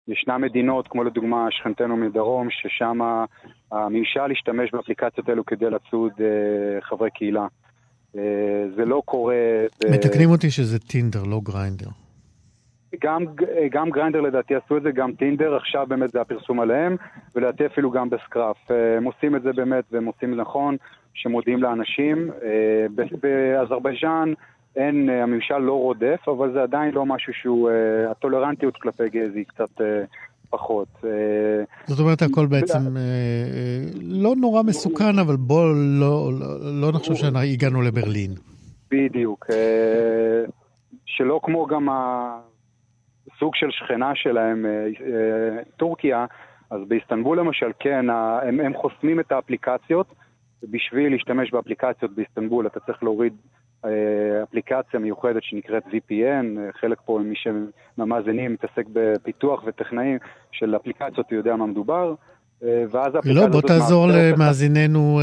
ישנן 0.07 0.41
מדינות, 0.41 0.87
כמו 0.87 1.03
לדוגמה 1.03 1.47
שכנתנו 1.49 1.97
מדרום, 1.97 2.47
ששם 2.51 2.99
הממשל 3.71 4.27
השתמש 4.27 4.71
באפליקציות 4.71 5.29
האלו 5.29 5.45
כדי 5.45 5.69
לצוד 5.69 6.11
אה, 6.19 6.81
חברי 6.81 7.09
קהילה. 7.11 7.47
אה, 8.17 8.21
זה 8.75 8.85
לא 8.85 9.01
קורה... 9.05 9.35
מתקנים 9.91 10.29
אותי 10.29 10.51
שזה 10.51 10.79
Tinder, 10.79 11.23
לא 11.23 11.39
Grindr. 11.43 11.89
גם, 13.01 13.25
גם 13.71 13.89
Grindr 13.89 14.21
לדעתי 14.21 14.55
עשו 14.55 14.77
את 14.77 14.83
זה, 14.83 14.91
גם 14.91 15.11
Tinder, 15.13 15.55
עכשיו 15.55 15.85
באמת 15.89 16.11
זה 16.11 16.21
הפרסום 16.21 16.59
עליהם, 16.59 16.95
ולדעתי 17.35 17.65
אפילו 17.65 17.91
גם 17.91 18.09
ב 18.09 18.17
Scruff. 18.17 18.71
הם 18.97 19.03
עושים 19.03 19.35
את 19.35 19.41
זה 19.41 19.53
באמת, 19.53 19.83
והם 19.91 20.05
עושים 20.05 20.35
נכון, 20.35 20.77
שמודיעים 21.13 21.63
לאנשים. 21.63 22.31
באזרבייג'אן 23.21 24.33
אין, 24.75 25.09
הממשל 25.09 25.57
לא 25.57 25.73
רודף, 25.73 26.19
אבל 26.27 26.53
זה 26.53 26.63
עדיין 26.63 26.93
לא 26.93 27.05
משהו 27.05 27.33
שהוא, 27.33 27.69
הטולרנטיות 28.11 28.77
כלפי 28.77 29.09
גז 29.09 29.35
היא 29.35 29.45
קצת 29.45 29.81
פחות. 30.49 30.87
זאת 31.87 31.99
אומרת, 31.99 32.21
הכל 32.21 32.45
בעצם 32.45 32.77
לא 34.01 34.35
נורא 34.35 34.63
מסוכן, 34.63 35.19
אבל 35.19 35.35
בואו 35.35 35.73
לא, 35.73 36.31
לא, 36.39 36.81
לא 36.81 36.91
נחשוב 36.91 37.15
שהגענו 37.15 37.81
לברלין. 37.81 38.31
בדיוק. 38.91 39.45
שלא 41.05 41.39
כמו 41.43 41.65
גם 41.65 41.87
הסוג 41.89 43.55
של 43.55 43.67
שכנה 43.71 44.11
שלהם, 44.15 44.65
טורקיה, 45.77 46.25
אז 46.71 46.81
באיסטנבול 46.87 47.39
למשל, 47.39 47.71
כן, 47.79 48.05
הם, 48.43 48.59
הם 48.59 48.73
חוסמים 48.73 49.19
את 49.19 49.31
האפליקציות. 49.31 50.07
בשביל 50.63 51.11
להשתמש 51.11 51.51
באפליקציות 51.51 52.11
באיסטנבול 52.15 52.67
אתה 52.67 52.79
צריך 52.79 53.03
להוריד 53.03 53.33
אפליקציה 54.43 54.99
מיוחדת 54.99 55.43
שנקראת 55.43 55.83
VPN, 55.85 56.45
חלק 56.81 56.97
פה 57.05 57.19
ממי 57.23 57.35
שמאזינים 57.35 58.53
מתעסק 58.53 58.85
בפיתוח 58.93 59.63
וטכנאים 59.65 60.17
של 60.51 60.75
אפליקציות, 60.75 61.29
הוא 61.29 61.37
יודע 61.37 61.55
מה 61.55 61.65
מדובר. 61.65 62.15
ואז 62.61 63.13
לא, 63.25 63.47
בוא 63.47 63.61
תעזור 63.61 64.07
למאזיננו 64.07 65.19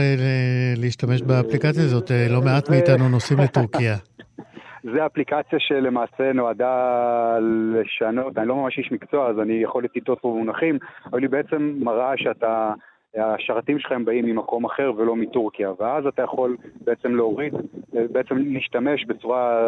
להשתמש 0.77 1.23
באפליקציה 1.23 1.85
הזאת, 1.85 2.11
לא 2.31 2.41
מעט 2.43 2.71
מאיתנו 2.71 3.09
נוסעים 3.09 3.41
לטורקיה. 3.41 3.97
זה 4.95 5.07
אפליקציה 5.07 5.59
שלמעשה 5.59 6.33
נועדה 6.33 7.39
לשנות, 7.73 8.39
אני 8.39 8.49
לא 8.49 8.57
ממש 8.57 8.79
איש 8.79 8.93
מקצוע 8.93 9.31
אז 9.31 9.39
אני 9.39 9.53
יכול 9.63 9.85
לטטות 9.85 10.19
פה 10.21 10.29
במונחים, 10.29 10.79
אבל 11.11 11.23
היא 11.23 11.31
בעצם 11.31 11.75
מראה 11.81 12.13
שאתה 12.17 12.73
השרתים 13.17 13.79
שלכם 13.79 14.05
באים 14.05 14.27
ממקום 14.27 14.65
אחר 14.65 14.91
ולא 14.97 15.17
מטורקיה, 15.17 15.71
ואז 15.81 16.07
אתה 16.07 16.23
יכול 16.23 16.57
בעצם 16.85 17.15
להוריד, 17.15 17.53
בעצם 17.93 18.37
להשתמש 18.39 19.05
בצורה 19.05 19.61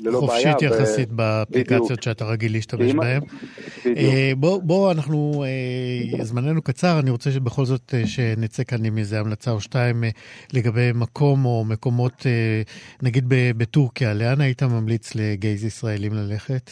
ללא 0.00 0.18
חופשית 0.18 0.44
בעיה. 0.44 0.52
חופשית 0.52 0.70
יחסית 0.70 1.08
ו... 1.12 1.16
באפליקציות 1.16 1.82
בדיוק. 1.82 2.02
שאתה 2.02 2.24
רגיל 2.24 2.52
להשתמש 2.52 2.94
בהן. 2.94 3.20
בוא, 4.36 4.62
בוא, 4.62 4.92
אנחנו, 4.92 5.44
זמננו 6.20 6.62
קצר, 6.62 7.00
אני 7.02 7.10
רוצה 7.10 7.30
שבכל 7.30 7.64
זאת 7.64 7.94
שנצא 8.04 8.64
כאן 8.64 8.84
עם 8.84 8.98
איזה 8.98 9.20
המלצה 9.20 9.50
או 9.50 9.60
שתיים 9.60 10.04
לגבי 10.52 10.90
מקום 10.94 11.44
או 11.44 11.64
מקומות, 11.64 12.26
נגיד 13.02 13.24
בטורקיה, 13.28 14.14
לאן 14.14 14.40
היית 14.40 14.62
ממליץ 14.62 15.14
לגייז 15.14 15.64
ישראלים 15.64 16.12
ללכת? 16.14 16.70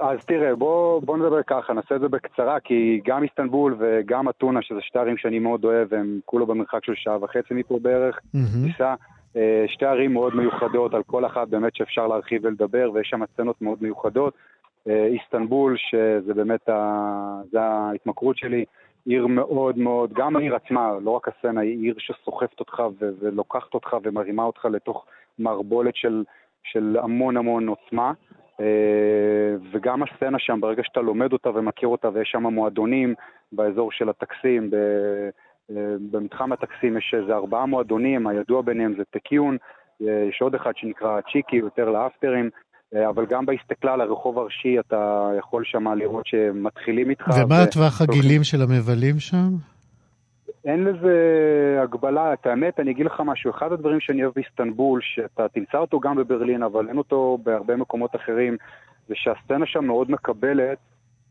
אז 0.00 0.24
תראה, 0.24 0.54
בוא, 0.54 1.02
בוא 1.02 1.16
נדבר 1.18 1.42
ככה, 1.42 1.72
נעשה 1.72 1.96
את 1.96 2.00
זה 2.00 2.08
בקצרה, 2.08 2.60
כי 2.60 3.00
גם 3.04 3.22
איסטנבול 3.22 3.76
וגם 3.78 4.28
אתונה, 4.28 4.62
שזה 4.62 4.80
שתי 4.82 4.98
ערים 4.98 5.16
שאני 5.16 5.38
מאוד 5.38 5.64
אוהב, 5.64 5.94
הם 5.94 6.20
כולו 6.24 6.46
במרחק 6.46 6.84
של 6.84 6.92
שעה 6.94 7.24
וחצי 7.24 7.54
מפה 7.54 7.78
בערך, 7.82 8.20
טיסה. 8.64 8.94
Mm-hmm. 8.94 9.38
שתי 9.66 9.86
ערים 9.86 10.12
מאוד 10.12 10.34
מיוחדות, 10.36 10.94
על 10.94 11.02
כל 11.02 11.26
אחת 11.26 11.48
באמת 11.48 11.76
שאפשר 11.76 12.06
להרחיב 12.06 12.44
ולדבר, 12.44 12.90
ויש 12.94 13.08
שם 13.08 13.20
סצנות 13.32 13.62
מאוד 13.62 13.78
מיוחדות. 13.80 14.34
איסטנבול, 14.86 15.76
שזה 15.76 16.34
באמת 16.34 16.68
ה... 16.68 17.40
זה 17.50 17.62
ההתמכרות 17.62 18.36
שלי, 18.36 18.64
עיר 19.06 19.26
מאוד 19.26 19.78
מאוד, 19.78 20.12
גם 20.12 20.36
העיר 20.36 20.54
עצמה, 20.56 20.92
לא 21.02 21.10
רק 21.10 21.28
הסצנה, 21.28 21.60
היא 21.60 21.78
עיר 21.82 21.94
שסוחפת 21.98 22.60
אותך 22.60 22.82
ו- 23.00 23.10
ולוקחת 23.20 23.74
אותך 23.74 23.96
ומרימה 24.02 24.42
אותך 24.42 24.64
לתוך 24.64 25.06
מערבולת 25.38 25.96
של, 25.96 26.24
של 26.62 26.96
המון 27.02 27.36
המון 27.36 27.68
עוצמה. 27.68 28.12
וגם 29.72 30.02
הסצנה 30.02 30.38
שם, 30.38 30.60
ברגע 30.60 30.82
שאתה 30.84 31.00
לומד 31.00 31.32
אותה 31.32 31.50
ומכיר 31.50 31.88
אותה 31.88 32.08
ויש 32.14 32.28
שם 32.32 32.42
מועדונים 32.42 33.14
באזור 33.52 33.92
של 33.92 34.08
הטקסים, 34.08 34.70
במתחם 36.10 36.52
הטקסים 36.52 36.96
יש 36.96 37.14
איזה 37.20 37.34
ארבעה 37.34 37.66
מועדונים, 37.66 38.26
הידוע 38.26 38.62
ביניהם 38.62 38.94
זה 38.98 39.02
טקיון, 39.10 39.56
יש 40.00 40.38
עוד 40.40 40.54
אחד 40.54 40.72
שנקרא 40.76 41.20
צ'יקי, 41.32 41.56
יותר 41.56 41.90
לאפטרים, 41.90 42.50
אבל 43.08 43.26
גם 43.26 43.46
בהסתכלה 43.46 43.92
על 43.92 44.00
הרחוב 44.00 44.38
הראשי 44.38 44.80
אתה 44.80 45.30
יכול 45.38 45.64
שם 45.64 45.88
לראות 45.88 46.26
שמתחילים 46.26 47.10
איתך. 47.10 47.28
ומה 47.28 47.62
הטווח 47.62 48.02
הגילים 48.02 48.44
של 48.44 48.62
המבלים 48.62 49.18
שם? 49.18 49.75
אין 50.66 50.84
לזה 50.84 51.78
הגבלה, 51.82 52.32
את 52.32 52.46
האמת, 52.46 52.80
אני 52.80 52.90
אגיד 52.90 53.06
לך 53.06 53.22
משהו, 53.24 53.50
אחד 53.50 53.72
הדברים 53.72 54.00
שאני 54.00 54.24
אוהב 54.24 54.34
באיסטנבול, 54.34 55.00
שאתה 55.02 55.48
תמצא 55.48 55.78
אותו 55.78 56.00
גם 56.00 56.16
בברלין, 56.16 56.62
אבל 56.62 56.88
אין 56.88 56.98
אותו 56.98 57.38
בהרבה 57.42 57.76
מקומות 57.76 58.16
אחרים, 58.16 58.56
זה 59.08 59.14
שהסצנה 59.16 59.66
שם 59.66 59.84
מאוד 59.84 60.10
מקבלת, 60.10 60.78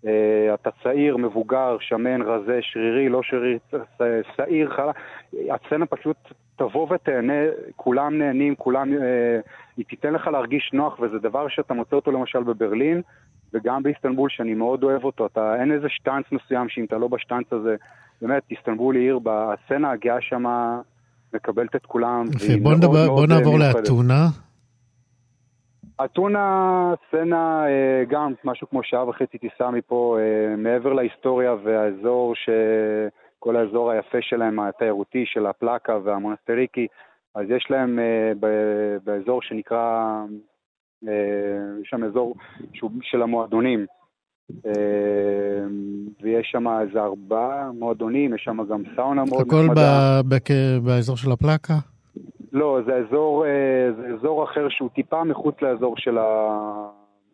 אה, 0.05 0.53
אתה 0.53 0.69
צעיר, 0.83 1.17
מבוגר, 1.17 1.77
שמן, 1.79 2.21
רזה, 2.21 2.59
שרירי, 2.61 3.09
לא 3.09 3.21
שרירי, 3.23 3.59
שעיר, 4.36 4.69
חלה, 4.69 4.91
הסצנה 5.49 5.86
פשוט 5.86 6.17
תבוא 6.55 6.93
ותהנה, 6.93 7.43
כולם 7.75 8.17
נהנים, 8.17 8.55
כולם, 8.55 8.93
אה, 8.93 9.39
היא 9.77 9.86
תיתן 9.86 10.13
לך 10.13 10.27
להרגיש 10.27 10.69
נוח, 10.73 10.99
וזה 10.99 11.19
דבר 11.19 11.47
שאתה 11.47 11.73
מוצא 11.73 11.95
אותו 11.95 12.11
למשל 12.11 12.43
בברלין, 12.43 13.01
וגם 13.55 13.83
באיסטנבול, 13.83 14.29
שאני 14.29 14.53
מאוד 14.53 14.83
אוהב 14.83 15.03
אותו, 15.03 15.25
אתה, 15.25 15.55
אין 15.59 15.71
איזה 15.71 15.89
שטאנץ 15.89 16.25
מסוים 16.31 16.69
שאם 16.69 16.85
אתה 16.85 16.97
לא 16.97 17.07
בשטאנץ 17.07 17.53
הזה, 17.53 17.75
באמת, 18.21 18.43
איסטנבול 18.51 18.95
היא 18.95 19.03
עיר, 19.03 19.19
הסצנה 19.25 19.91
הגאה 19.91 20.21
שמה 20.21 20.81
מקבלת 21.33 21.75
את 21.75 21.85
כולם. 21.85 22.25
בוא, 22.63 22.73
נדבר, 22.73 23.07
בוא 23.07 23.27
נעבור 23.27 23.59
לאתונה. 23.59 24.27
אתונה, 26.05 26.93
סצנה, 27.07 27.65
אה, 27.67 28.03
גם 28.09 28.33
משהו 28.43 28.69
כמו 28.69 28.83
שעה 28.83 29.09
וחצי 29.09 29.37
טיסה 29.37 29.71
מפה, 29.71 30.17
אה, 30.19 30.55
מעבר 30.55 30.93
להיסטוריה 30.93 31.55
והאזור, 31.63 32.33
כל 33.39 33.55
האזור 33.55 33.91
היפה 33.91 34.17
שלהם, 34.21 34.59
התיירותי 34.59 35.23
של 35.25 35.45
הפלקה 35.45 35.97
והמונסטריקי, 36.03 36.87
אז 37.35 37.45
יש 37.49 37.67
להם 37.69 37.99
אה, 37.99 38.31
באזור 39.03 39.41
שנקרא, 39.41 40.15
יש 41.81 41.89
שם 41.89 42.03
אזור 42.03 42.35
של 43.01 43.21
המועדונים, 43.21 43.85
ויש 46.21 46.47
שם 46.51 46.67
איזה 46.67 46.99
ארבעה 47.01 47.71
מועדונים, 47.71 48.35
יש 48.35 48.41
שם 48.43 48.57
גם 48.69 48.83
סאונה 48.95 49.23
מאוד 49.29 49.47
נחמדה. 49.47 50.19
הכל 50.19 50.79
באזור 50.83 51.17
של 51.17 51.31
הפלקה? 51.31 51.73
לא, 52.55 52.79
זה 52.85 52.95
אזור, 52.95 53.45
אה, 53.45 53.91
זה 53.97 54.07
אזור 54.13 54.43
אחר 54.43 54.69
שהוא 54.69 54.89
טיפה 54.89 55.23
מחוץ 55.23 55.55
לאזור 55.61 55.97
של 55.97 56.17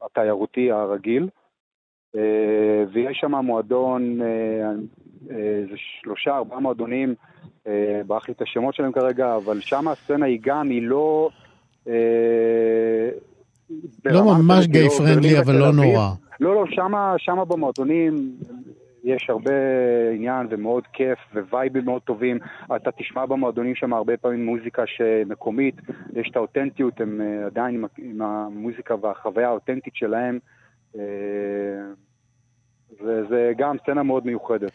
התיירותי 0.02 0.72
הרגיל, 0.72 1.30
אה, 2.16 2.84
ויש 2.94 3.18
שם 3.22 3.36
מועדון, 3.36 4.22
אה, 4.22 4.72
איזה 5.30 5.76
שלושה, 5.76 6.38
ארבעה 6.38 6.60
מועדונים, 6.60 7.16
ברח 8.08 8.28
לי 8.28 8.34
את 8.34 8.42
השמות 8.42 8.76
שלהם 8.76 8.92
כרגע, 8.92 9.36
אבל 9.36 9.60
שם 9.60 9.88
הסצנה 9.88 10.26
היא 10.26 10.40
גם, 10.42 10.70
היא 10.70 10.82
לא... 10.82 11.30
לא 14.06 14.24
ממש 14.24 14.68
גיי 14.68 14.90
פרנדלי, 14.90 15.40
אבל 15.40 15.56
לא 15.56 15.74
נורא. 15.74 16.10
לא, 16.40 16.56
לא, 16.56 16.66
שמה, 16.70 17.14
שמה 17.18 17.46
במועדונים 17.46 18.32
יש 19.04 19.30
הרבה 19.30 19.54
עניין 20.16 20.48
ומאוד 20.50 20.84
כיף 20.94 21.20
ווייבים 21.52 21.86
מאוד 21.86 22.02
טובים. 22.02 22.40
אתה 22.76 22.92
תשמע 22.92 23.26
במועדונים 23.26 23.76
שם 23.76 23.94
הרבה 23.94 24.18
פעמים 24.18 24.46
מוזיקה 24.46 24.84
שמקומית, 24.86 25.76
יש 26.14 26.30
את 26.32 26.36
האותנטיות, 26.36 27.02
הם 27.02 27.22
אה, 27.22 27.46
עדיין 27.46 27.76
עם, 27.76 27.86
עם 27.98 28.22
המוזיקה 28.22 28.96
והחוויה 29.02 29.48
האותנטית 29.48 29.96
שלהם. 29.96 30.40
אה, 30.96 31.02
וזה 33.02 33.52
גם 33.58 33.78
סצנה 33.84 34.04
מאוד 34.04 34.26
מיוחדת. 34.26 34.72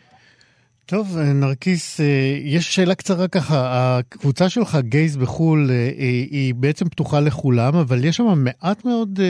טוב, 0.87 1.07
נרקיס, 1.41 2.01
אה, 2.01 2.07
יש 2.45 2.74
שאלה 2.74 2.95
קצרה 2.95 3.28
ככה, 3.28 3.55
הקבוצה 3.99 4.49
שלך, 4.49 4.76
גייז 4.80 5.16
בחו"ל, 5.16 5.70
היא 6.30 6.55
בעצם 6.55 6.89
פתוחה 6.89 7.20
לכולם, 7.20 7.72
אבל 7.74 8.05
יש 8.05 8.16
שם 8.16 8.24
מעט 8.45 8.84
מאוד 8.84 9.20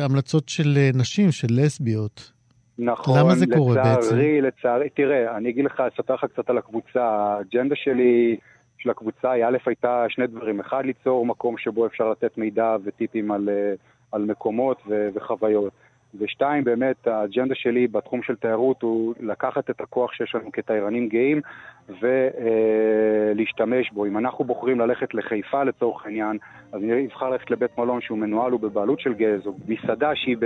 המלצות 0.00 0.48
של 0.48 0.78
נשים, 0.94 1.32
של 1.32 1.46
לסביות. 1.50 2.32
נכון, 2.78 3.18
למה 3.18 3.34
זה 3.34 3.46
קורה 3.56 3.74
לצערי, 3.74 3.94
בעצם? 3.94 4.06
לצערי, 4.06 4.40
לצערי, 4.40 4.88
תראה, 4.88 5.36
אני 5.36 5.50
אגיד 5.50 5.64
לך, 5.64 5.82
אספר 5.94 6.14
לך 6.14 6.24
קצת 6.24 6.50
על 6.50 6.58
הקבוצה. 6.58 7.02
האג'נדה 7.02 7.74
שלי, 7.76 8.36
של 8.78 8.90
הקבוצה, 8.90 9.30
היא 9.30 9.44
א', 9.44 9.56
הייתה 9.66 10.04
שני 10.08 10.26
דברים. 10.26 10.60
אחד, 10.60 10.82
ליצור 10.84 11.26
מקום 11.26 11.58
שבו 11.58 11.86
אפשר 11.86 12.10
לתת 12.10 12.38
מידע 12.38 12.76
וטיפים 12.84 13.32
על, 13.32 13.48
אה, 13.48 13.74
על 14.12 14.24
מקומות 14.24 14.82
ו- 14.88 15.08
וחוויות. 15.14 15.72
ושתיים, 16.18 16.64
באמת, 16.64 17.06
האג'נדה 17.06 17.54
שלי 17.54 17.86
בתחום 17.86 18.22
של 18.22 18.36
תיירות 18.36 18.82
הוא 18.82 19.14
לקחת 19.20 19.70
את 19.70 19.80
הכוח 19.80 20.12
שיש 20.12 20.34
לנו 20.34 20.52
כתיירנים 20.52 21.08
גאים 21.08 21.40
ולהשתמש 21.88 23.90
בו. 23.92 24.06
אם 24.06 24.18
אנחנו 24.18 24.44
בוחרים 24.44 24.80
ללכת 24.80 25.14
לחיפה 25.14 25.64
לצורך 25.64 26.06
העניין, 26.06 26.38
אז 26.72 26.80
אני 26.82 27.06
אבחר 27.06 27.30
ללכת 27.30 27.50
לבית 27.50 27.78
מלון 27.78 28.00
שהוא 28.00 28.18
מנוהל 28.18 28.52
הוא 28.52 28.60
בבעלות 28.60 29.00
של 29.00 29.14
גז, 29.14 29.46
או 29.46 29.54
מסעדה 29.68 30.10
שהיא 30.14 30.36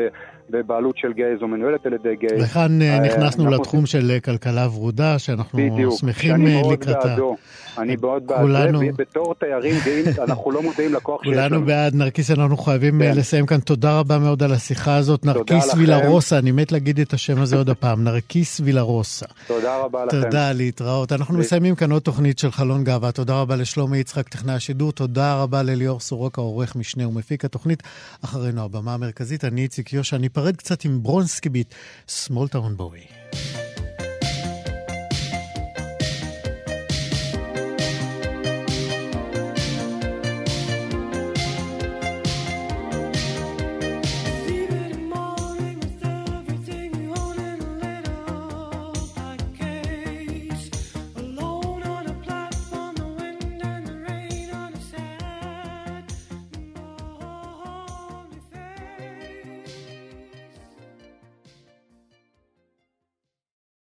בבעלות 0.50 0.96
של 0.96 1.12
גז, 1.12 1.42
או 1.42 1.48
מנוהלת 1.48 1.86
על 1.86 1.92
ידי 1.92 2.16
גז. 2.16 2.44
וכאן 2.44 2.82
אה, 2.82 3.00
נכנסנו 3.00 3.44
אנחנו... 3.44 3.60
לתחום 3.60 3.86
של 3.86 4.18
כלכלה 4.24 4.66
ורודה, 4.66 5.18
שאנחנו 5.18 5.58
בדיוק, 5.58 5.94
שמחים 6.00 6.46
לקראתה. 6.72 7.08
בעדו. 7.08 7.36
אני 7.78 7.96
מאוד 8.00 8.26
בעד 8.26 8.76
זה, 8.76 8.86
ובתור 8.88 9.34
תיירים 9.34 9.74
גאים 9.84 10.04
אנחנו 10.28 10.50
לא 10.50 10.62
מודעים 10.62 10.94
לכוח 10.94 11.24
שיש 11.24 11.36
לנו. 11.36 11.48
כולנו 11.48 11.66
בעד, 11.66 11.94
נרקיס, 11.94 12.30
אנחנו 12.30 12.56
חייבים 12.56 12.98
כן. 12.98 13.12
לסיים 13.16 13.46
כאן. 13.46 13.60
תודה 13.60 13.98
רבה 13.98 14.18
מאוד 14.18 14.42
על 14.42 14.52
השיחה 14.52 14.96
הזאת. 14.96 15.26
נרקיס 15.26 15.57
נרקיס 15.58 15.74
וילרוסה, 15.78 16.38
אני 16.38 16.50
מת 16.50 16.72
להגיד 16.72 17.00
את 17.00 17.12
השם 17.12 17.40
הזה 17.40 17.56
עוד 17.56 17.70
הפעם, 17.70 18.04
נרקיס 18.04 18.60
וילרוסה. 18.64 19.26
תודה 19.46 19.76
רבה 19.76 20.04
לכם. 20.04 20.22
תודה, 20.22 20.52
להתראות. 20.52 21.12
אנחנו 21.12 21.38
מסיימים 21.38 21.74
כאן 21.74 21.92
עוד 21.92 22.02
תוכנית 22.02 22.38
של 22.38 22.50
חלון 22.50 22.84
גאווה. 22.84 23.12
תודה 23.12 23.40
רבה 23.40 23.56
לשלומי 23.56 23.98
יצחק, 23.98 24.28
טכנאי 24.28 24.54
השידור. 24.54 24.92
תודה 24.92 25.42
רבה 25.42 25.62
לליאור 25.62 26.00
סורוקה, 26.00 26.40
עורך 26.40 26.76
משנה 26.76 27.08
ומפיק 27.08 27.44
התוכנית. 27.44 27.82
אחרינו 28.24 28.64
הבמה 28.64 28.94
המרכזית, 28.94 29.44
אני 29.44 29.62
איציק 29.62 29.92
יושע. 29.92 30.18
ניפרד 30.18 30.56
קצת 30.56 30.84
עם 30.84 31.02
ברונסקי 31.02 31.48
ביט, 31.48 31.74
סמולטאון 32.08 32.76
בואי. 32.76 33.00